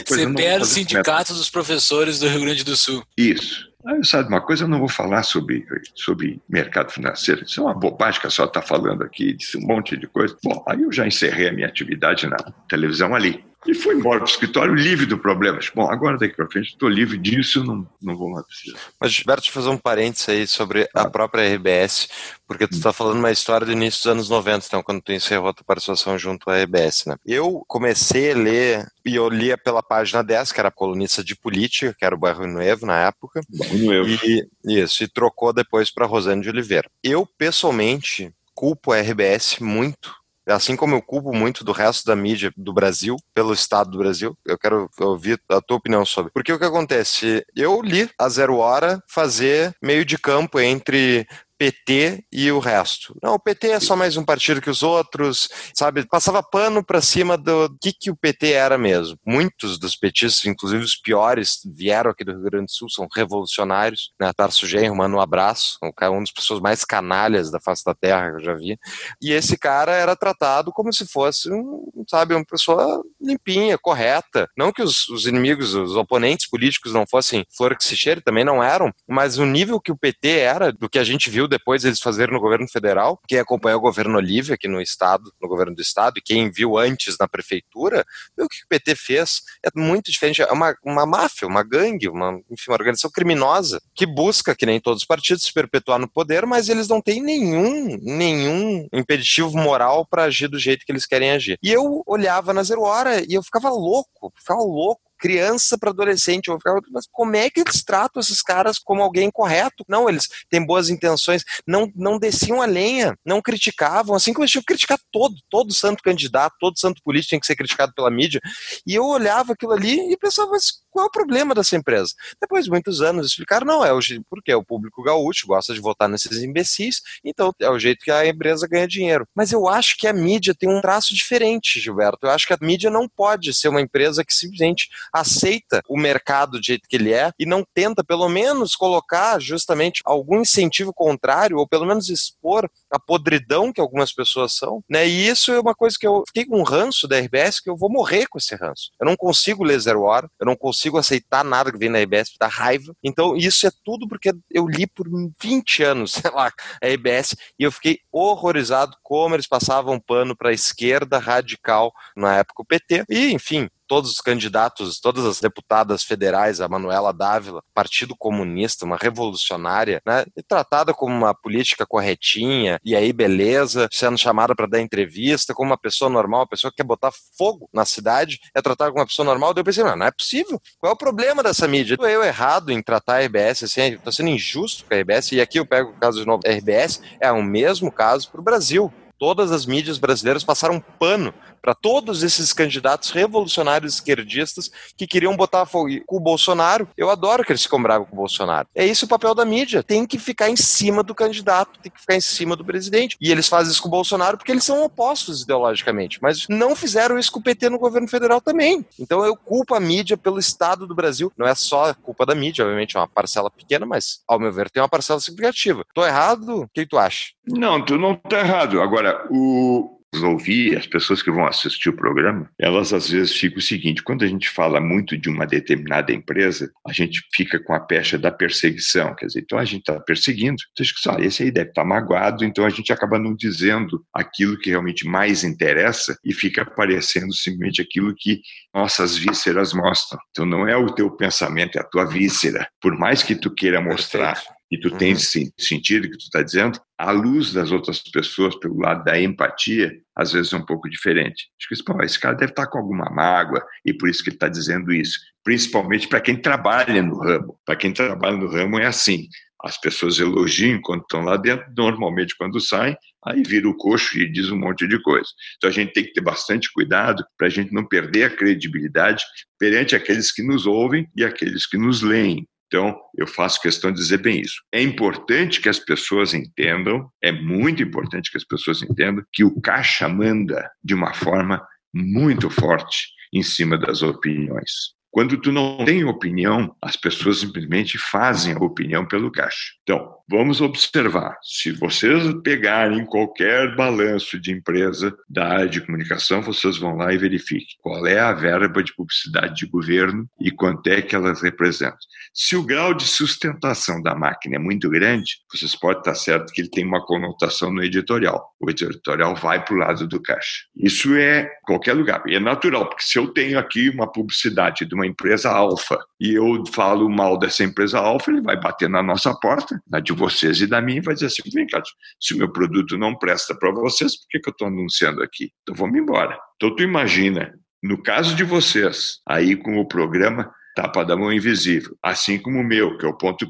CEPERS, 0.06 0.68
Sindicato 0.68 1.32
dos 1.32 1.48
Professores 1.48 2.18
do 2.18 2.25
do 2.26 2.32
Rio 2.32 2.40
Grande 2.40 2.64
do 2.64 2.76
Sul. 2.76 3.02
Isso. 3.16 3.66
Sabe 4.02 4.28
uma 4.28 4.40
coisa, 4.40 4.64
eu 4.64 4.68
não 4.68 4.80
vou 4.80 4.88
falar 4.88 5.22
sobre, 5.22 5.64
sobre 5.94 6.40
mercado 6.48 6.90
financeiro. 6.90 7.44
Isso 7.44 7.60
é 7.60 7.62
uma 7.62 7.74
bobagem 7.74 8.20
que 8.20 8.26
a 8.26 8.30
senhora 8.30 8.50
está 8.50 8.60
falando 8.60 9.02
aqui, 9.02 9.32
disse 9.32 9.56
um 9.56 9.60
monte 9.60 9.96
de 9.96 10.08
coisa. 10.08 10.36
Bom, 10.42 10.64
aí 10.68 10.82
eu 10.82 10.92
já 10.92 11.06
encerrei 11.06 11.48
a 11.48 11.52
minha 11.52 11.68
atividade 11.68 12.26
na 12.26 12.36
televisão 12.68 13.14
ali. 13.14 13.44
E 13.66 13.74
fui 13.74 13.94
embora 13.94 14.20
para 14.20 14.26
o 14.26 14.30
escritório 14.30 14.74
livre 14.74 15.06
do 15.06 15.18
problema. 15.18 15.58
Bom, 15.74 15.90
agora 15.90 16.16
daqui 16.16 16.34
para 16.34 16.46
frente 16.46 16.68
estou 16.68 16.88
livre 16.88 17.18
disso, 17.18 17.64
não, 17.64 17.86
não 18.00 18.16
vou 18.16 18.30
mais 18.30 18.46
precisar. 18.46 18.78
Mas, 19.00 19.12
Gilberto, 19.12 19.42
deixa 19.42 19.50
eu 19.50 19.62
fazer 19.62 19.74
um 19.74 19.78
parênteses 19.78 20.28
aí 20.28 20.46
sobre 20.46 20.88
a 20.94 21.08
própria 21.08 21.54
RBS, 21.54 22.08
porque 22.46 22.68
tu 22.68 22.74
está 22.74 22.92
falando 22.92 23.18
uma 23.18 23.30
história 23.30 23.66
do 23.66 23.72
início 23.72 24.00
dos 24.00 24.12
anos 24.12 24.28
90, 24.28 24.66
então, 24.66 24.82
quando 24.82 25.02
tu 25.02 25.12
encerrou 25.12 25.48
a 25.48 25.52
tua 25.52 25.64
participação 25.64 26.18
junto 26.18 26.48
à 26.48 26.62
RBS, 26.62 27.06
né? 27.06 27.16
Eu 27.26 27.64
comecei 27.66 28.32
a 28.32 28.36
ler, 28.36 28.86
e 29.04 29.16
eu 29.16 29.28
lia 29.28 29.58
pela 29.58 29.82
página 29.82 30.22
10, 30.22 30.52
que 30.52 30.60
era 30.60 30.70
colunista 30.70 31.24
de 31.24 31.34
política, 31.34 31.94
que 31.98 32.04
era 32.04 32.14
o 32.14 32.18
Bairro 32.18 32.46
Nuevo 32.46 32.86
na 32.86 33.06
época. 33.06 33.40
Bairro 33.48 33.78
Nuevo. 33.78 34.08
E, 34.08 34.48
isso, 34.64 35.02
e 35.02 35.08
trocou 35.08 35.52
depois 35.52 35.90
para 35.90 36.06
Rosane 36.06 36.42
de 36.42 36.48
Oliveira. 36.48 36.88
Eu, 37.02 37.26
pessoalmente, 37.38 38.32
culpo 38.54 38.92
a 38.92 39.00
RBS 39.00 39.58
muito 39.60 40.14
assim 40.46 40.76
como 40.76 40.94
eu 40.94 41.02
culpo 41.02 41.32
muito 41.32 41.64
do 41.64 41.72
resto 41.72 42.06
da 42.06 42.16
mídia 42.16 42.52
do 42.56 42.72
Brasil, 42.72 43.16
pelo 43.34 43.52
Estado 43.52 43.90
do 43.90 43.98
Brasil, 43.98 44.36
eu 44.44 44.58
quero 44.58 44.88
ouvir 45.00 45.40
a 45.48 45.60
tua 45.60 45.76
opinião 45.76 46.04
sobre. 46.04 46.32
Porque 46.32 46.52
o 46.52 46.58
que 46.58 46.64
acontece? 46.64 47.44
Eu 47.54 47.80
li 47.82 48.08
a 48.18 48.28
Zero 48.28 48.56
Hora 48.56 49.00
fazer 49.10 49.74
meio 49.82 50.04
de 50.04 50.18
campo 50.18 50.60
entre 50.60 51.26
PT 51.58 52.24
e 52.32 52.50
o 52.52 52.58
resto. 52.58 53.16
Não, 53.22 53.34
o 53.34 53.38
PT 53.38 53.68
é 53.68 53.80
só 53.80 53.96
mais 53.96 54.16
um 54.16 54.24
partido 54.24 54.60
que 54.60 54.70
os 54.70 54.82
outros, 54.82 55.48
sabe? 55.74 56.06
Passava 56.06 56.42
pano 56.42 56.84
para 56.84 57.00
cima 57.00 57.36
do 57.36 57.74
que, 57.80 57.92
que 57.92 58.10
o 58.10 58.16
PT 58.16 58.52
era 58.52 58.76
mesmo. 58.78 59.18
Muitos 59.24 59.78
dos 59.78 59.96
petistas, 59.96 60.46
inclusive 60.46 60.84
os 60.84 60.96
piores, 60.96 61.60
vieram 61.64 62.10
aqui 62.10 62.24
do 62.24 62.32
Rio 62.32 62.42
Grande 62.42 62.66
do 62.66 62.72
Sul, 62.72 62.88
são 62.90 63.06
revolucionários. 63.14 64.12
Né? 64.20 64.32
Tarso 64.32 64.66
Genro, 64.66 64.96
mano, 64.96 65.16
um 65.16 65.20
abraço. 65.20 65.78
Um 65.82 66.20
das 66.20 66.30
pessoas 66.30 66.60
mais 66.60 66.84
canalhas 66.84 67.50
da 67.50 67.60
face 67.60 67.84
da 67.84 67.94
terra 67.94 68.30
que 68.30 68.36
eu 68.36 68.44
já 68.44 68.54
vi. 68.54 68.78
E 69.20 69.32
esse 69.32 69.58
cara 69.58 69.92
era 69.92 70.14
tratado 70.14 70.72
como 70.72 70.92
se 70.92 71.06
fosse, 71.06 71.50
um, 71.52 71.90
sabe, 72.08 72.34
uma 72.34 72.44
pessoa 72.44 73.02
limpinha, 73.20 73.78
correta. 73.78 74.48
Não 74.56 74.72
que 74.72 74.82
os, 74.82 75.08
os 75.08 75.26
inimigos, 75.26 75.74
os 75.74 75.96
oponentes 75.96 76.48
políticos 76.48 76.92
não 76.92 77.06
fossem 77.06 77.44
flor 77.56 77.76
que 77.76 77.84
se 77.84 77.96
cheire, 77.96 78.20
também 78.20 78.44
não 78.44 78.62
eram, 78.62 78.92
mas 79.08 79.38
o 79.38 79.44
nível 79.44 79.80
que 79.80 79.92
o 79.92 79.96
PT 79.96 80.28
era, 80.28 80.72
do 80.72 80.88
que 80.88 80.98
a 80.98 81.04
gente 81.04 81.30
viu 81.30 81.45
depois 81.48 81.84
eles 81.84 82.00
fazerem 82.00 82.34
no 82.34 82.40
governo 82.40 82.68
federal. 82.68 83.20
Quem 83.26 83.38
acompanhou 83.38 83.78
o 83.78 83.82
governo 83.82 84.16
Olívia 84.16 84.54
aqui 84.54 84.68
no 84.68 84.80
estado, 84.80 85.32
no 85.40 85.48
governo 85.48 85.74
do 85.74 85.82
estado, 85.82 86.18
e 86.18 86.22
quem 86.22 86.50
viu 86.50 86.78
antes 86.78 87.16
na 87.18 87.28
prefeitura, 87.28 88.04
viu 88.36 88.46
o 88.46 88.48
que 88.48 88.64
o 88.64 88.68
PT 88.68 88.94
fez. 88.96 89.42
É 89.64 89.68
muito 89.74 90.10
diferente. 90.10 90.42
É 90.42 90.52
uma, 90.52 90.74
uma 90.84 91.06
máfia, 91.06 91.46
uma 91.46 91.62
gangue, 91.62 92.08
uma, 92.08 92.40
enfim, 92.50 92.70
uma 92.70 92.76
organização 92.76 93.10
criminosa 93.10 93.80
que 93.94 94.06
busca, 94.06 94.54
que 94.54 94.66
nem 94.66 94.80
todos 94.80 95.02
os 95.02 95.06
partidos, 95.06 95.44
se 95.44 95.52
perpetuar 95.52 95.98
no 95.98 96.08
poder, 96.08 96.46
mas 96.46 96.68
eles 96.68 96.88
não 96.88 97.00
têm 97.00 97.22
nenhum, 97.22 97.98
nenhum 98.02 98.88
impeditivo 98.92 99.56
moral 99.56 100.06
para 100.06 100.24
agir 100.24 100.48
do 100.48 100.58
jeito 100.58 100.84
que 100.84 100.92
eles 100.92 101.06
querem 101.06 101.30
agir. 101.30 101.58
E 101.62 101.72
eu 101.72 102.02
olhava 102.06 102.52
na 102.52 102.62
Zero 102.62 102.82
Hora 102.82 103.20
e 103.20 103.34
eu 103.34 103.42
ficava 103.42 103.68
louco, 103.70 104.32
ficava 104.36 104.60
louco 104.60 105.05
criança 105.18 105.76
para 105.78 105.90
adolescente. 105.90 106.48
Eu 106.48 106.56
ficava, 106.58 106.80
mas 106.90 107.06
como 107.10 107.36
é 107.36 107.50
que 107.50 107.60
eles 107.60 107.84
tratam 107.84 108.20
esses 108.20 108.42
caras 108.42 108.78
como 108.78 109.02
alguém 109.02 109.30
correto? 109.30 109.84
Não, 109.88 110.08
eles 110.08 110.28
têm 110.50 110.64
boas 110.64 110.88
intenções, 110.88 111.42
não, 111.66 111.90
não 111.94 112.18
desciam 112.18 112.62
a 112.62 112.66
lenha, 112.66 113.16
não 113.24 113.42
criticavam, 113.42 114.14
assim 114.16 114.32
como 114.32 114.44
eles 114.44 114.50
tinham 114.50 114.62
que 114.62 114.72
criticar 114.72 114.98
todo, 115.12 115.34
todo 115.50 115.72
santo 115.72 116.02
candidato, 116.02 116.54
todo 116.58 116.78
santo 116.78 117.02
político 117.02 117.30
tem 117.30 117.40
que 117.40 117.46
ser 117.46 117.56
criticado 117.56 117.92
pela 117.94 118.10
mídia. 118.10 118.40
E 118.86 118.94
eu 118.94 119.04
olhava 119.04 119.52
aquilo 119.52 119.72
ali 119.72 120.12
e 120.12 120.16
pensava, 120.16 120.50
mas 120.50 120.86
qual 120.90 121.04
é 121.04 121.08
o 121.08 121.12
problema 121.12 121.54
dessa 121.54 121.76
empresa? 121.76 122.12
Depois 122.40 122.64
de 122.64 122.70
muitos 122.70 123.02
anos 123.02 123.26
explicaram, 123.26 123.66
não, 123.66 123.84
é 123.84 123.92
o 123.92 124.00
porque 124.28 124.54
o 124.54 124.64
público 124.64 125.02
gaúcho 125.02 125.46
gosta 125.46 125.74
de 125.74 125.80
votar 125.80 126.08
nesses 126.08 126.42
imbecis, 126.42 127.00
então 127.24 127.52
é 127.60 127.68
o 127.68 127.78
jeito 127.78 128.04
que 128.04 128.10
a 128.10 128.26
empresa 128.26 128.66
ganha 128.68 128.86
dinheiro. 128.86 129.26
Mas 129.34 129.52
eu 129.52 129.68
acho 129.68 129.96
que 129.96 130.06
a 130.06 130.12
mídia 130.12 130.54
tem 130.54 130.68
um 130.68 130.80
traço 130.80 131.14
diferente, 131.14 131.80
Gilberto. 131.80 132.26
Eu 132.26 132.30
acho 132.30 132.46
que 132.46 132.52
a 132.52 132.58
mídia 132.60 132.90
não 132.90 133.08
pode 133.08 133.52
ser 133.52 133.68
uma 133.68 133.80
empresa 133.80 134.24
que 134.24 134.34
simplesmente 134.34 134.88
aceita 135.12 135.80
o 135.88 135.96
mercado 135.96 136.52
do 136.52 136.64
jeito 136.64 136.88
que 136.88 136.96
ele 136.96 137.12
é 137.12 137.30
e 137.38 137.46
não 137.46 137.64
tenta, 137.74 138.04
pelo 138.04 138.28
menos, 138.28 138.74
colocar 138.74 139.40
justamente 139.40 140.00
algum 140.04 140.40
incentivo 140.40 140.92
contrário, 140.92 141.58
ou 141.58 141.66
pelo 141.66 141.86
menos 141.86 142.08
expor 142.08 142.68
a 142.90 142.98
podridão 142.98 143.72
que 143.72 143.80
algumas 143.80 144.12
pessoas 144.12 144.54
são, 144.54 144.82
né? 144.88 145.06
E 145.06 145.28
isso 145.28 145.52
é 145.52 145.60
uma 145.60 145.74
coisa 145.74 145.96
que 145.98 146.06
eu 146.06 146.22
fiquei 146.26 146.44
com 146.44 146.60
um 146.60 146.64
ranço 146.64 147.06
da 147.08 147.18
RBS 147.18 147.60
que 147.60 147.70
eu 147.70 147.76
vou 147.76 147.90
morrer 147.90 148.26
com 148.26 148.38
esse 148.38 148.54
ranço. 148.54 148.90
Eu 149.00 149.06
não 149.06 149.16
consigo 149.16 149.64
ler 149.64 149.78
Zero 149.78 150.02
Hora, 150.02 150.30
eu 150.38 150.46
não 150.46 150.56
consigo 150.56 150.98
aceitar 150.98 151.44
nada 151.44 151.70
que 151.70 151.78
vem 151.78 151.88
na 151.88 152.00
EBS, 152.00 152.34
dá 152.38 152.46
raiva. 152.46 152.94
Então, 153.02 153.36
isso 153.36 153.66
é 153.66 153.70
tudo 153.84 154.08
porque 154.08 154.32
eu 154.50 154.66
li 154.66 154.86
por 154.86 155.06
20 155.40 155.82
anos, 155.82 156.12
sei 156.22 156.30
lá, 156.30 156.52
a 156.82 156.88
EBS, 156.88 157.36
e 157.58 157.64
eu 157.64 157.72
fiquei 157.72 158.00
horrorizado 158.12 158.96
como 159.02 159.34
eles 159.34 159.46
passavam 159.46 160.00
pano 160.00 160.36
para 160.36 160.50
a 160.50 160.54
esquerda 160.54 161.18
radical 161.18 161.92
na 162.16 162.36
época 162.36 162.62
o 162.62 162.64
PT. 162.64 163.04
E, 163.08 163.32
enfim, 163.32 163.68
todos 163.86 164.12
os 164.12 164.20
candidatos, 164.20 165.00
todas 165.00 165.24
as 165.24 165.40
deputadas 165.40 166.02
federais, 166.02 166.60
a 166.60 166.68
Manuela 166.68 167.12
Dávila, 167.12 167.62
Partido 167.74 168.14
Comunista, 168.16 168.84
uma 168.84 168.96
revolucionária, 168.96 170.00
né, 170.06 170.24
tratada 170.48 170.92
como 170.92 171.14
uma 171.14 171.34
política 171.34 171.86
corretinha, 171.86 172.78
e 172.84 172.94
aí 172.94 173.12
beleza, 173.12 173.88
sendo 173.92 174.18
chamada 174.18 174.54
para 174.54 174.66
dar 174.66 174.80
entrevista, 174.80 175.54
como 175.54 175.70
uma 175.70 175.78
pessoa 175.78 176.10
normal, 176.10 176.40
uma 176.40 176.48
pessoa 176.48 176.70
que 176.70 176.76
quer 176.76 176.84
botar 176.84 177.12
fogo 177.36 177.68
na 177.72 177.84
cidade, 177.84 178.38
é 178.54 178.60
tratada 178.60 178.90
como 178.90 179.00
uma 179.00 179.06
pessoa 179.06 179.26
normal, 179.26 179.54
daí 179.54 179.60
eu 179.60 179.64
pensei, 179.64 179.84
não, 179.84 179.96
não 179.96 180.06
é 180.06 180.10
possível, 180.10 180.60
qual 180.78 180.90
é 180.90 180.94
o 180.94 180.98
problema 180.98 181.42
dessa 181.42 181.66
mídia? 181.66 181.96
Eu 182.00 182.24
errado 182.24 182.70
em 182.70 182.82
tratar 182.82 183.16
a 183.16 183.24
RBS 183.24 183.64
assim, 183.64 183.94
estou 183.94 184.12
sendo 184.12 184.30
injusto 184.30 184.84
com 184.84 184.94
a 184.94 184.98
RBS, 184.98 185.32
e 185.32 185.40
aqui 185.40 185.58
eu 185.58 185.66
pego 185.66 185.90
o 185.90 186.00
caso 186.00 186.20
de 186.20 186.26
novo, 186.26 186.42
a 186.46 186.50
RBS 186.50 187.00
é 187.20 187.30
o 187.30 187.42
mesmo 187.42 187.90
caso 187.90 188.30
para 188.30 188.40
o 188.40 188.44
Brasil 188.44 188.92
todas 189.18 189.52
as 189.52 189.66
mídias 189.66 189.98
brasileiras 189.98 190.44
passaram 190.44 190.80
pano 190.98 191.32
para 191.66 191.74
todos 191.74 192.22
esses 192.22 192.52
candidatos 192.52 193.10
revolucionários 193.10 193.94
esquerdistas 193.94 194.70
que 194.96 195.06
queriam 195.06 195.36
botar 195.36 195.66
fogo 195.66 195.90
com 196.06 196.16
o 196.16 196.20
Bolsonaro. 196.20 196.88
Eu 196.96 197.10
adoro 197.10 197.44
que 197.44 197.50
eles 197.50 197.62
se 197.62 197.68
bravos 197.82 198.08
com 198.08 198.14
o 198.14 198.18
Bolsonaro. 198.18 198.68
É 198.74 198.86
isso 198.86 199.04
o 199.04 199.08
papel 199.08 199.34
da 199.34 199.44
mídia. 199.44 199.82
Tem 199.82 200.06
que 200.06 200.16
ficar 200.16 200.48
em 200.48 200.56
cima 200.56 201.02
do 201.02 201.14
candidato, 201.14 201.78
tem 201.80 201.90
que 201.90 202.00
ficar 202.00 202.14
em 202.14 202.20
cima 202.20 202.54
do 202.54 202.64
presidente. 202.64 203.16
E 203.20 203.32
eles 203.32 203.48
fazem 203.48 203.72
isso 203.72 203.82
com 203.82 203.88
o 203.88 203.90
Bolsonaro 203.90 204.38
porque 204.38 204.52
eles 204.52 204.64
são 204.64 204.84
opostos 204.84 205.42
ideologicamente. 205.42 206.20
Mas 206.22 206.46
não 206.48 206.76
fizeram 206.76 207.18
isso 207.18 207.32
com 207.32 207.40
o 207.40 207.42
PT 207.42 207.68
no 207.68 207.78
governo 207.78 208.06
federal 208.06 208.40
também. 208.40 208.86
Então 208.98 209.24
eu 209.24 209.36
culpo 209.36 209.74
a 209.74 209.80
mídia 209.80 210.16
pelo 210.16 210.38
Estado 210.38 210.86
do 210.86 210.94
Brasil. 210.94 211.32
Não 211.36 211.46
é 211.46 211.54
só 211.54 211.92
culpa 211.94 212.24
da 212.24 212.34
mídia, 212.34 212.64
obviamente 212.64 212.96
é 212.96 213.00
uma 213.00 213.08
parcela 213.08 213.50
pequena, 213.50 213.84
mas 213.84 214.20
ao 214.28 214.38
meu 214.38 214.52
ver 214.52 214.70
tem 214.70 214.80
uma 214.80 214.88
parcela 214.88 215.18
significativa. 215.18 215.84
Tô 215.92 216.06
errado? 216.06 216.62
O 216.62 216.68
que 216.68 216.86
tu 216.86 216.96
acha? 216.96 217.35
Não, 217.48 217.84
tu 217.84 217.96
não 217.96 218.14
tá 218.14 218.40
errado. 218.40 218.80
Agora, 218.80 219.26
o, 219.30 219.96
ouvir, 220.24 220.76
as 220.76 220.86
pessoas 220.86 221.22
que 221.22 221.30
vão 221.30 221.46
assistir 221.46 221.88
o 221.88 221.96
programa, 221.96 222.48
elas 222.58 222.92
às 222.92 223.10
vezes 223.10 223.34
ficam 223.34 223.58
o 223.58 223.62
seguinte: 223.62 224.02
quando 224.02 224.24
a 224.24 224.26
gente 224.26 224.48
fala 224.48 224.80
muito 224.80 225.16
de 225.16 225.28
uma 225.28 225.46
determinada 225.46 226.12
empresa, 226.12 226.70
a 226.86 226.92
gente 226.92 227.22
fica 227.34 227.58
com 227.62 227.72
a 227.72 227.80
pecha 227.80 228.18
da 228.18 228.30
perseguição, 228.30 229.14
quer 229.14 229.26
dizer, 229.26 229.40
então 229.40 229.58
a 229.58 229.64
gente 229.64 229.80
está 229.80 230.00
perseguindo, 230.00 230.56
então 230.72 230.86
que 230.86 231.00
só 231.00 231.18
esse 231.18 231.42
aí 231.42 231.50
deve 231.50 231.70
estar 231.70 231.82
tá 231.82 231.88
magoado, 231.88 232.44
então 232.44 232.64
a 232.64 232.70
gente 232.70 232.92
acaba 232.92 233.18
não 233.18 233.34
dizendo 233.34 234.04
aquilo 234.14 234.58
que 234.58 234.70
realmente 234.70 235.06
mais 235.06 235.44
interessa 235.44 236.16
e 236.24 236.32
fica 236.32 236.62
aparecendo 236.62 237.32
simplesmente 237.34 237.82
aquilo 237.82 238.14
que 238.16 238.40
nossas 238.74 239.16
vísceras 239.16 239.72
mostram. 239.72 240.18
Então 240.30 240.46
não 240.46 240.66
é 240.66 240.76
o 240.76 240.86
teu 240.86 241.10
pensamento, 241.10 241.76
é 241.76 241.80
a 241.80 241.84
tua 241.84 242.04
víscera. 242.04 242.68
Por 242.80 242.96
mais 242.96 243.22
que 243.22 243.34
tu 243.34 243.52
queira 243.52 243.80
mostrar 243.80 244.34
Perfeito 244.34 244.55
e 244.70 244.78
tu 244.78 244.88
uhum. 244.88 244.98
tens 244.98 245.32
sentido 245.58 246.10
que 246.10 246.18
tu 246.18 246.24
está 246.24 246.42
dizendo, 246.42 246.80
a 246.98 247.10
luz 247.10 247.52
das 247.52 247.70
outras 247.70 248.00
pessoas 248.00 248.56
pelo 248.56 248.78
lado 248.78 249.04
da 249.04 249.20
empatia, 249.20 249.92
às 250.14 250.32
vezes 250.32 250.52
é 250.52 250.56
um 250.56 250.64
pouco 250.64 250.88
diferente. 250.88 251.48
Acho 251.60 251.68
que 251.68 251.84
pô, 251.84 252.02
esse 252.02 252.18
cara 252.18 252.34
deve 252.34 252.52
estar 252.52 252.64
tá 252.64 252.70
com 252.70 252.78
alguma 252.78 253.08
mágoa 253.10 253.62
e 253.84 253.92
por 253.92 254.08
isso 254.08 254.22
que 254.22 254.30
ele 254.30 254.36
está 254.36 254.48
dizendo 254.48 254.92
isso. 254.92 255.18
Principalmente 255.44 256.08
para 256.08 256.20
quem 256.20 256.36
trabalha 256.36 257.02
no 257.02 257.18
ramo. 257.18 257.58
Para 257.64 257.76
quem 257.76 257.92
trabalha 257.92 258.36
no 258.36 258.48
ramo 258.48 258.78
é 258.78 258.86
assim. 258.86 259.28
As 259.62 259.80
pessoas 259.80 260.18
elogiam 260.18 260.80
quando 260.82 261.02
estão 261.02 261.22
lá 261.22 261.36
dentro, 261.36 261.66
normalmente 261.76 262.36
quando 262.36 262.60
saem, 262.60 262.96
aí 263.24 263.42
vira 263.42 263.68
o 263.68 263.76
coxo 263.76 264.18
e 264.18 264.30
diz 264.30 264.50
um 264.50 264.58
monte 264.58 264.86
de 264.86 265.00
coisa. 265.02 265.28
Então 265.56 265.70
a 265.70 265.72
gente 265.72 265.92
tem 265.92 266.04
que 266.04 266.12
ter 266.12 266.20
bastante 266.20 266.70
cuidado 266.72 267.24
para 267.38 267.46
a 267.46 267.50
gente 267.50 267.72
não 267.72 267.86
perder 267.86 268.24
a 268.24 268.30
credibilidade 268.30 269.24
perante 269.58 269.96
aqueles 269.96 270.32
que 270.32 270.42
nos 270.42 270.66
ouvem 270.66 271.08
e 271.16 271.24
aqueles 271.24 271.66
que 271.66 271.78
nos 271.78 272.02
leem. 272.02 272.46
Então, 272.66 272.98
eu 273.16 273.26
faço 273.26 273.60
questão 273.60 273.92
de 273.92 273.98
dizer 273.98 274.18
bem 274.18 274.40
isso. 274.40 274.60
É 274.72 274.82
importante 274.82 275.60
que 275.60 275.68
as 275.68 275.78
pessoas 275.78 276.34
entendam, 276.34 277.08
é 277.22 277.30
muito 277.30 277.82
importante 277.82 278.30
que 278.30 278.36
as 278.36 278.44
pessoas 278.44 278.82
entendam 278.82 279.24
que 279.32 279.44
o 279.44 279.60
caixa 279.60 280.08
manda 280.08 280.68
de 280.82 280.94
uma 280.94 281.14
forma 281.14 281.64
muito 281.94 282.50
forte 282.50 283.08
em 283.32 283.42
cima 283.42 283.78
das 283.78 284.02
opiniões. 284.02 284.95
Quando 285.10 285.40
tu 285.40 285.50
não 285.50 285.84
tem 285.84 286.04
opinião, 286.04 286.74
as 286.82 286.96
pessoas 286.96 287.40
simplesmente 287.40 287.96
fazem 287.96 288.54
a 288.54 288.58
opinião 288.58 289.06
pelo 289.06 289.32
caixa. 289.32 289.72
Então, 289.82 290.14
vamos 290.28 290.60
observar. 290.60 291.38
Se 291.42 291.72
vocês 291.72 292.22
pegarem 292.42 293.06
qualquer 293.06 293.74
balanço 293.76 294.38
de 294.38 294.52
empresa 294.52 295.16
da 295.28 295.48
área 295.48 295.68
de 295.68 295.80
comunicação, 295.80 296.42
vocês 296.42 296.76
vão 296.76 296.96
lá 296.96 297.12
e 297.14 297.18
verifiquem 297.18 297.76
qual 297.80 298.06
é 298.06 298.18
a 298.18 298.32
verba 298.32 298.82
de 298.82 298.94
publicidade 298.94 299.54
de 299.54 299.66
governo 299.66 300.28
e 300.40 300.50
quanto 300.50 300.86
é 300.88 301.00
que 301.00 301.14
elas 301.14 301.40
representam. 301.40 301.96
Se 302.34 302.54
o 302.54 302.62
grau 302.62 302.92
de 302.92 303.04
sustentação 303.04 304.02
da 304.02 304.14
máquina 304.14 304.56
é 304.56 304.58
muito 304.58 304.90
grande, 304.90 305.36
vocês 305.50 305.74
podem 305.74 306.00
estar 306.00 306.14
certo 306.14 306.52
que 306.52 306.60
ele 306.60 306.70
tem 306.70 306.84
uma 306.84 307.04
conotação 307.04 307.72
no 307.72 307.82
editorial. 307.82 308.54
O 308.60 308.68
editorial 308.68 309.34
vai 309.34 309.64
para 309.64 309.74
o 309.74 309.78
lado 309.78 310.06
do 310.06 310.20
caixa. 310.20 310.64
Isso 310.76 311.14
é 311.14 311.48
qualquer 311.62 311.94
lugar. 311.94 312.22
E 312.26 312.34
é 312.34 312.40
natural, 312.40 312.88
porque 312.88 313.04
se 313.04 313.18
eu 313.18 313.28
tenho 313.28 313.58
aqui 313.58 313.88
uma 313.88 314.10
publicidade 314.10 314.84
de 314.84 314.95
uma 314.96 315.06
empresa 315.06 315.50
alfa 315.50 315.98
e 316.20 316.34
eu 316.34 316.64
falo 316.72 317.08
mal 317.08 317.38
dessa 317.38 317.62
empresa 317.62 317.98
alfa, 317.98 318.30
ele 318.30 318.40
vai 318.40 318.58
bater 318.58 318.88
na 318.88 319.02
nossa 319.02 319.34
porta, 319.34 319.80
na 319.88 320.00
de 320.00 320.12
vocês 320.12 320.60
e 320.60 320.66
da 320.66 320.80
minha, 320.80 320.98
e 320.98 321.02
vai 321.02 321.14
dizer 321.14 321.26
assim: 321.26 321.42
vem 321.52 321.66
cá, 321.66 321.82
se 322.20 322.34
o 322.34 322.38
meu 322.38 322.50
produto 322.50 322.96
não 322.96 323.14
presta 323.14 323.54
para 323.54 323.70
vocês, 323.70 324.16
por 324.16 324.26
que, 324.30 324.40
que 324.40 324.48
eu 324.48 324.52
estou 324.52 324.68
anunciando 324.68 325.22
aqui? 325.22 325.50
Então 325.62 325.74
vamos 325.74 325.98
embora. 325.98 326.38
Então 326.56 326.74
tu 326.74 326.82
imagina, 326.82 327.52
no 327.82 328.02
caso 328.02 328.34
de 328.34 328.44
vocês, 328.44 329.20
aí 329.28 329.54
com 329.54 329.78
o 329.78 329.86
programa 329.86 330.50
Tapa 330.74 331.04
da 331.04 331.16
Mão 331.16 331.32
Invisível, 331.32 331.96
assim 332.02 332.38
como 332.38 332.60
o 332.60 332.64
meu, 332.64 332.98
que 332.98 333.06
é 333.06 333.08
o 333.08 333.16
ponto. 333.16 333.46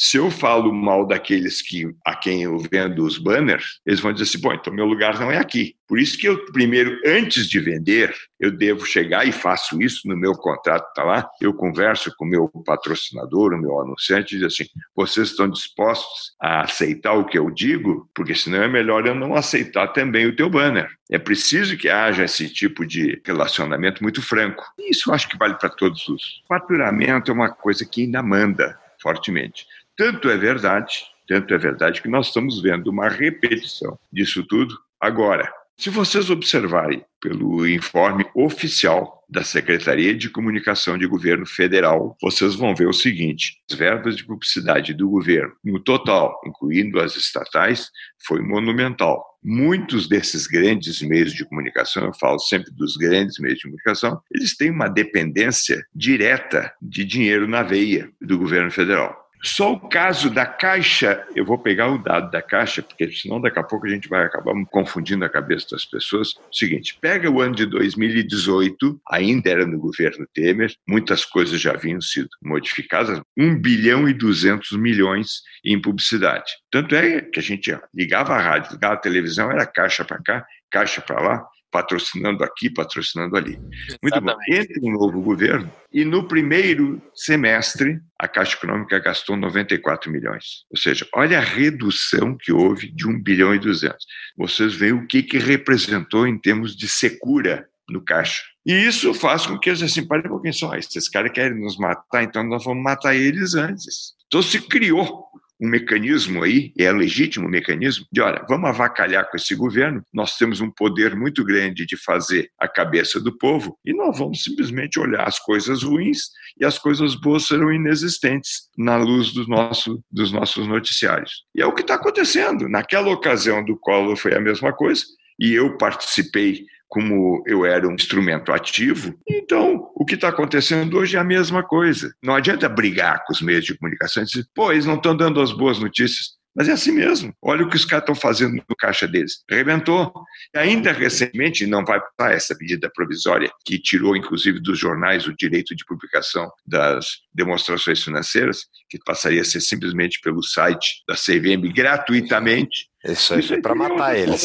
Se 0.00 0.16
eu 0.16 0.30
falo 0.30 0.72
mal 0.72 1.04
daqueles 1.04 1.60
que 1.60 1.92
a 2.06 2.14
quem 2.14 2.44
eu 2.44 2.56
vendo 2.70 3.04
os 3.04 3.18
banners, 3.18 3.80
eles 3.84 3.98
vão 3.98 4.12
dizer 4.12 4.26
assim: 4.26 4.40
bom, 4.40 4.52
então 4.52 4.72
meu 4.72 4.86
lugar 4.86 5.18
não 5.18 5.28
é 5.28 5.38
aqui. 5.38 5.74
Por 5.88 5.98
isso 5.98 6.16
que 6.16 6.28
eu, 6.28 6.46
primeiro, 6.52 7.00
antes 7.04 7.48
de 7.48 7.58
vender, 7.58 8.14
eu 8.38 8.52
devo 8.52 8.86
chegar 8.86 9.26
e 9.26 9.32
faço 9.32 9.82
isso 9.82 10.06
no 10.06 10.16
meu 10.16 10.34
contrato, 10.34 10.92
tá 10.94 11.02
lá. 11.02 11.28
Eu 11.40 11.52
converso 11.52 12.14
com 12.16 12.24
o 12.24 12.28
meu 12.28 12.48
patrocinador, 12.64 13.52
o 13.52 13.60
meu 13.60 13.80
anunciante, 13.80 14.36
e 14.36 14.38
diz 14.38 14.46
assim: 14.46 14.70
vocês 14.94 15.30
estão 15.30 15.50
dispostos 15.50 16.32
a 16.40 16.60
aceitar 16.60 17.14
o 17.14 17.24
que 17.24 17.36
eu 17.36 17.50
digo? 17.50 18.08
Porque 18.14 18.36
senão 18.36 18.62
é 18.62 18.68
melhor 18.68 19.04
eu 19.04 19.16
não 19.16 19.34
aceitar 19.34 19.88
também 19.88 20.28
o 20.28 20.36
teu 20.36 20.48
banner. 20.48 20.88
É 21.10 21.18
preciso 21.18 21.76
que 21.76 21.88
haja 21.88 22.22
esse 22.22 22.48
tipo 22.48 22.86
de 22.86 23.20
relacionamento 23.26 24.00
muito 24.00 24.22
franco. 24.22 24.64
Isso 24.78 25.10
eu 25.10 25.14
acho 25.14 25.28
que 25.28 25.36
vale 25.36 25.54
para 25.54 25.70
todos 25.70 26.08
os. 26.08 26.40
Faturamento 26.46 27.32
é 27.32 27.34
uma 27.34 27.50
coisa 27.50 27.84
que 27.84 28.02
ainda 28.02 28.22
manda 28.22 28.78
fortemente. 29.02 29.66
Tanto 29.98 30.30
é 30.30 30.36
verdade, 30.36 31.06
tanto 31.26 31.52
é 31.52 31.58
verdade 31.58 32.00
que 32.00 32.06
nós 32.06 32.28
estamos 32.28 32.62
vendo 32.62 32.86
uma 32.86 33.08
repetição 33.08 33.98
disso 34.12 34.44
tudo 34.44 34.78
agora. 35.00 35.52
Se 35.76 35.90
vocês 35.90 36.30
observarem 36.30 37.04
pelo 37.20 37.66
informe 37.66 38.24
oficial 38.32 39.24
da 39.28 39.42
Secretaria 39.42 40.14
de 40.14 40.30
Comunicação 40.30 40.96
de 40.96 41.04
Governo 41.04 41.44
Federal, 41.44 42.16
vocês 42.22 42.54
vão 42.54 42.76
ver 42.76 42.86
o 42.86 42.92
seguinte: 42.92 43.56
as 43.68 43.76
verbas 43.76 44.16
de 44.16 44.24
publicidade 44.24 44.94
do 44.94 45.10
governo, 45.10 45.52
no 45.64 45.80
total, 45.80 46.40
incluindo 46.46 47.00
as 47.00 47.16
estatais, 47.16 47.90
foi 48.24 48.40
monumental. 48.40 49.24
Muitos 49.42 50.08
desses 50.08 50.46
grandes 50.46 51.02
meios 51.02 51.32
de 51.32 51.44
comunicação, 51.44 52.04
eu 52.04 52.14
falo 52.14 52.38
sempre 52.38 52.70
dos 52.72 52.96
grandes 52.96 53.36
meios 53.40 53.58
de 53.58 53.64
comunicação, 53.64 54.20
eles 54.32 54.56
têm 54.56 54.70
uma 54.70 54.88
dependência 54.88 55.84
direta 55.92 56.72
de 56.80 57.04
dinheiro 57.04 57.48
na 57.48 57.64
veia 57.64 58.08
do 58.20 58.38
governo 58.38 58.70
federal. 58.70 59.27
Só 59.42 59.72
o 59.72 59.88
caso 59.88 60.30
da 60.30 60.44
Caixa, 60.44 61.24
eu 61.34 61.44
vou 61.44 61.58
pegar 61.58 61.88
o 61.88 61.98
dado 61.98 62.30
da 62.30 62.42
Caixa, 62.42 62.82
porque 62.82 63.10
senão 63.12 63.40
daqui 63.40 63.58
a 63.58 63.62
pouco 63.62 63.86
a 63.86 63.90
gente 63.90 64.08
vai 64.08 64.24
acabar 64.24 64.52
confundindo 64.66 65.24
a 65.24 65.28
cabeça 65.28 65.68
das 65.70 65.84
pessoas. 65.84 66.34
Seguinte, 66.52 66.98
pega 67.00 67.30
o 67.30 67.40
ano 67.40 67.54
de 67.54 67.66
2018, 67.66 69.00
ainda 69.08 69.50
era 69.50 69.66
no 69.66 69.78
governo 69.78 70.26
Temer, 70.34 70.74
muitas 70.86 71.24
coisas 71.24 71.60
já 71.60 71.72
haviam 71.72 72.00
sido 72.00 72.28
modificadas, 72.42 73.20
1 73.36 73.60
bilhão 73.60 74.08
e 74.08 74.12
200 74.12 74.72
milhões 74.72 75.42
em 75.64 75.80
publicidade. 75.80 76.52
Tanto 76.70 76.94
é 76.94 77.20
que 77.20 77.38
a 77.38 77.42
gente 77.42 77.76
ligava 77.94 78.34
a 78.34 78.40
rádio, 78.40 78.72
ligava 78.72 78.94
a 78.94 78.98
televisão, 78.98 79.50
era 79.50 79.66
caixa 79.66 80.04
para 80.04 80.20
cá, 80.22 80.46
caixa 80.70 81.00
para 81.00 81.20
lá, 81.20 81.48
patrocinando 81.70 82.42
aqui, 82.44 82.70
patrocinando 82.70 83.36
ali. 83.36 83.58
Muito 84.02 84.20
bom. 84.20 84.34
Entra 84.48 84.80
um 84.82 84.92
novo 84.92 85.20
governo 85.20 85.70
e 85.92 86.04
no 86.04 86.26
primeiro 86.26 87.00
semestre 87.14 88.00
a 88.18 88.26
Caixa 88.26 88.56
Econômica 88.56 88.98
gastou 88.98 89.36
94 89.36 90.10
milhões. 90.10 90.64
Ou 90.70 90.76
seja, 90.76 91.06
olha 91.14 91.38
a 91.38 91.42
redução 91.42 92.36
que 92.36 92.52
houve 92.52 92.90
de 92.90 93.06
1 93.06 93.22
bilhão 93.22 93.54
e 93.54 93.58
200. 93.58 93.96
Vocês 94.36 94.74
veem 94.74 94.92
o 94.92 95.06
que, 95.06 95.22
que 95.22 95.38
representou 95.38 96.26
em 96.26 96.38
termos 96.38 96.76
de 96.76 96.88
secura 96.88 97.68
no 97.88 98.02
caixa. 98.02 98.42
E 98.66 98.72
isso 98.72 99.14
faz 99.14 99.46
com 99.46 99.58
que 99.58 99.70
eles 99.70 99.82
assim, 99.82 100.06
parem 100.06 100.26
um 100.26 100.30
pouquinho 100.30 100.52
só, 100.52 100.74
esses 100.74 101.08
caras 101.08 101.32
querem 101.32 101.58
nos 101.58 101.78
matar, 101.78 102.22
então 102.22 102.44
nós 102.44 102.64
vamos 102.64 102.82
matar 102.82 103.14
eles 103.14 103.54
antes. 103.54 104.12
Então 104.26 104.42
se 104.42 104.60
criou 104.60 105.27
um 105.60 105.68
mecanismo 105.68 106.42
aí, 106.42 106.72
é 106.78 106.90
legítimo 106.92 107.46
o 107.46 107.50
mecanismo, 107.50 108.06
de 108.12 108.20
olha, 108.20 108.44
vamos 108.48 108.70
avacalhar 108.70 109.28
com 109.28 109.36
esse 109.36 109.54
governo, 109.54 110.02
nós 110.12 110.36
temos 110.36 110.60
um 110.60 110.70
poder 110.70 111.16
muito 111.16 111.44
grande 111.44 111.84
de 111.84 111.96
fazer 111.96 112.50
a 112.58 112.68
cabeça 112.68 113.20
do 113.20 113.36
povo, 113.36 113.76
e 113.84 113.92
nós 113.92 114.16
vamos 114.18 114.42
simplesmente 114.42 114.98
olhar 114.98 115.26
as 115.26 115.38
coisas 115.38 115.82
ruins 115.82 116.30
e 116.60 116.64
as 116.64 116.78
coisas 116.78 117.14
boas 117.14 117.46
serão 117.46 117.72
inexistentes 117.72 118.68
na 118.76 118.96
luz 118.96 119.32
do 119.32 119.46
nosso, 119.46 120.02
dos 120.10 120.32
nossos 120.32 120.66
noticiários. 120.66 121.44
E 121.54 121.60
é 121.60 121.66
o 121.66 121.74
que 121.74 121.82
está 121.82 121.94
acontecendo. 121.94 122.68
Naquela 122.68 123.10
ocasião 123.10 123.64
do 123.64 123.76
Collor 123.76 124.16
foi 124.16 124.34
a 124.34 124.40
mesma 124.40 124.72
coisa, 124.72 125.02
e 125.40 125.52
eu 125.52 125.76
participei 125.76 126.64
como 126.88 127.42
eu 127.46 127.64
era 127.64 127.86
um 127.86 127.94
instrumento 127.94 128.50
ativo. 128.50 129.14
Então, 129.28 129.90
o 129.94 130.04
que 130.04 130.14
está 130.14 130.28
acontecendo 130.28 130.96
hoje 130.96 131.16
é 131.16 131.20
a 131.20 131.24
mesma 131.24 131.62
coisa. 131.62 132.12
Não 132.22 132.34
adianta 132.34 132.68
brigar 132.68 133.24
com 133.24 133.32
os 133.32 133.42
meios 133.42 133.64
de 133.64 133.76
comunicação 133.76 134.22
e 134.22 134.26
dizer, 134.26 134.46
pô, 134.54 134.72
eles 134.72 134.86
não 134.86 134.96
estão 134.96 135.16
dando 135.16 135.40
as 135.40 135.52
boas 135.52 135.78
notícias. 135.78 136.38
Mas 136.58 136.68
é 136.68 136.72
assim 136.72 136.90
mesmo. 136.90 137.32
Olha 137.40 137.64
o 137.64 137.68
que 137.68 137.76
os 137.76 137.84
caras 137.84 138.02
estão 138.02 138.16
fazendo 138.16 138.56
no 138.56 138.76
caixa 138.76 139.06
deles. 139.06 139.44
Rebentou. 139.48 140.12
E 140.52 140.58
ainda 140.58 140.90
recentemente, 140.90 141.64
não 141.66 141.84
vai 141.84 142.00
para 142.16 142.32
essa 142.32 142.56
medida 142.60 142.90
provisória, 142.92 143.48
que 143.64 143.78
tirou, 143.78 144.16
inclusive, 144.16 144.58
dos 144.58 144.76
jornais 144.76 145.28
o 145.28 145.36
direito 145.36 145.76
de 145.76 145.84
publicação 145.84 146.50
das 146.66 147.18
demonstrações 147.32 148.02
financeiras, 148.02 148.62
que 148.90 148.98
passaria 149.04 149.42
a 149.42 149.44
ser 149.44 149.60
simplesmente 149.60 150.18
pelo 150.20 150.42
site 150.42 151.04
da 151.06 151.14
CVM 151.14 151.72
gratuitamente. 151.72 152.88
Isso 153.04 153.34
aí 153.34 153.42
foi 153.42 153.60
para 153.60 153.76
matar 153.76 154.18
eles. 154.18 154.44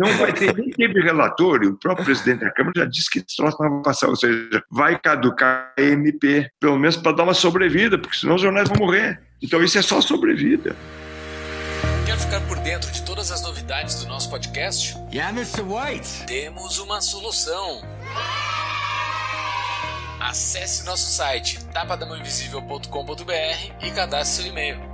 Não 0.00 0.12
vai 0.18 0.32
ter 0.32 0.52
teve 0.80 1.02
relatório. 1.02 1.70
O 1.70 1.76
próprio 1.76 2.06
presidente 2.06 2.40
da 2.40 2.50
Câmara 2.50 2.72
já 2.76 2.84
disse 2.86 3.10
que 3.10 3.18
esse 3.18 3.36
troço 3.36 3.58
não 3.60 3.70
vai 3.70 3.82
passar. 3.82 4.08
Ou 4.08 4.16
seja, 4.16 4.64
vai 4.70 4.98
caducar 4.98 5.74
a 5.78 5.82
MP, 5.82 6.50
pelo 6.58 6.78
menos 6.78 6.96
para 6.96 7.12
dar 7.12 7.24
uma 7.24 7.34
sobrevida, 7.34 7.98
porque 7.98 8.16
senão 8.16 8.36
os 8.36 8.42
jornais 8.42 8.66
vão 8.68 8.78
morrer. 8.78 9.20
Então 9.42 9.62
isso 9.62 9.78
é 9.78 9.82
só 9.82 10.00
sobrevida. 10.00 10.74
Quer 12.06 12.16
ficar 12.18 12.40
por 12.42 12.58
dentro 12.58 12.90
de 12.90 13.02
todas 13.02 13.30
as 13.30 13.42
novidades 13.42 14.02
do 14.02 14.08
nosso 14.08 14.30
podcast? 14.30 14.96
Yeah, 15.12 15.36
Mr. 15.36 15.60
White. 15.62 16.24
Temos 16.26 16.78
uma 16.78 17.02
solução. 17.02 17.82
Acesse 20.18 20.84
nosso 20.84 21.10
site 21.10 21.64
tapadamãoinvisível.com.br 21.72 23.72
e 23.82 23.90
cadastre 23.90 24.44
seu 24.44 24.52
e-mail. 24.52 24.89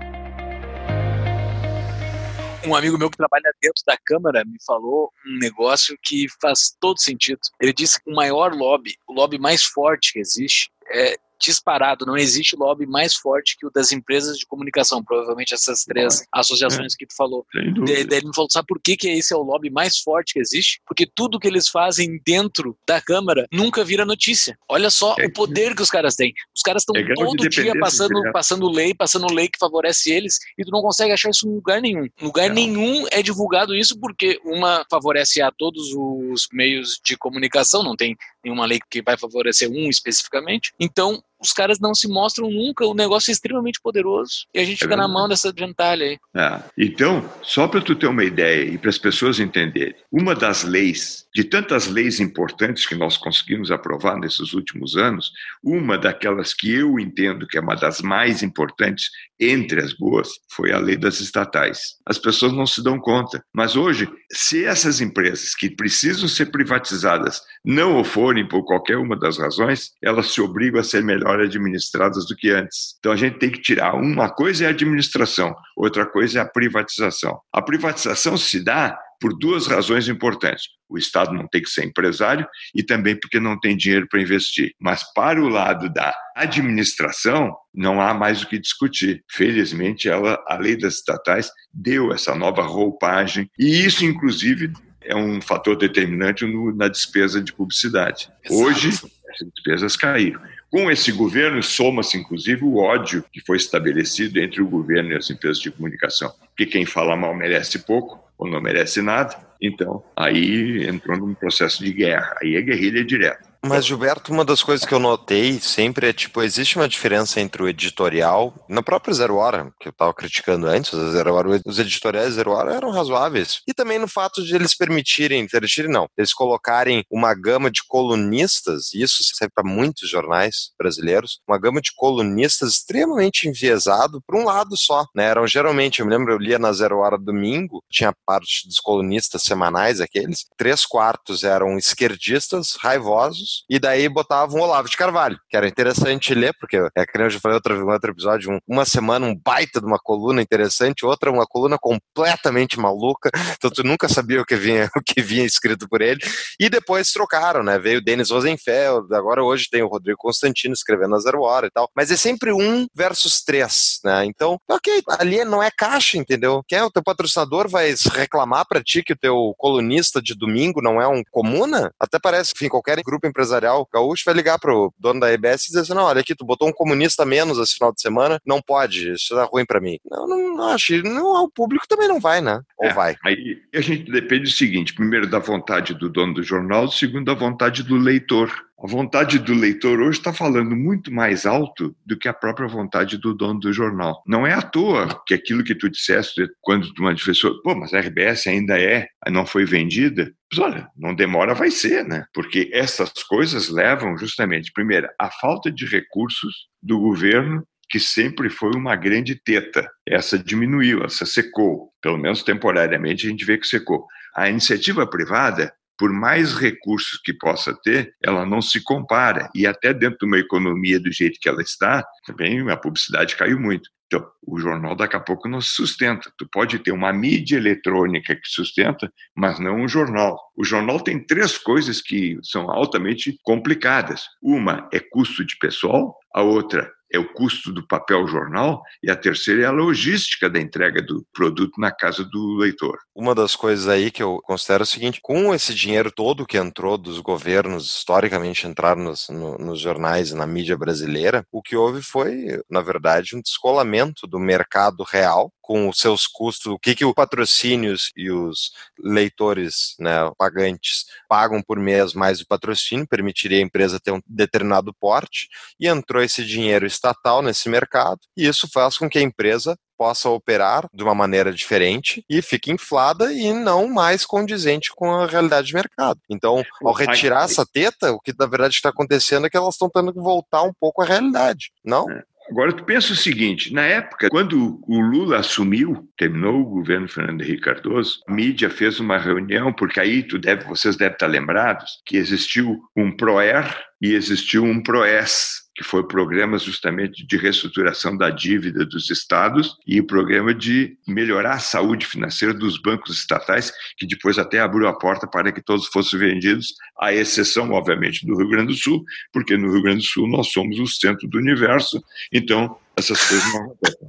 Um 2.66 2.74
amigo 2.74 2.98
meu 2.98 3.08
que 3.08 3.16
trabalha 3.16 3.54
dentro 3.62 3.80
da 3.86 3.96
Câmara 3.96 4.44
me 4.44 4.58
falou 4.66 5.12
um 5.24 5.38
negócio 5.38 5.96
que 6.02 6.26
faz 6.40 6.76
todo 6.80 7.00
sentido. 7.00 7.38
Ele 7.60 7.72
disse 7.72 8.02
que 8.02 8.10
o 8.10 8.14
maior 8.14 8.52
lobby, 8.52 8.96
o 9.06 9.12
lobby 9.12 9.38
mais 9.38 9.62
forte 9.62 10.12
que 10.12 10.18
existe, 10.18 10.68
é 10.90 11.16
disparado, 11.40 12.06
não 12.06 12.16
existe 12.16 12.56
lobby 12.56 12.86
mais 12.86 13.14
forte 13.14 13.56
que 13.58 13.66
o 13.66 13.70
das 13.70 13.92
empresas 13.92 14.38
de 14.38 14.46
comunicação, 14.46 15.02
provavelmente 15.02 15.54
essas 15.54 15.84
três 15.84 16.24
associações 16.32 16.94
é. 16.94 16.96
que 16.96 17.06
tu 17.06 17.14
falou. 17.16 17.46
Daí 17.84 18.00
ele 18.00 18.26
me 18.28 18.34
falou, 18.34 18.48
sabe 18.50 18.66
por 18.66 18.80
que, 18.80 18.96
que 18.96 19.08
esse 19.08 19.32
é 19.32 19.36
o 19.36 19.42
lobby 19.42 19.70
mais 19.70 19.98
forte 19.98 20.34
que 20.34 20.40
existe? 20.40 20.80
Porque 20.86 21.06
tudo 21.06 21.38
que 21.38 21.46
eles 21.46 21.68
fazem 21.68 22.20
dentro 22.24 22.76
da 22.86 23.00
Câmara 23.00 23.46
nunca 23.52 23.84
vira 23.84 24.04
notícia. 24.04 24.58
Olha 24.68 24.90
só 24.90 25.14
é. 25.18 25.26
o 25.26 25.32
poder 25.32 25.74
que 25.74 25.82
os 25.82 25.90
caras 25.90 26.14
têm. 26.14 26.32
Os 26.54 26.62
caras 26.62 26.82
estão 26.82 26.96
é 26.96 27.14
todo 27.14 27.48
dia 27.48 27.72
passando, 27.78 28.32
passando 28.32 28.70
lei, 28.70 28.94
passando 28.94 29.32
lei 29.32 29.48
que 29.48 29.58
favorece 29.58 30.10
eles, 30.10 30.38
e 30.58 30.64
tu 30.64 30.70
não 30.70 30.82
consegue 30.82 31.12
achar 31.12 31.30
isso 31.30 31.48
em 31.48 31.54
lugar 31.54 31.80
nenhum. 31.80 32.04
Em 32.04 32.24
lugar 32.24 32.48
não. 32.48 32.54
nenhum 32.54 33.06
é 33.10 33.22
divulgado 33.22 33.74
isso 33.74 33.98
porque 33.98 34.40
uma 34.44 34.84
favorece 34.90 35.40
a 35.40 35.50
todos 35.50 35.92
os 35.92 36.48
meios 36.52 37.00
de 37.04 37.16
comunicação, 37.16 37.82
não 37.82 37.96
tem 37.96 38.16
nenhuma 38.44 38.66
lei 38.66 38.78
que 38.90 39.02
vai 39.02 39.16
favorecer 39.16 39.68
um 39.70 39.88
especificamente. 39.88 40.72
Então, 40.78 41.22
os 41.40 41.52
caras 41.52 41.78
não 41.78 41.94
se 41.94 42.08
mostram 42.08 42.50
nunca, 42.50 42.86
o 42.86 42.94
negócio 42.94 43.30
é 43.30 43.32
extremamente 43.32 43.80
poderoso 43.80 44.46
e 44.54 44.58
a 44.58 44.64
gente 44.64 44.76
é 44.82 44.84
fica 44.84 44.96
na 44.96 45.08
mão 45.08 45.28
dessa 45.28 45.52
gentalha 45.56 46.06
aí. 46.06 46.18
É. 46.34 46.62
Então, 46.78 47.28
só 47.42 47.68
para 47.68 47.80
tu 47.80 47.94
ter 47.94 48.06
uma 48.06 48.24
ideia 48.24 48.64
e 48.64 48.78
para 48.78 48.90
as 48.90 48.98
pessoas 48.98 49.38
entenderem, 49.38 49.94
uma 50.10 50.34
das 50.34 50.64
leis, 50.64 51.26
de 51.34 51.44
tantas 51.44 51.86
leis 51.86 52.20
importantes 52.20 52.86
que 52.86 52.94
nós 52.94 53.16
conseguimos 53.16 53.70
aprovar 53.70 54.18
nesses 54.18 54.52
últimos 54.54 54.96
anos, 54.96 55.30
uma 55.62 55.98
daquelas 55.98 56.54
que 56.54 56.72
eu 56.72 56.98
entendo 56.98 57.46
que 57.46 57.58
é 57.58 57.60
uma 57.60 57.74
das 57.74 58.00
mais 58.00 58.42
importantes 58.42 59.10
entre 59.38 59.82
as 59.82 59.92
boas 59.92 60.30
foi 60.50 60.72
a 60.72 60.78
lei 60.78 60.96
das 60.96 61.20
estatais. 61.20 61.96
As 62.06 62.18
pessoas 62.18 62.52
não 62.52 62.66
se 62.66 62.82
dão 62.82 62.98
conta, 62.98 63.44
mas 63.54 63.76
hoje, 63.76 64.08
se 64.32 64.64
essas 64.64 65.00
empresas 65.00 65.54
que 65.54 65.68
precisam 65.68 66.28
ser 66.28 66.46
privatizadas 66.46 67.42
não 67.64 68.00
o 68.00 68.04
forem 68.04 68.48
por 68.48 68.64
qualquer 68.64 68.96
uma 68.96 69.16
das 69.18 69.38
razões, 69.38 69.92
elas 70.02 70.32
se 70.32 70.40
obrigam 70.40 70.80
a 70.80 70.84
ser 70.84 71.02
melhor 71.02 71.25
administradas 71.30 72.26
do 72.26 72.36
que 72.36 72.50
antes. 72.50 72.96
Então 72.98 73.12
a 73.12 73.16
gente 73.16 73.38
tem 73.38 73.50
que 73.50 73.60
tirar 73.60 73.94
uma 73.94 74.28
coisa 74.28 74.64
é 74.64 74.66
a 74.68 74.70
administração, 74.70 75.54
outra 75.76 76.06
coisa 76.06 76.38
é 76.38 76.42
a 76.42 76.48
privatização. 76.48 77.40
A 77.52 77.62
privatização 77.62 78.36
se 78.36 78.62
dá 78.62 78.98
por 79.20 79.36
duas 79.36 79.66
razões 79.66 80.08
importantes. 80.08 80.64
O 80.88 80.98
Estado 80.98 81.32
não 81.32 81.48
tem 81.48 81.62
que 81.62 81.70
ser 81.70 81.84
empresário 81.84 82.46
e 82.74 82.82
também 82.82 83.18
porque 83.18 83.40
não 83.40 83.58
tem 83.58 83.76
dinheiro 83.76 84.06
para 84.08 84.20
investir. 84.20 84.72
Mas 84.80 85.02
para 85.14 85.42
o 85.42 85.48
lado 85.48 85.92
da 85.92 86.14
administração, 86.36 87.54
não 87.74 88.00
há 88.00 88.14
mais 88.14 88.42
o 88.42 88.46
que 88.46 88.58
discutir. 88.58 89.24
Felizmente, 89.30 90.08
ela, 90.08 90.42
a 90.46 90.56
lei 90.56 90.76
das 90.76 90.94
estatais 90.94 91.50
deu 91.72 92.12
essa 92.12 92.34
nova 92.34 92.62
roupagem 92.62 93.50
e 93.58 93.84
isso, 93.84 94.04
inclusive, 94.04 94.72
é 95.02 95.14
um 95.14 95.40
fator 95.40 95.76
determinante 95.76 96.44
no, 96.44 96.74
na 96.74 96.88
despesa 96.88 97.40
de 97.40 97.52
publicidade. 97.52 98.28
Exato. 98.44 98.62
Hoje, 98.62 98.88
as 98.88 99.48
despesas 99.54 99.96
caíram. 99.96 100.40
Com 100.70 100.90
esse 100.90 101.12
governo, 101.12 101.62
soma-se 101.62 102.18
inclusive 102.18 102.64
o 102.64 102.76
ódio 102.76 103.24
que 103.32 103.40
foi 103.40 103.56
estabelecido 103.56 104.40
entre 104.40 104.60
o 104.60 104.68
governo 104.68 105.12
e 105.12 105.16
as 105.16 105.30
empresas 105.30 105.58
de 105.58 105.70
comunicação. 105.70 106.32
Porque 106.48 106.66
quem 106.66 106.84
fala 106.84 107.16
mal 107.16 107.34
merece 107.34 107.78
pouco 107.78 108.24
ou 108.36 108.48
não 108.48 108.60
merece 108.60 109.00
nada, 109.00 109.36
então 109.62 110.04
aí 110.14 110.86
entrou 110.86 111.16
num 111.16 111.34
processo 111.34 111.82
de 111.84 111.92
guerra. 111.92 112.34
Aí 112.42 112.56
é 112.56 112.60
guerrilha 112.60 113.04
direta. 113.04 113.55
Mas, 113.66 113.84
Gilberto, 113.84 114.32
uma 114.32 114.44
das 114.44 114.62
coisas 114.62 114.86
que 114.86 114.94
eu 114.94 115.00
notei 115.00 115.60
sempre 115.60 116.08
é, 116.08 116.12
tipo, 116.12 116.40
existe 116.42 116.76
uma 116.76 116.88
diferença 116.88 117.40
entre 117.40 117.62
o 117.62 117.68
editorial, 117.68 118.54
na 118.68 118.82
própria 118.82 119.12
Zero 119.12 119.36
Hora, 119.36 119.72
que 119.80 119.88
eu 119.88 119.90
estava 119.90 120.14
criticando 120.14 120.66
antes, 120.66 120.90
Zero 120.90 121.34
Hora, 121.34 121.60
os 121.66 121.78
editoriais 121.78 122.34
Zero 122.34 122.52
Hora 122.52 122.74
eram 122.74 122.90
razoáveis. 122.90 123.60
E 123.66 123.74
também 123.74 123.98
no 123.98 124.06
fato 124.06 124.44
de 124.44 124.54
eles 124.54 124.76
permitirem, 124.76 125.48
permitirem 125.48 125.90
não, 125.90 126.08
eles 126.16 126.32
colocarem 126.32 127.04
uma 127.10 127.34
gama 127.34 127.70
de 127.70 127.82
colunistas, 127.86 128.94
isso 128.94 129.24
serve 129.34 129.52
para 129.52 129.68
muitos 129.68 130.08
jornais 130.08 130.70
brasileiros, 130.78 131.40
uma 131.48 131.58
gama 131.58 131.80
de 131.80 131.90
colunistas 131.94 132.74
extremamente 132.74 133.48
enviesado 133.48 134.22
para 134.24 134.38
um 134.38 134.44
lado 134.44 134.76
só, 134.76 135.04
né? 135.14 135.24
Eram 135.24 135.46
geralmente, 135.46 136.00
eu 136.00 136.06
me 136.06 136.16
lembro, 136.16 136.32
eu 136.32 136.38
lia 136.38 136.58
na 136.58 136.72
Zero 136.72 136.98
Hora 136.98 137.18
domingo, 137.18 137.82
tinha 137.90 138.14
parte 138.24 138.66
dos 138.68 138.78
colunistas 138.78 139.42
semanais, 139.42 140.00
aqueles, 140.00 140.44
três 140.56 140.86
quartos 140.86 141.42
eram 141.42 141.76
esquerdistas, 141.76 142.76
raivosos, 142.78 143.55
e 143.68 143.78
daí 143.78 144.08
botavam 144.08 144.60
Olavo 144.60 144.88
de 144.88 144.96
Carvalho, 144.96 145.38
que 145.48 145.56
era 145.56 145.68
interessante 145.68 146.34
ler, 146.34 146.54
porque 146.60 146.76
é 146.96 147.06
que 147.06 147.18
eu 147.18 147.30
já 147.30 147.40
falei 147.40 147.56
outro, 147.56 147.88
outro 147.88 148.10
episódio, 148.10 148.52
um, 148.52 148.58
uma 148.66 148.84
semana 148.84 149.26
um 149.26 149.34
baita 149.34 149.80
de 149.80 149.86
uma 149.86 149.98
coluna 149.98 150.42
interessante, 150.42 151.04
outra 151.04 151.30
uma 151.30 151.46
coluna 151.46 151.76
completamente 151.78 152.78
maluca, 152.78 153.30
então 153.56 153.70
tu 153.70 153.82
nunca 153.82 154.08
sabia 154.08 154.40
o 154.40 154.44
que 154.44 154.56
vinha, 154.56 154.90
o 154.96 155.00
que 155.00 155.22
vinha 155.22 155.44
escrito 155.44 155.88
por 155.88 156.00
ele, 156.00 156.20
e 156.60 156.68
depois 156.68 157.12
trocaram, 157.12 157.62
né, 157.62 157.78
veio 157.78 157.98
o 157.98 158.02
Denis 158.02 158.30
Rosenfeld, 158.30 159.14
agora 159.14 159.42
hoje 159.42 159.68
tem 159.70 159.82
o 159.82 159.88
Rodrigo 159.88 160.18
Constantino 160.18 160.74
escrevendo 160.74 161.14
a 161.14 161.20
Zero 161.20 161.42
Hora 161.42 161.66
e 161.66 161.70
tal, 161.70 161.88
mas 161.94 162.10
é 162.10 162.16
sempre 162.16 162.52
um 162.52 162.86
versus 162.94 163.42
três, 163.42 163.98
né, 164.04 164.24
então, 164.24 164.58
ok, 164.68 165.02
ali 165.18 165.44
não 165.44 165.62
é 165.62 165.70
caixa, 165.70 166.18
entendeu? 166.18 166.62
Quem 166.66 166.78
é 166.78 166.84
o 166.84 166.90
teu 166.90 167.02
patrocinador 167.02 167.68
vai 167.68 167.94
reclamar 168.12 168.66
para 168.68 168.82
ti 168.82 169.02
que 169.02 169.12
o 169.12 169.18
teu 169.18 169.54
colunista 169.56 170.20
de 170.20 170.34
domingo 170.34 170.82
não 170.82 171.00
é 171.00 171.06
um 171.06 171.22
comuna? 171.30 171.92
Até 171.98 172.18
parece, 172.18 172.52
enfim, 172.54 172.68
qualquer 172.68 173.00
grupo 173.02 173.26
empresarial 173.26 173.45
gaúcho 173.92 174.24
vai 174.24 174.34
ligar 174.34 174.58
pro 174.58 174.92
dono 174.98 175.20
da 175.20 175.32
EBS 175.32 175.64
e 175.64 175.66
dizer 175.68 175.80
assim, 175.80 175.94
não, 175.94 176.04
olha 176.04 176.20
aqui, 176.20 176.34
tu 176.34 176.44
botou 176.44 176.68
um 176.68 176.72
comunista 176.72 177.24
menos 177.24 177.58
esse 177.58 177.74
final 177.74 177.92
de 177.92 178.00
semana, 178.00 178.40
não 178.44 178.60
pode, 178.60 179.12
isso 179.12 179.34
tá 179.34 179.44
ruim 179.44 179.64
para 179.64 179.80
mim. 179.80 179.98
Não, 180.10 180.26
não, 180.26 180.56
não 180.56 180.68
acho, 180.68 181.02
não, 181.02 181.44
o 181.44 181.50
público 181.50 181.86
também 181.88 182.08
não 182.08 182.20
vai, 182.20 182.40
né? 182.40 182.60
Ou 182.78 182.88
é, 182.88 182.92
vai? 182.92 183.16
Aí 183.24 183.58
a 183.74 183.80
gente 183.80 184.10
depende 184.10 184.44
do 184.44 184.50
seguinte, 184.50 184.94
primeiro 184.94 185.26
da 185.26 185.38
vontade 185.38 185.94
do 185.94 186.08
dono 186.08 186.34
do 186.34 186.42
jornal, 186.42 186.90
segundo 186.90 187.26
da 187.26 187.34
vontade 187.34 187.82
do 187.82 187.96
leitor. 187.96 188.50
A 188.78 188.86
vontade 188.86 189.38
do 189.38 189.54
leitor 189.54 190.00
hoje 190.00 190.18
está 190.18 190.34
falando 190.34 190.76
muito 190.76 191.10
mais 191.10 191.46
alto 191.46 191.96
do 192.04 192.18
que 192.18 192.28
a 192.28 192.34
própria 192.34 192.68
vontade 192.68 193.16
do 193.16 193.32
dono 193.32 193.58
do 193.58 193.72
jornal. 193.72 194.22
Não 194.26 194.46
é 194.46 194.52
à 194.52 194.60
toa 194.60 195.22
que 195.26 195.32
aquilo 195.32 195.64
que 195.64 195.74
tu 195.74 195.88
disseste 195.88 196.46
quando 196.60 196.92
tu 196.92 197.02
manifestou, 197.02 197.62
pô, 197.62 197.74
mas 197.74 197.94
a 197.94 198.00
RBS 198.00 198.46
ainda 198.46 198.78
é, 198.78 199.08
não 199.30 199.46
foi 199.46 199.64
vendida. 199.64 200.30
Mas 200.52 200.60
olha, 200.60 200.88
não 200.94 201.14
demora, 201.14 201.54
vai 201.54 201.70
ser, 201.70 202.04
né? 202.04 202.26
Porque 202.34 202.68
essas 202.70 203.10
coisas 203.22 203.70
levam 203.70 204.18
justamente, 204.18 204.70
primeiro, 204.72 205.08
a 205.18 205.30
falta 205.30 205.72
de 205.72 205.86
recursos 205.86 206.66
do 206.82 206.98
governo 206.98 207.66
que 207.88 207.98
sempre 207.98 208.50
foi 208.50 208.72
uma 208.76 208.94
grande 208.94 209.40
teta. 209.42 209.88
Essa 210.06 210.38
diminuiu, 210.38 211.02
essa 211.02 211.24
secou. 211.24 211.92
Pelo 212.02 212.18
menos 212.18 212.42
temporariamente 212.42 213.26
a 213.26 213.30
gente 213.30 213.44
vê 213.44 213.56
que 213.56 213.66
secou. 213.66 214.04
A 214.34 214.50
iniciativa 214.50 215.06
privada 215.08 215.72
por 215.98 216.12
mais 216.12 216.54
recursos 216.54 217.20
que 217.24 217.32
possa 217.32 217.74
ter, 217.82 218.14
ela 218.22 218.44
não 218.44 218.60
se 218.60 218.82
compara. 218.82 219.50
E 219.54 219.66
até 219.66 219.92
dentro 219.92 220.18
de 220.20 220.26
uma 220.26 220.38
economia 220.38 221.00
do 221.00 221.12
jeito 221.12 221.38
que 221.40 221.48
ela 221.48 221.62
está, 221.62 222.04
também 222.24 222.68
a 222.70 222.76
publicidade 222.76 223.36
caiu 223.36 223.58
muito. 223.58 223.88
Então, 224.06 224.24
o 224.46 224.58
jornal 224.58 224.94
daqui 224.94 225.16
a 225.16 225.20
pouco 225.20 225.48
não 225.48 225.60
se 225.60 225.70
sustenta. 225.70 226.30
Tu 226.38 226.48
pode 226.48 226.78
ter 226.78 226.92
uma 226.92 227.12
mídia 227.12 227.56
eletrônica 227.56 228.36
que 228.36 228.48
sustenta, 228.48 229.12
mas 229.36 229.58
não 229.58 229.80
um 229.80 229.88
jornal. 229.88 230.38
O 230.56 230.64
jornal 230.64 231.00
tem 231.00 231.24
três 231.24 231.58
coisas 231.58 232.00
que 232.00 232.38
são 232.42 232.70
altamente 232.70 233.36
complicadas. 233.42 234.24
Uma 234.40 234.88
é 234.92 235.00
custo 235.00 235.44
de 235.44 235.56
pessoal, 235.58 236.16
a 236.32 236.42
outra 236.42 236.88
é 237.12 237.18
o 237.18 237.32
custo 237.32 237.72
do 237.72 237.86
papel 237.86 238.26
jornal 238.26 238.82
e 239.02 239.10
a 239.10 239.16
terceira 239.16 239.62
é 239.62 239.66
a 239.66 239.70
logística 239.70 240.48
da 240.50 240.60
entrega 240.60 241.02
do 241.02 241.24
produto 241.32 241.80
na 241.80 241.90
casa 241.90 242.24
do 242.24 242.56
leitor. 242.56 242.98
Uma 243.14 243.34
das 243.34 243.54
coisas 243.54 243.88
aí 243.88 244.10
que 244.10 244.22
eu 244.22 244.40
considero 244.42 244.82
é 244.82 244.84
o 244.84 244.86
seguinte: 244.86 245.20
com 245.22 245.54
esse 245.54 245.74
dinheiro 245.74 246.10
todo 246.10 246.46
que 246.46 246.58
entrou 246.58 246.98
dos 246.98 247.20
governos, 247.20 247.96
historicamente 247.96 248.66
entraram 248.66 249.02
nos, 249.02 249.28
no, 249.28 249.56
nos 249.58 249.80
jornais 249.80 250.30
e 250.30 250.34
na 250.34 250.46
mídia 250.46 250.76
brasileira, 250.76 251.44
o 251.50 251.62
que 251.62 251.76
houve 251.76 252.02
foi, 252.02 252.60
na 252.70 252.80
verdade, 252.80 253.36
um 253.36 253.40
descolamento 253.40 254.26
do 254.26 254.38
mercado 254.38 255.02
real 255.02 255.52
com 255.66 255.88
os 255.88 255.98
seus 255.98 256.28
custos, 256.28 256.72
o 256.72 256.78
que, 256.78 256.94
que 256.94 257.04
os 257.04 257.12
patrocínios 257.12 258.12
e 258.16 258.30
os 258.30 258.70
leitores, 258.96 259.96
né, 259.98 260.30
pagantes, 260.38 261.06
pagam 261.28 261.60
por 261.60 261.76
mês 261.76 262.14
mais 262.14 262.40
o 262.40 262.46
patrocínio, 262.46 263.06
permitiria 263.08 263.58
a 263.58 263.62
empresa 263.62 263.98
ter 263.98 264.12
um 264.12 264.20
determinado 264.24 264.94
porte, 264.94 265.48
e 265.80 265.88
entrou 265.88 266.22
esse 266.22 266.44
dinheiro 266.44 266.86
estatal 266.86 267.42
nesse 267.42 267.68
mercado, 267.68 268.20
e 268.36 268.46
isso 268.46 268.68
faz 268.72 268.96
com 268.96 269.10
que 269.10 269.18
a 269.18 269.22
empresa 269.22 269.76
possa 269.98 270.28
operar 270.28 270.88
de 270.94 271.02
uma 271.02 271.14
maneira 271.14 271.52
diferente 271.52 272.24
e 272.28 272.40
fique 272.42 272.70
inflada 272.70 273.32
e 273.32 273.52
não 273.52 273.88
mais 273.88 274.24
condizente 274.24 274.90
com 274.94 275.10
a 275.10 275.26
realidade 275.26 275.68
de 275.68 275.74
mercado. 275.74 276.20
Então, 276.30 276.62
ao 276.84 276.92
retirar 276.92 277.44
essa 277.44 277.66
teta, 277.66 278.12
o 278.12 278.20
que 278.20 278.32
na 278.38 278.46
verdade 278.46 278.74
está 278.74 278.90
acontecendo 278.90 279.46
é 279.46 279.50
que 279.50 279.56
elas 279.56 279.74
estão 279.74 279.88
tendo 279.88 280.12
que 280.12 280.20
voltar 280.20 280.62
um 280.62 280.72
pouco 280.78 281.02
à 281.02 281.06
realidade, 281.06 281.72
não? 281.84 282.06
Agora, 282.48 282.72
tu 282.72 282.84
pensa 282.84 283.12
o 283.12 283.16
seguinte: 283.16 283.72
na 283.72 283.82
época, 283.82 284.28
quando 284.30 284.80
o 284.86 285.00
Lula 285.00 285.38
assumiu, 285.38 286.08
terminou 286.16 286.60
o 286.60 286.64
governo 286.64 287.08
Fernando 287.08 287.42
Henrique 287.42 287.62
Cardoso, 287.62 288.20
a 288.26 288.32
mídia 288.32 288.70
fez 288.70 289.00
uma 289.00 289.18
reunião, 289.18 289.72
porque 289.72 290.00
aí 290.00 290.22
tu 290.22 290.38
deve, 290.38 290.64
vocês 290.64 290.96
devem 290.96 291.14
estar 291.14 291.26
lembrados 291.26 292.02
que 292.06 292.16
existiu 292.16 292.80
um 292.96 293.14
PROER 293.14 293.64
e 294.00 294.14
existiu 294.14 294.64
um 294.64 294.82
PROES 294.82 295.65
que 295.76 295.84
foi 295.84 296.00
o 296.00 296.08
programa 296.08 296.58
justamente 296.58 297.24
de 297.24 297.36
reestruturação 297.36 298.16
da 298.16 298.30
dívida 298.30 298.84
dos 298.86 299.10
estados 299.10 299.76
e 299.86 300.00
o 300.00 300.06
programa 300.06 300.54
de 300.54 300.96
melhorar 301.06 301.52
a 301.52 301.58
saúde 301.58 302.06
financeira 302.06 302.54
dos 302.54 302.80
bancos 302.80 303.18
estatais, 303.18 303.70
que 303.98 304.06
depois 304.06 304.38
até 304.38 304.58
abriu 304.58 304.88
a 304.88 304.98
porta 304.98 305.26
para 305.26 305.52
que 305.52 305.60
todos 305.60 305.86
fossem 305.88 306.18
vendidos, 306.18 306.74
à 306.98 307.12
exceção, 307.12 307.70
obviamente, 307.72 308.26
do 308.26 308.36
Rio 308.36 308.48
Grande 308.48 308.72
do 308.72 308.78
Sul, 308.78 309.04
porque 309.32 309.56
no 309.56 309.70
Rio 309.70 309.82
Grande 309.82 309.98
do 309.98 310.08
Sul 310.08 310.26
nós 310.26 310.50
somos 310.50 310.78
o 310.78 310.86
centro 310.86 311.28
do 311.28 311.38
universo, 311.38 312.02
então 312.32 312.78
essas 312.96 313.22
coisas 313.22 313.52
não 313.52 313.62
acontecem. 313.64 314.08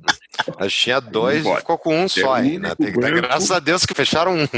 A 0.57 0.67
tinha 0.67 0.99
dois 0.99 1.45
e 1.45 1.55
ficou 1.57 1.77
com 1.77 1.95
um 1.95 2.03
é 2.03 2.07
só 2.07 2.33
aí, 2.33 2.57
né? 2.57 2.73
Tem 2.75 2.93
que 2.93 2.99
dar 2.99 3.11
graças 3.11 3.51
a 3.51 3.59
Deus 3.59 3.85
que 3.85 3.93
fecharam 3.93 4.35
um. 4.35 4.47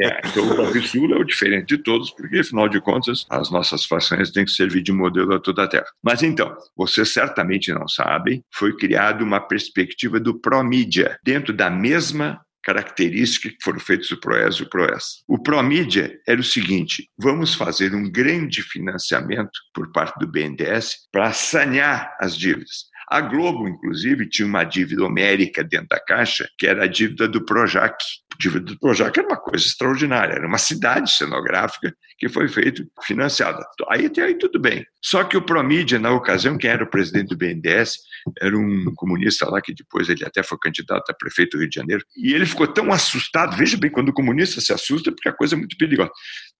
É, 0.00 0.20
então 0.24 0.44
o 0.44 0.82
Sul 0.82 1.14
é 1.14 1.18
o 1.18 1.24
diferente 1.24 1.66
de 1.66 1.78
todos, 1.78 2.10
porque 2.10 2.38
afinal 2.38 2.68
de 2.68 2.80
contas 2.80 3.24
as 3.30 3.50
nossas 3.50 3.84
façanhas 3.84 4.30
têm 4.30 4.44
que 4.44 4.50
servir 4.50 4.82
de 4.82 4.92
modelo 4.92 5.34
a 5.34 5.40
toda 5.40 5.64
a 5.64 5.68
Terra. 5.68 5.86
Mas 6.02 6.22
então, 6.22 6.54
vocês 6.76 7.12
certamente 7.12 7.72
não 7.72 7.86
sabem, 7.88 8.42
foi 8.52 8.76
criada 8.76 9.22
uma 9.22 9.40
perspectiva 9.40 10.18
do 10.18 10.38
pró-mídia, 10.38 11.18
dentro 11.24 11.52
da 11.52 11.70
mesma 11.70 12.40
características 12.66 13.52
que 13.52 13.62
foram 13.62 13.78
feitas 13.78 14.10
o 14.10 14.18
PROES 14.18 14.56
e 14.56 14.62
o 14.64 14.68
PROES. 14.68 15.22
O 15.28 15.40
PROMídia 15.40 16.18
era 16.26 16.40
o 16.40 16.44
seguinte: 16.44 17.08
vamos 17.16 17.54
fazer 17.54 17.94
um 17.94 18.10
grande 18.10 18.60
financiamento 18.60 19.58
por 19.72 19.92
parte 19.92 20.18
do 20.18 20.26
BNDES 20.26 21.06
para 21.12 21.32
sanear 21.32 22.12
as 22.20 22.36
dívidas. 22.36 22.86
A 23.08 23.20
Globo, 23.20 23.68
inclusive, 23.68 24.28
tinha 24.28 24.48
uma 24.48 24.64
dívida 24.64 25.04
homérica 25.04 25.62
dentro 25.62 25.88
da 25.88 26.00
Caixa, 26.00 26.48
que 26.58 26.66
era 26.66 26.84
a 26.84 26.86
dívida 26.88 27.28
do 27.28 27.44
Projac. 27.44 27.94
A 28.32 28.36
dívida 28.36 28.64
do 28.64 28.78
Projac 28.78 29.16
era 29.16 29.28
uma 29.28 29.36
coisa 29.36 29.64
extraordinária, 29.64 30.34
era 30.34 30.46
uma 30.46 30.58
cidade 30.58 31.10
cenográfica 31.12 31.94
que 32.18 32.28
foi 32.28 32.48
feita, 32.48 32.84
financiada. 33.04 33.64
Aí 33.90 34.06
até 34.06 34.22
aí 34.22 34.36
tudo 34.36 34.58
bem. 34.58 34.84
Só 35.02 35.22
que 35.22 35.36
o 35.36 35.42
Promídia, 35.42 35.98
na 35.98 36.10
ocasião, 36.10 36.58
quem 36.58 36.70
era 36.70 36.82
o 36.82 36.90
presidente 36.90 37.28
do 37.28 37.36
BNDES, 37.36 37.98
era 38.40 38.56
um 38.56 38.92
comunista 38.96 39.48
lá 39.48 39.60
que 39.60 39.72
depois 39.72 40.08
ele 40.08 40.24
até 40.24 40.42
foi 40.42 40.58
candidato 40.58 41.08
a 41.10 41.14
prefeito 41.14 41.56
do 41.56 41.60
Rio 41.60 41.68
de 41.68 41.74
Janeiro, 41.76 42.04
e 42.16 42.32
ele 42.32 42.46
ficou 42.46 42.66
tão 42.66 42.90
assustado, 42.92 43.56
veja 43.56 43.76
bem, 43.76 43.90
quando 43.90 44.08
o 44.08 44.12
comunista 44.12 44.60
se 44.60 44.72
assusta, 44.72 45.12
porque 45.12 45.28
a 45.28 45.32
coisa 45.32 45.54
é 45.54 45.58
muito 45.58 45.76
perigosa. 45.76 46.10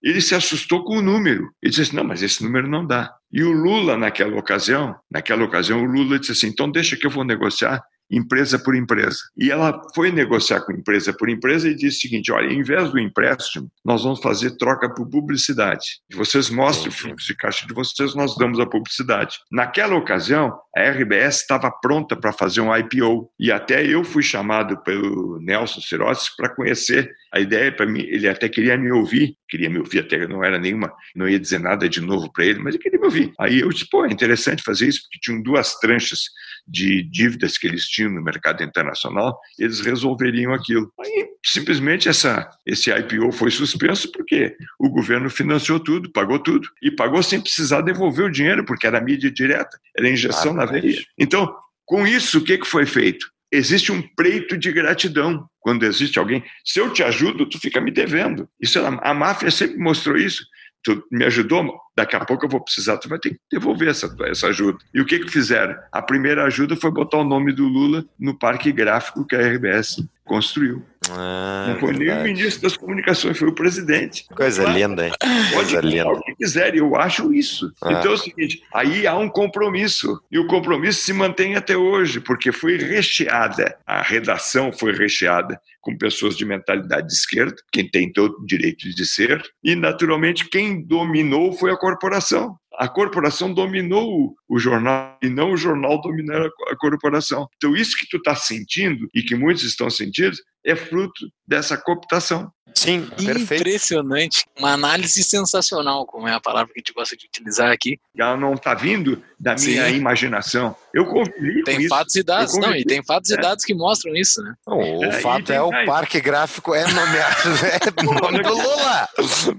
Ele 0.01 0.21
se 0.21 0.35
assustou 0.35 0.83
com 0.83 0.97
o 0.97 1.01
número. 1.01 1.49
Ele 1.61 1.69
disse 1.69 1.81
assim, 1.81 1.95
não, 1.95 2.03
mas 2.03 2.21
esse 2.21 2.43
número 2.43 2.67
não 2.67 2.85
dá. 2.85 3.13
E 3.31 3.43
o 3.43 3.51
Lula, 3.51 3.97
naquela 3.97 4.37
ocasião, 4.37 4.95
naquela 5.09 5.43
ocasião, 5.43 5.81
o 5.81 5.85
Lula 5.85 6.19
disse 6.19 6.31
assim: 6.31 6.47
então 6.47 6.69
deixa 6.69 6.95
que 6.95 7.05
eu 7.05 7.11
vou 7.11 7.23
negociar 7.23 7.83
empresa 8.09 8.57
por 8.57 8.75
empresa. 8.75 9.17
E 9.37 9.51
ela 9.51 9.81
foi 9.93 10.11
negociar 10.11 10.61
com 10.61 10.71
empresa 10.71 11.13
por 11.13 11.29
empresa 11.29 11.67
e 11.67 11.75
disse 11.75 11.97
o 11.97 12.01
seguinte: 12.01 12.31
olha, 12.31 12.51
em 12.51 12.63
vez 12.63 12.89
do 12.91 12.99
empréstimo, 12.99 13.69
nós 13.83 14.03
vamos 14.03 14.21
fazer 14.21 14.57
troca 14.57 14.93
por 14.93 15.09
publicidade. 15.09 15.99
Vocês 16.13 16.49
mostrem 16.49 16.89
o 16.89 16.91
fluxo 16.91 17.27
de 17.27 17.35
caixa 17.35 17.65
de 17.67 17.73
vocês, 17.73 18.15
nós 18.15 18.37
damos 18.37 18.59
a 18.59 18.65
publicidade. 18.65 19.37
Naquela 19.51 19.95
ocasião, 19.95 20.57
a 20.75 20.89
RBS 20.89 21.41
estava 21.41 21.71
pronta 21.71 22.15
para 22.15 22.31
fazer 22.31 22.61
um 22.61 22.75
IPO 22.75 23.31
e 23.39 23.51
até 23.51 23.85
eu 23.85 24.03
fui 24.03 24.23
chamado 24.23 24.77
pelo 24.83 25.39
Nelson 25.41 25.81
Sirotes 25.81 26.29
para 26.35 26.53
conhecer 26.53 27.11
a 27.33 27.39
ideia 27.39 27.71
para 27.71 27.85
mim. 27.85 28.01
Ele 28.01 28.27
até 28.27 28.47
queria 28.47 28.77
me 28.77 28.91
ouvir, 28.91 29.35
queria 29.49 29.69
me 29.69 29.79
ouvir 29.79 29.99
até 29.99 30.27
não 30.27 30.43
era 30.43 30.59
nenhuma, 30.59 30.93
não 31.15 31.27
ia 31.27 31.39
dizer 31.39 31.59
nada 31.59 31.87
de 31.87 32.01
novo 32.01 32.31
para 32.31 32.45
ele, 32.45 32.59
mas 32.59 32.75
ele 32.75 32.83
queria 32.83 32.99
me 32.99 33.05
ouvir. 33.05 33.33
Aí 33.39 33.59
eu 33.59 33.69
disse, 33.69 33.87
pô, 33.89 34.05
é 34.05 34.11
interessante 34.11 34.63
fazer 34.63 34.87
isso 34.87 35.01
porque 35.03 35.19
tinham 35.21 35.41
duas 35.41 35.75
tranches 35.79 36.19
de 36.67 37.03
dívidas 37.03 37.57
que 37.57 37.67
eles 37.67 37.85
tinham 37.85 37.96
no 38.03 38.21
mercado 38.21 38.63
internacional, 38.63 39.39
eles 39.57 39.79
resolveriam 39.79 40.53
aquilo. 40.53 40.91
Aí 40.99 41.27
simplesmente 41.45 42.09
essa 42.09 42.49
esse 42.65 42.91
IPO 42.91 43.31
foi 43.31 43.49
suspenso 43.51 44.11
porque 44.11 44.55
o 44.79 44.89
governo 44.89 45.29
financiou 45.29 45.79
tudo, 45.79 46.11
pagou 46.11 46.39
tudo 46.39 46.67
e 46.81 46.91
pagou 46.91 47.23
sem 47.23 47.39
precisar 47.39 47.81
devolver 47.81 48.25
o 48.25 48.31
dinheiro 48.31 48.65
porque 48.65 48.85
era 48.85 49.01
mídia 49.01 49.31
direta, 49.31 49.77
era 49.97 50.09
injeção 50.09 50.53
na 50.53 50.65
veia. 50.65 51.01
Então, 51.17 51.53
com 51.85 52.05
isso, 52.05 52.39
o 52.39 52.43
que, 52.43 52.57
que 52.57 52.67
foi 52.67 52.85
feito? 52.85 53.31
Existe 53.51 53.93
um 53.93 54.01
preito 54.01 54.57
de 54.57 54.71
gratidão 54.73 55.47
quando 55.61 55.83
existe 55.83 56.19
alguém. 56.19 56.43
Se 56.65 56.79
eu 56.79 56.91
te 56.91 57.01
ajudo, 57.01 57.45
tu 57.45 57.57
fica 57.57 57.79
me 57.79 57.91
devendo. 57.91 58.49
Isso 58.59 58.79
a 58.79 59.13
máfia 59.13 59.49
sempre 59.49 59.77
mostrou 59.77 60.17
isso. 60.17 60.45
Tu 60.87 61.03
me 61.11 61.25
ajudou, 61.25 61.77
daqui 61.97 62.15
a 62.15 62.23
pouco 62.23 62.45
eu 62.45 62.49
vou 62.49 62.61
precisar, 62.61 62.95
tu 62.95 63.09
vai 63.09 63.19
ter 63.19 63.31
que 63.31 63.39
devolver 63.51 63.89
essa, 63.89 64.15
essa 64.21 64.47
ajuda. 64.47 64.77
E 64.93 65.01
o 65.01 65.05
que 65.05 65.19
que 65.19 65.29
fizeram? 65.29 65.75
A 65.91 66.01
primeira 66.01 66.45
ajuda 66.45 66.77
foi 66.77 66.89
botar 66.91 67.17
o 67.17 67.25
nome 67.25 67.51
do 67.51 67.67
Lula 67.67 68.05
no 68.17 68.33
parque 68.33 68.71
gráfico 68.71 69.25
que 69.25 69.35
a 69.35 69.41
RBS 69.41 70.01
construiu. 70.23 70.81
Ah, 71.11 71.65
não 71.69 71.79
foi 71.79 71.93
verdade. 71.93 72.23
nem 72.23 72.33
o 72.33 72.35
ministro 72.35 72.61
das 72.61 72.77
comunicações, 72.77 73.37
foi 73.37 73.47
o 73.49 73.55
presidente. 73.55 74.25
Coisa 74.35 74.63
claro, 74.63 74.77
linda, 74.77 75.07
hein? 75.07 75.13
Pode 75.53 75.53
Coisa 75.53 75.81
linda. 75.81 76.09
o 76.09 76.21
que 76.21 76.35
quiser, 76.35 76.75
eu 76.75 76.95
acho 76.95 77.33
isso. 77.33 77.71
Ah. 77.81 77.93
Então 77.93 78.11
é 78.11 78.15
o 78.15 78.17
seguinte, 78.17 78.61
aí 78.73 79.07
há 79.07 79.15
um 79.15 79.29
compromisso, 79.29 80.21
e 80.31 80.39
o 80.39 80.47
compromisso 80.47 81.01
se 81.03 81.13
mantém 81.13 81.55
até 81.55 81.75
hoje, 81.75 82.19
porque 82.19 82.51
foi 82.51 82.77
recheada, 82.77 83.77
a 83.85 84.01
redação 84.01 84.71
foi 84.71 84.93
recheada 84.93 85.59
com 85.81 85.97
pessoas 85.97 86.35
de 86.35 86.43
mentalidade 86.43 87.07
de 87.07 87.13
esquerda, 87.13 87.55
quem 87.71 87.89
tem 87.89 88.11
todo 88.11 88.37
o 88.39 88.45
direito 88.45 88.89
de 88.89 89.05
ser, 89.05 89.41
e 89.63 89.73
naturalmente 89.75 90.49
quem 90.49 90.81
dominou 90.85 91.53
foi 91.53 91.71
a 91.71 91.77
corporação. 91.77 92.57
A 92.77 92.87
corporação 92.87 93.51
dominou 93.51 94.35
o 94.47 94.59
jornal 94.59 95.17
e 95.23 95.29
não 95.29 95.53
o 95.53 95.57
jornal 95.57 95.99
dominar 95.99 96.45
a 96.45 96.75
corporação. 96.75 97.47
Então, 97.55 97.75
isso 97.75 97.97
que 97.97 98.07
tu 98.07 98.17
está 98.17 98.35
sentindo 98.35 99.09
e 99.15 99.23
que 99.23 99.33
muitos 99.33 99.63
estão 99.63 99.89
sentindo 99.89 100.37
é 100.67 100.75
fruto 100.75 101.31
dessa 101.47 101.77
cooptação. 101.77 102.51
Sim, 102.75 103.07
perfeito. 103.07 103.61
Impressionante. 103.61 104.45
Uma 104.59 104.73
análise 104.73 105.23
sensacional, 105.23 106.05
como 106.05 106.27
é 106.27 106.33
a 106.33 106.39
palavra 106.39 106.71
que 106.71 106.79
a 106.79 106.81
gente 106.81 106.93
gosta 106.93 107.17
de 107.17 107.25
utilizar 107.25 107.71
aqui. 107.71 107.97
Ela 108.15 108.37
não 108.37 108.53
está 108.53 108.75
vindo 108.75 109.23
da 109.39 109.55
minha 109.55 109.87
Sim. 109.87 109.95
imaginação. 109.95 110.75
Eu 110.93 111.05
convivi 111.05 111.63
Tem 111.63 111.81
com 111.81 111.87
fatos 111.87 112.15
isso. 112.15 112.21
e 112.21 112.23
dados, 112.23 112.57
não, 112.57 112.75
e 112.75 112.83
tem 112.83 113.03
fatos 113.03 113.31
é. 113.31 113.33
e 113.33 113.37
dados 113.37 113.65
que 113.65 113.73
mostram 113.73 114.15
isso, 114.15 114.43
né? 114.43 114.53
Não, 114.67 114.77
o 114.77 115.05
é, 115.05 115.11
fato 115.21 115.51
é 115.51 115.61
o 115.61 115.71
parque 115.85 116.19
gráfico 116.21 116.75
é 116.75 116.85
nomeado, 116.85 117.49
é 117.65 118.03
nome 118.21 118.43
do 118.43 118.53
Lula. 118.53 119.09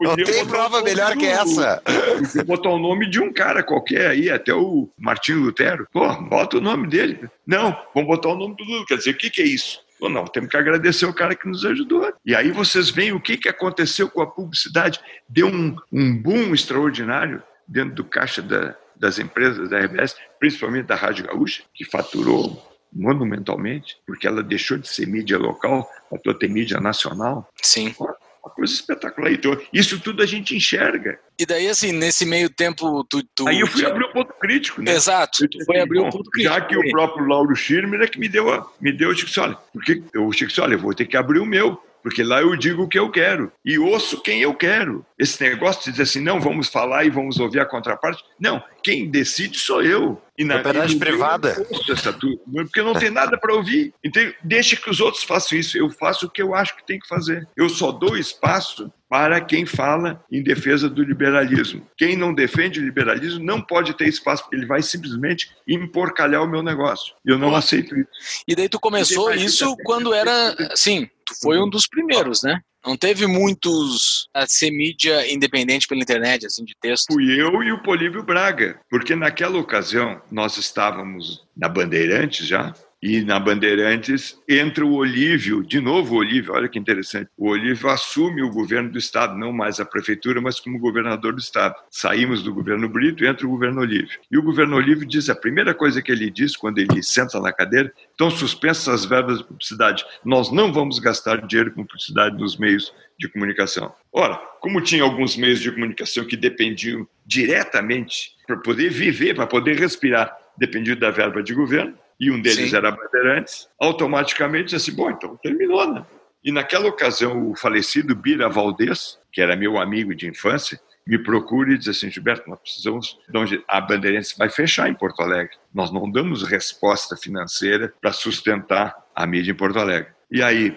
Não 0.01 0.17
tem 0.17 0.47
prova 0.47 0.83
melhor 0.83 1.15
do, 1.15 1.19
que 1.19 1.27
essa. 1.27 1.83
Você 2.21 2.45
botar 2.45 2.71
o 2.71 2.79
nome 2.79 3.11
de 3.11 3.21
um 3.21 3.33
cara 3.33 3.63
qualquer 3.63 4.11
aí, 4.11 4.31
até 4.31 4.55
o 4.55 4.89
Martinho 4.97 5.41
Lutero. 5.41 5.89
Pô, 5.93 6.07
bota 6.23 6.59
o 6.59 6.61
nome 6.61 6.89
dele. 6.89 7.29
Não, 7.47 7.77
vamos 7.95 8.09
botar 8.09 8.29
o 8.29 8.37
nome 8.37 8.55
do 8.57 8.65
Lula. 8.65 8.85
Quer 8.87 8.99
dizer, 8.99 9.11
o 9.11 9.17
que, 9.17 9.31
que 9.31 9.43
é 9.43 9.47
isso? 9.47 9.81
Ou 10.01 10.09
não, 10.09 10.25
temos 10.25 10.51
que 10.51 10.57
agradecer 10.57 11.07
o 11.07 11.15
cara 11.15 11.35
que 11.35 11.49
nos 11.49 11.65
ajudou. 11.65 12.13
E 12.25 12.35
aí 12.35 12.51
vocês 12.51 12.91
veem 12.91 13.13
o 13.13 13.21
que, 13.21 13.37
que 13.37 13.49
aconteceu 13.49 14.09
com 14.09 14.23
a 14.23 14.27
publicidade. 14.27 15.01
Deu 15.29 15.49
um, 15.49 15.77
um 15.93 16.17
boom 16.17 16.55
extraordinário 16.55 17.43
dentro 17.67 17.97
do 17.97 18.05
caixa 18.05 18.41
da, 18.41 18.77
das 18.97 19.19
empresas 19.19 19.69
da 19.69 19.79
RBS, 19.79 20.17
principalmente 20.39 20.87
da 20.87 20.95
Rádio 20.95 21.27
Gaúcha, 21.27 21.63
que 21.75 21.85
faturou 21.85 22.65
monumentalmente, 22.93 23.99
porque 24.07 24.27
ela 24.27 24.43
deixou 24.43 24.79
de 24.79 24.89
ser 24.89 25.07
mídia 25.07 25.37
local, 25.37 25.89
para 26.23 26.35
ter 26.35 26.49
mídia 26.49 26.81
nacional. 26.81 27.49
Sim 27.61 27.95
uma 27.99 28.17
coisa 28.59 28.73
espetacular. 28.73 29.33
Então, 29.33 29.57
isso 29.73 30.01
tudo 30.01 30.21
a 30.21 30.27
gente 30.27 30.57
enxerga. 30.57 31.19
E 31.39 31.47
daí, 31.47 31.69
assim, 31.69 31.93
nesse 31.93 32.27
meio 32.27 32.51
tempo, 32.51 33.05
tu. 33.05 33.23
tu 33.35 33.49
Aí 33.49 33.61
eu 33.61 33.67
fui 33.69 33.87
abrir 33.87 34.05
o 34.05 34.09
um 34.09 34.13
ponto 34.13 34.35
crítico, 34.35 34.83
né? 34.83 34.93
Exato, 34.93 35.49
tu 35.49 35.65
foi 35.65 35.81
abrir 35.81 36.01
o 36.01 36.07
um 36.07 36.11
ponto 36.11 36.29
crítico. 36.29 36.55
Já 36.55 36.61
que 36.61 36.77
o 36.77 36.91
próprio 36.91 37.27
Lauro 37.27 37.55
Schirmer 37.55 38.01
é 38.01 38.09
que 38.09 38.19
me 38.19 38.29
deu, 38.29 38.53
a, 38.53 38.69
me 38.81 38.93
deu 38.93 39.11
o 39.11 39.15
Chico 39.15 39.41
olha, 39.41 39.57
porque 39.73 40.03
eu, 40.13 40.33
Chico 40.33 40.53
olha, 40.61 40.75
eu 40.75 40.79
vou 40.81 40.93
ter 40.93 41.07
que 41.07 41.17
abrir 41.17 41.39
o 41.39 41.47
meu 41.47 41.81
porque 42.09 42.23
lá 42.23 42.41
eu 42.41 42.57
digo 42.57 42.85
o 42.85 42.89
que 42.89 42.99
eu 42.99 43.11
quero 43.11 43.53
e 43.63 43.79
ouço 43.79 44.23
quem 44.23 44.41
eu 44.41 44.55
quero. 44.55 45.05
Esse 45.19 45.43
negócio 45.43 45.85
de 45.85 45.91
dizer 45.91 46.05
assim, 46.05 46.21
não, 46.21 46.41
vamos 46.41 46.69
falar 46.69 47.05
e 47.05 47.11
vamos 47.11 47.39
ouvir 47.39 47.61
a 47.61 47.67
contraparte. 47.67 48.25
Não, 48.41 48.63
quem 48.83 49.11
decide 49.11 49.59
sou 49.59 49.83
eu. 49.83 50.19
E 50.39 50.45
na 50.45 50.61
Propriedade 50.61 50.97
privada. 50.97 51.67
Essa, 51.91 52.13
porque 52.13 52.81
eu 52.81 52.85
não 52.85 52.95
tenho 52.95 53.13
nada 53.13 53.37
para 53.37 53.53
ouvir. 53.53 53.93
Então, 54.03 54.23
deixa 54.43 54.77
que 54.77 54.89
os 54.89 55.01
outros 55.01 55.25
façam 55.25 55.59
isso. 55.59 55.77
Eu 55.77 55.91
faço 55.91 56.27
o 56.27 56.31
que 56.31 56.41
eu 56.41 56.55
acho 56.55 56.77
que 56.77 56.87
tem 56.87 56.99
que 56.99 57.09
fazer. 57.09 57.47
Eu 57.55 57.69
só 57.69 57.93
dou 57.93 58.17
espaço 58.17 58.91
para 59.09 59.41
quem 59.41 59.67
fala 59.67 60.23
em 60.31 60.43
defesa 60.43 60.89
do 60.89 61.03
liberalismo. 61.03 61.87
Quem 61.97 62.17
não 62.17 62.33
defende 62.33 62.79
o 62.79 62.85
liberalismo 62.85 63.45
não 63.45 63.61
pode 63.61 63.95
ter 63.95 64.07
espaço, 64.07 64.45
porque 64.45 64.57
ele 64.57 64.67
vai 64.67 64.81
simplesmente 64.83 65.51
emporcalhar 65.67 66.43
o 66.43 66.49
meu 66.49 66.63
negócio. 66.63 67.15
Eu 67.25 67.39
não 67.39 67.57
aceito 67.57 67.99
isso. 67.99 68.09
E 68.47 68.55
daí 68.55 68.69
tu 68.69 68.79
começou 68.79 69.33
isso 69.33 69.77
quando 69.85 70.15
era, 70.15 70.55
sim, 70.77 71.09
tu 71.29 71.35
foi 71.41 71.59
um 71.59 71.69
dos 71.69 71.87
primeiros, 71.87 72.43
né? 72.43 72.61
Não 72.85 72.97
teve 72.97 73.27
muitos 73.27 74.29
a 74.33 74.47
ser 74.47 74.71
mídia 74.71 75.31
independente 75.31 75.87
pela 75.87 76.01
internet, 76.01 76.47
assim, 76.47 76.65
de 76.65 76.75
texto. 76.81 77.13
Fui 77.13 77.41
eu 77.41 77.63
e 77.63 77.73
o 77.73 77.83
Políbio 77.83 78.23
Braga, 78.23 78.81
porque 78.89 79.15
naquela 79.15 79.59
ocasião 79.59 80.23
nós 80.31 80.57
estávamos 80.57 81.47
na 81.57 81.69
Bandeirantes 81.69 82.47
já, 82.47 82.73
E 83.01 83.21
na 83.23 83.39
Bandeirantes 83.39 84.37
entra 84.49 84.85
o 84.85 84.95
Olívio, 84.95 85.63
de 85.63 85.81
novo 85.81 86.17
o 86.17 86.19
Olívio, 86.19 86.53
olha 86.53 86.69
que 86.69 86.79
interessante. 86.79 87.31
O 87.37 87.49
Olívio 87.49 87.89
assume 87.89 88.43
o 88.43 88.51
governo 88.51 88.91
do 88.91 88.99
Estado, 88.99 89.39
não 89.39 89.53
mais 89.53 89.79
a 89.79 89.85
prefeitura, 89.85 90.41
mas 90.41 90.59
como 90.59 90.81
governador 90.81 91.33
do 91.33 91.39
Estado. 91.39 91.77
Saímos 91.91 92.43
do 92.43 92.53
governo 92.53 92.89
Brito 92.89 93.23
e 93.23 93.29
entra 93.29 93.47
o 93.47 93.51
governo 93.51 93.83
Olívio. 93.83 94.19
E 94.29 94.37
o 94.37 94.43
governo 94.43 94.77
Olívio 94.77 95.07
diz, 95.07 95.31
a 95.31 95.35
primeira 95.35 95.73
coisa 95.73 96.03
que 96.03 96.11
ele 96.11 96.29
diz 96.29 96.57
quando 96.57 96.79
ele 96.79 97.01
senta 97.01 97.41
na 97.41 97.53
cadeira, 97.53 97.93
estão 98.11 98.31
suspensas 98.31 98.89
as 98.89 99.05
verbas 99.05 99.39
de 99.39 99.45
publicidade. 99.45 100.05
Nós 100.25 100.51
não 100.51 100.73
vamos 100.73 100.99
gastar 100.99 101.47
dinheiro 101.47 101.73
com 101.73 101.85
publicidade 101.85 102.37
nos 102.37 102.59
meios 102.59 102.93
de 103.17 103.29
comunicação. 103.29 103.95
Ora, 104.13 104.37
como 104.61 104.81
tinha 104.81 105.05
alguns 105.05 105.37
meios 105.37 105.61
de 105.61 105.71
comunicação 105.71 106.25
que 106.25 106.37
dependiam 106.37 107.07
diretamente 107.25 108.33
para 108.45 108.57
poder 108.57 108.91
viver, 108.91 109.35
para 109.35 109.47
poder 109.47 109.79
respirar, 109.79 110.37
dependiam 110.57 110.97
da 110.97 111.11
verba 111.11 111.43
de 111.43 111.55
governo, 111.55 111.97
e 112.21 112.31
um 112.31 112.41
deles 112.41 112.71
Sim. 112.71 112.77
era 112.77 112.91
Bandeirantes, 112.91 113.69
automaticamente 113.81 114.75
assim, 114.75 114.93
bom, 114.93 115.11
então 115.11 115.37
terminou, 115.37 115.93
né? 115.93 116.05
E 116.43 116.53
naquela 116.53 116.89
ocasião, 116.89 117.51
o 117.51 117.57
falecido 117.57 118.15
Bira 118.15 118.49
Valdez, 118.49 119.19
que 119.33 119.41
era 119.41 119.57
meu 119.57 119.79
amigo 119.79 120.15
de 120.15 120.27
infância, 120.29 120.81
me 121.07 121.19
procura 121.19 121.73
e 121.73 121.79
diz 121.79 121.89
assim, 121.89 122.11
Gilberto, 122.11 122.49
nós 122.49 122.61
precisamos 122.61 123.19
de 123.49 123.65
a 123.67 123.81
Bandeirantes 123.81 124.37
vai 124.37 124.51
fechar 124.51 124.89
em 124.89 124.95
Porto 124.95 125.23
Alegre. 125.23 125.57
Nós 125.75 125.91
não 125.91 126.11
damos 126.11 126.43
resposta 126.43 127.17
financeira 127.17 127.93
para 128.01 128.13
sustentar 128.13 128.95
a 129.15 129.27
mídia 129.27 129.53
em 129.53 129.55
Porto 129.55 129.79
Alegre. 129.79 130.13
E 130.31 130.43
aí, 130.43 130.71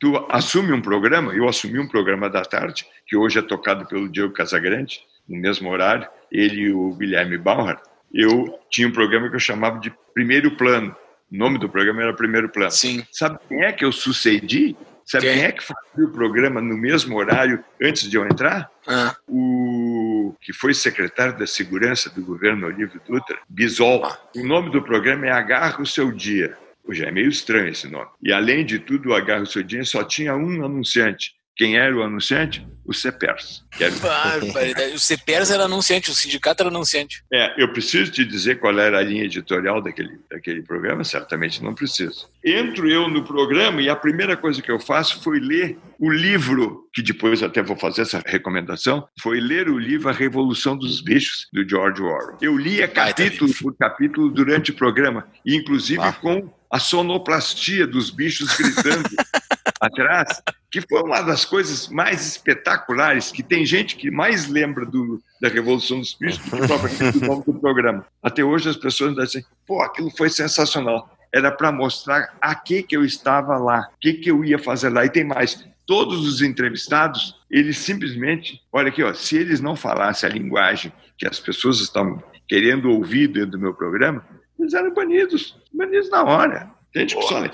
tu 0.00 0.26
assume 0.28 0.72
um 0.72 0.82
programa, 0.82 1.32
eu 1.32 1.48
assumi 1.48 1.78
um 1.78 1.86
programa 1.86 2.28
da 2.28 2.42
tarde, 2.42 2.84
que 3.06 3.16
hoje 3.16 3.38
é 3.38 3.42
tocado 3.42 3.86
pelo 3.86 4.08
Diego 4.08 4.32
Casagrande, 4.32 5.00
no 5.28 5.38
mesmo 5.40 5.70
horário, 5.70 6.08
ele 6.32 6.62
e 6.62 6.72
o 6.72 6.92
Guilherme 6.94 7.38
Bauer, 7.38 7.80
eu 8.12 8.58
tinha 8.70 8.88
um 8.88 8.92
programa 8.92 9.28
que 9.28 9.36
eu 9.36 9.40
chamava 9.40 9.78
de 9.78 9.92
Primeiro 10.14 10.56
Plano. 10.56 10.94
O 11.30 11.36
nome 11.36 11.58
do 11.58 11.68
programa 11.68 12.02
era 12.02 12.14
Primeiro 12.14 12.48
Plano. 12.48 12.70
Sim. 12.70 13.04
Sabe 13.12 13.38
quem 13.48 13.62
é 13.62 13.72
que 13.72 13.84
eu 13.84 13.92
sucedi? 13.92 14.76
Sabe 15.04 15.26
quem, 15.26 15.34
quem 15.34 15.44
é 15.44 15.52
que 15.52 15.64
fazia 15.64 16.04
o 16.04 16.12
programa 16.12 16.60
no 16.60 16.76
mesmo 16.76 17.16
horário 17.16 17.64
antes 17.82 18.08
de 18.08 18.16
eu 18.16 18.24
entrar? 18.24 18.70
Ah. 18.86 19.16
O 19.28 20.34
que 20.40 20.52
foi 20.52 20.72
secretário 20.72 21.36
da 21.36 21.46
Segurança 21.46 22.10
do 22.10 22.24
governo 22.24 22.66
Olívio 22.66 23.00
Dutra, 23.06 23.38
Bisol. 23.48 24.04
Ah. 24.04 24.18
O 24.36 24.46
nome 24.46 24.70
do 24.70 24.82
programa 24.82 25.26
é 25.26 25.30
Agarra 25.30 25.80
o 25.80 25.86
Seu 25.86 26.12
Dia. 26.12 26.56
Hoje 26.86 27.04
é 27.04 27.10
meio 27.10 27.28
estranho 27.28 27.68
esse 27.68 27.88
nome. 27.88 28.08
E 28.22 28.32
além 28.32 28.64
de 28.64 28.78
tudo, 28.78 29.10
o 29.10 29.14
Agarra 29.14 29.42
o 29.42 29.46
Seu 29.46 29.62
Dia 29.62 29.84
só 29.84 30.02
tinha 30.02 30.34
um 30.34 30.64
anunciante, 30.64 31.34
quem 31.60 31.76
era 31.76 31.94
o 31.94 32.02
anunciante? 32.02 32.66
O 32.86 32.94
CEPERS. 32.94 33.62
Era... 33.78 34.94
o 34.94 34.98
CEPERS 34.98 35.50
era 35.50 35.64
anunciante, 35.64 36.10
o 36.10 36.14
sindicato 36.14 36.62
era 36.62 36.70
anunciante. 36.70 37.22
É, 37.30 37.62
eu 37.62 37.70
preciso 37.70 38.10
te 38.10 38.24
dizer 38.24 38.58
qual 38.58 38.78
era 38.78 38.98
a 38.98 39.02
linha 39.02 39.24
editorial 39.24 39.82
daquele, 39.82 40.18
daquele 40.30 40.62
programa? 40.62 41.04
Certamente 41.04 41.62
não 41.62 41.74
preciso. 41.74 42.30
Entro 42.42 42.90
eu 42.90 43.08
no 43.08 43.22
programa 43.22 43.82
e 43.82 43.90
a 43.90 43.94
primeira 43.94 44.38
coisa 44.38 44.62
que 44.62 44.72
eu 44.72 44.80
faço 44.80 45.22
foi 45.22 45.38
ler 45.38 45.76
o 45.98 46.10
livro, 46.10 46.88
que 46.94 47.02
depois 47.02 47.42
até 47.42 47.62
vou 47.62 47.76
fazer 47.76 48.02
essa 48.02 48.22
recomendação, 48.24 49.06
foi 49.20 49.38
ler 49.38 49.68
o 49.68 49.78
livro 49.78 50.08
A 50.08 50.12
Revolução 50.12 50.74
dos 50.74 51.02
Bichos, 51.02 51.46
do 51.52 51.68
George 51.68 52.00
Orwell. 52.00 52.38
Eu 52.40 52.56
lia 52.56 52.88
capítulo 52.88 53.52
por 53.60 53.76
capítulo 53.76 54.30
durante 54.30 54.70
o 54.70 54.74
programa, 54.74 55.28
inclusive 55.44 56.00
ah. 56.00 56.14
com 56.14 56.50
a 56.70 56.78
sonoplastia 56.78 57.86
dos 57.86 58.10
bichos 58.10 58.56
gritando. 58.56 59.08
atrás, 59.80 60.42
que 60.70 60.82
foi 60.82 61.02
uma 61.02 61.22
das 61.22 61.44
coisas 61.44 61.88
mais 61.88 62.26
espetaculares, 62.26 63.32
que 63.32 63.42
tem 63.42 63.64
gente 63.64 63.96
que 63.96 64.10
mais 64.10 64.46
lembra 64.46 64.84
do, 64.84 65.20
da 65.40 65.48
Revolução 65.48 65.98
dos 65.98 66.12
Bichos 66.12 66.38
do 66.38 66.50
que 66.50 66.66
propriamente 66.66 67.18
do 67.18 67.26
nome 67.26 67.44
do 67.44 67.54
programa. 67.54 68.06
Até 68.22 68.44
hoje 68.44 68.68
as 68.68 68.76
pessoas 68.76 69.14
dizem, 69.16 69.44
pô, 69.66 69.82
aquilo 69.82 70.10
foi 70.10 70.28
sensacional. 70.28 71.10
Era 71.32 71.50
para 71.50 71.72
mostrar 71.72 72.36
a 72.40 72.54
que 72.54 72.82
que 72.82 72.96
eu 72.96 73.04
estava 73.04 73.56
lá, 73.56 73.88
o 73.94 74.00
que 74.00 74.14
que 74.14 74.30
eu 74.30 74.44
ia 74.44 74.58
fazer 74.58 74.90
lá. 74.90 75.04
E 75.04 75.10
tem 75.10 75.24
mais, 75.24 75.64
todos 75.86 76.26
os 76.26 76.42
entrevistados, 76.42 77.36
eles 77.50 77.78
simplesmente, 77.78 78.60
olha 78.70 78.88
aqui, 78.88 79.02
ó, 79.02 79.14
se 79.14 79.36
eles 79.36 79.60
não 79.60 79.74
falassem 79.74 80.28
a 80.28 80.32
linguagem 80.32 80.92
que 81.16 81.26
as 81.26 81.40
pessoas 81.40 81.80
estão 81.80 82.22
querendo 82.46 82.90
ouvir 82.90 83.28
dentro 83.28 83.52
do 83.52 83.58
meu 83.58 83.72
programa, 83.72 84.24
eles 84.60 84.74
eram 84.74 84.92
banidos, 84.92 85.56
banidos 85.72 86.10
na 86.10 86.22
hora. 86.22 86.70
Gente, 86.94 87.16
pessoal, 87.16 87.44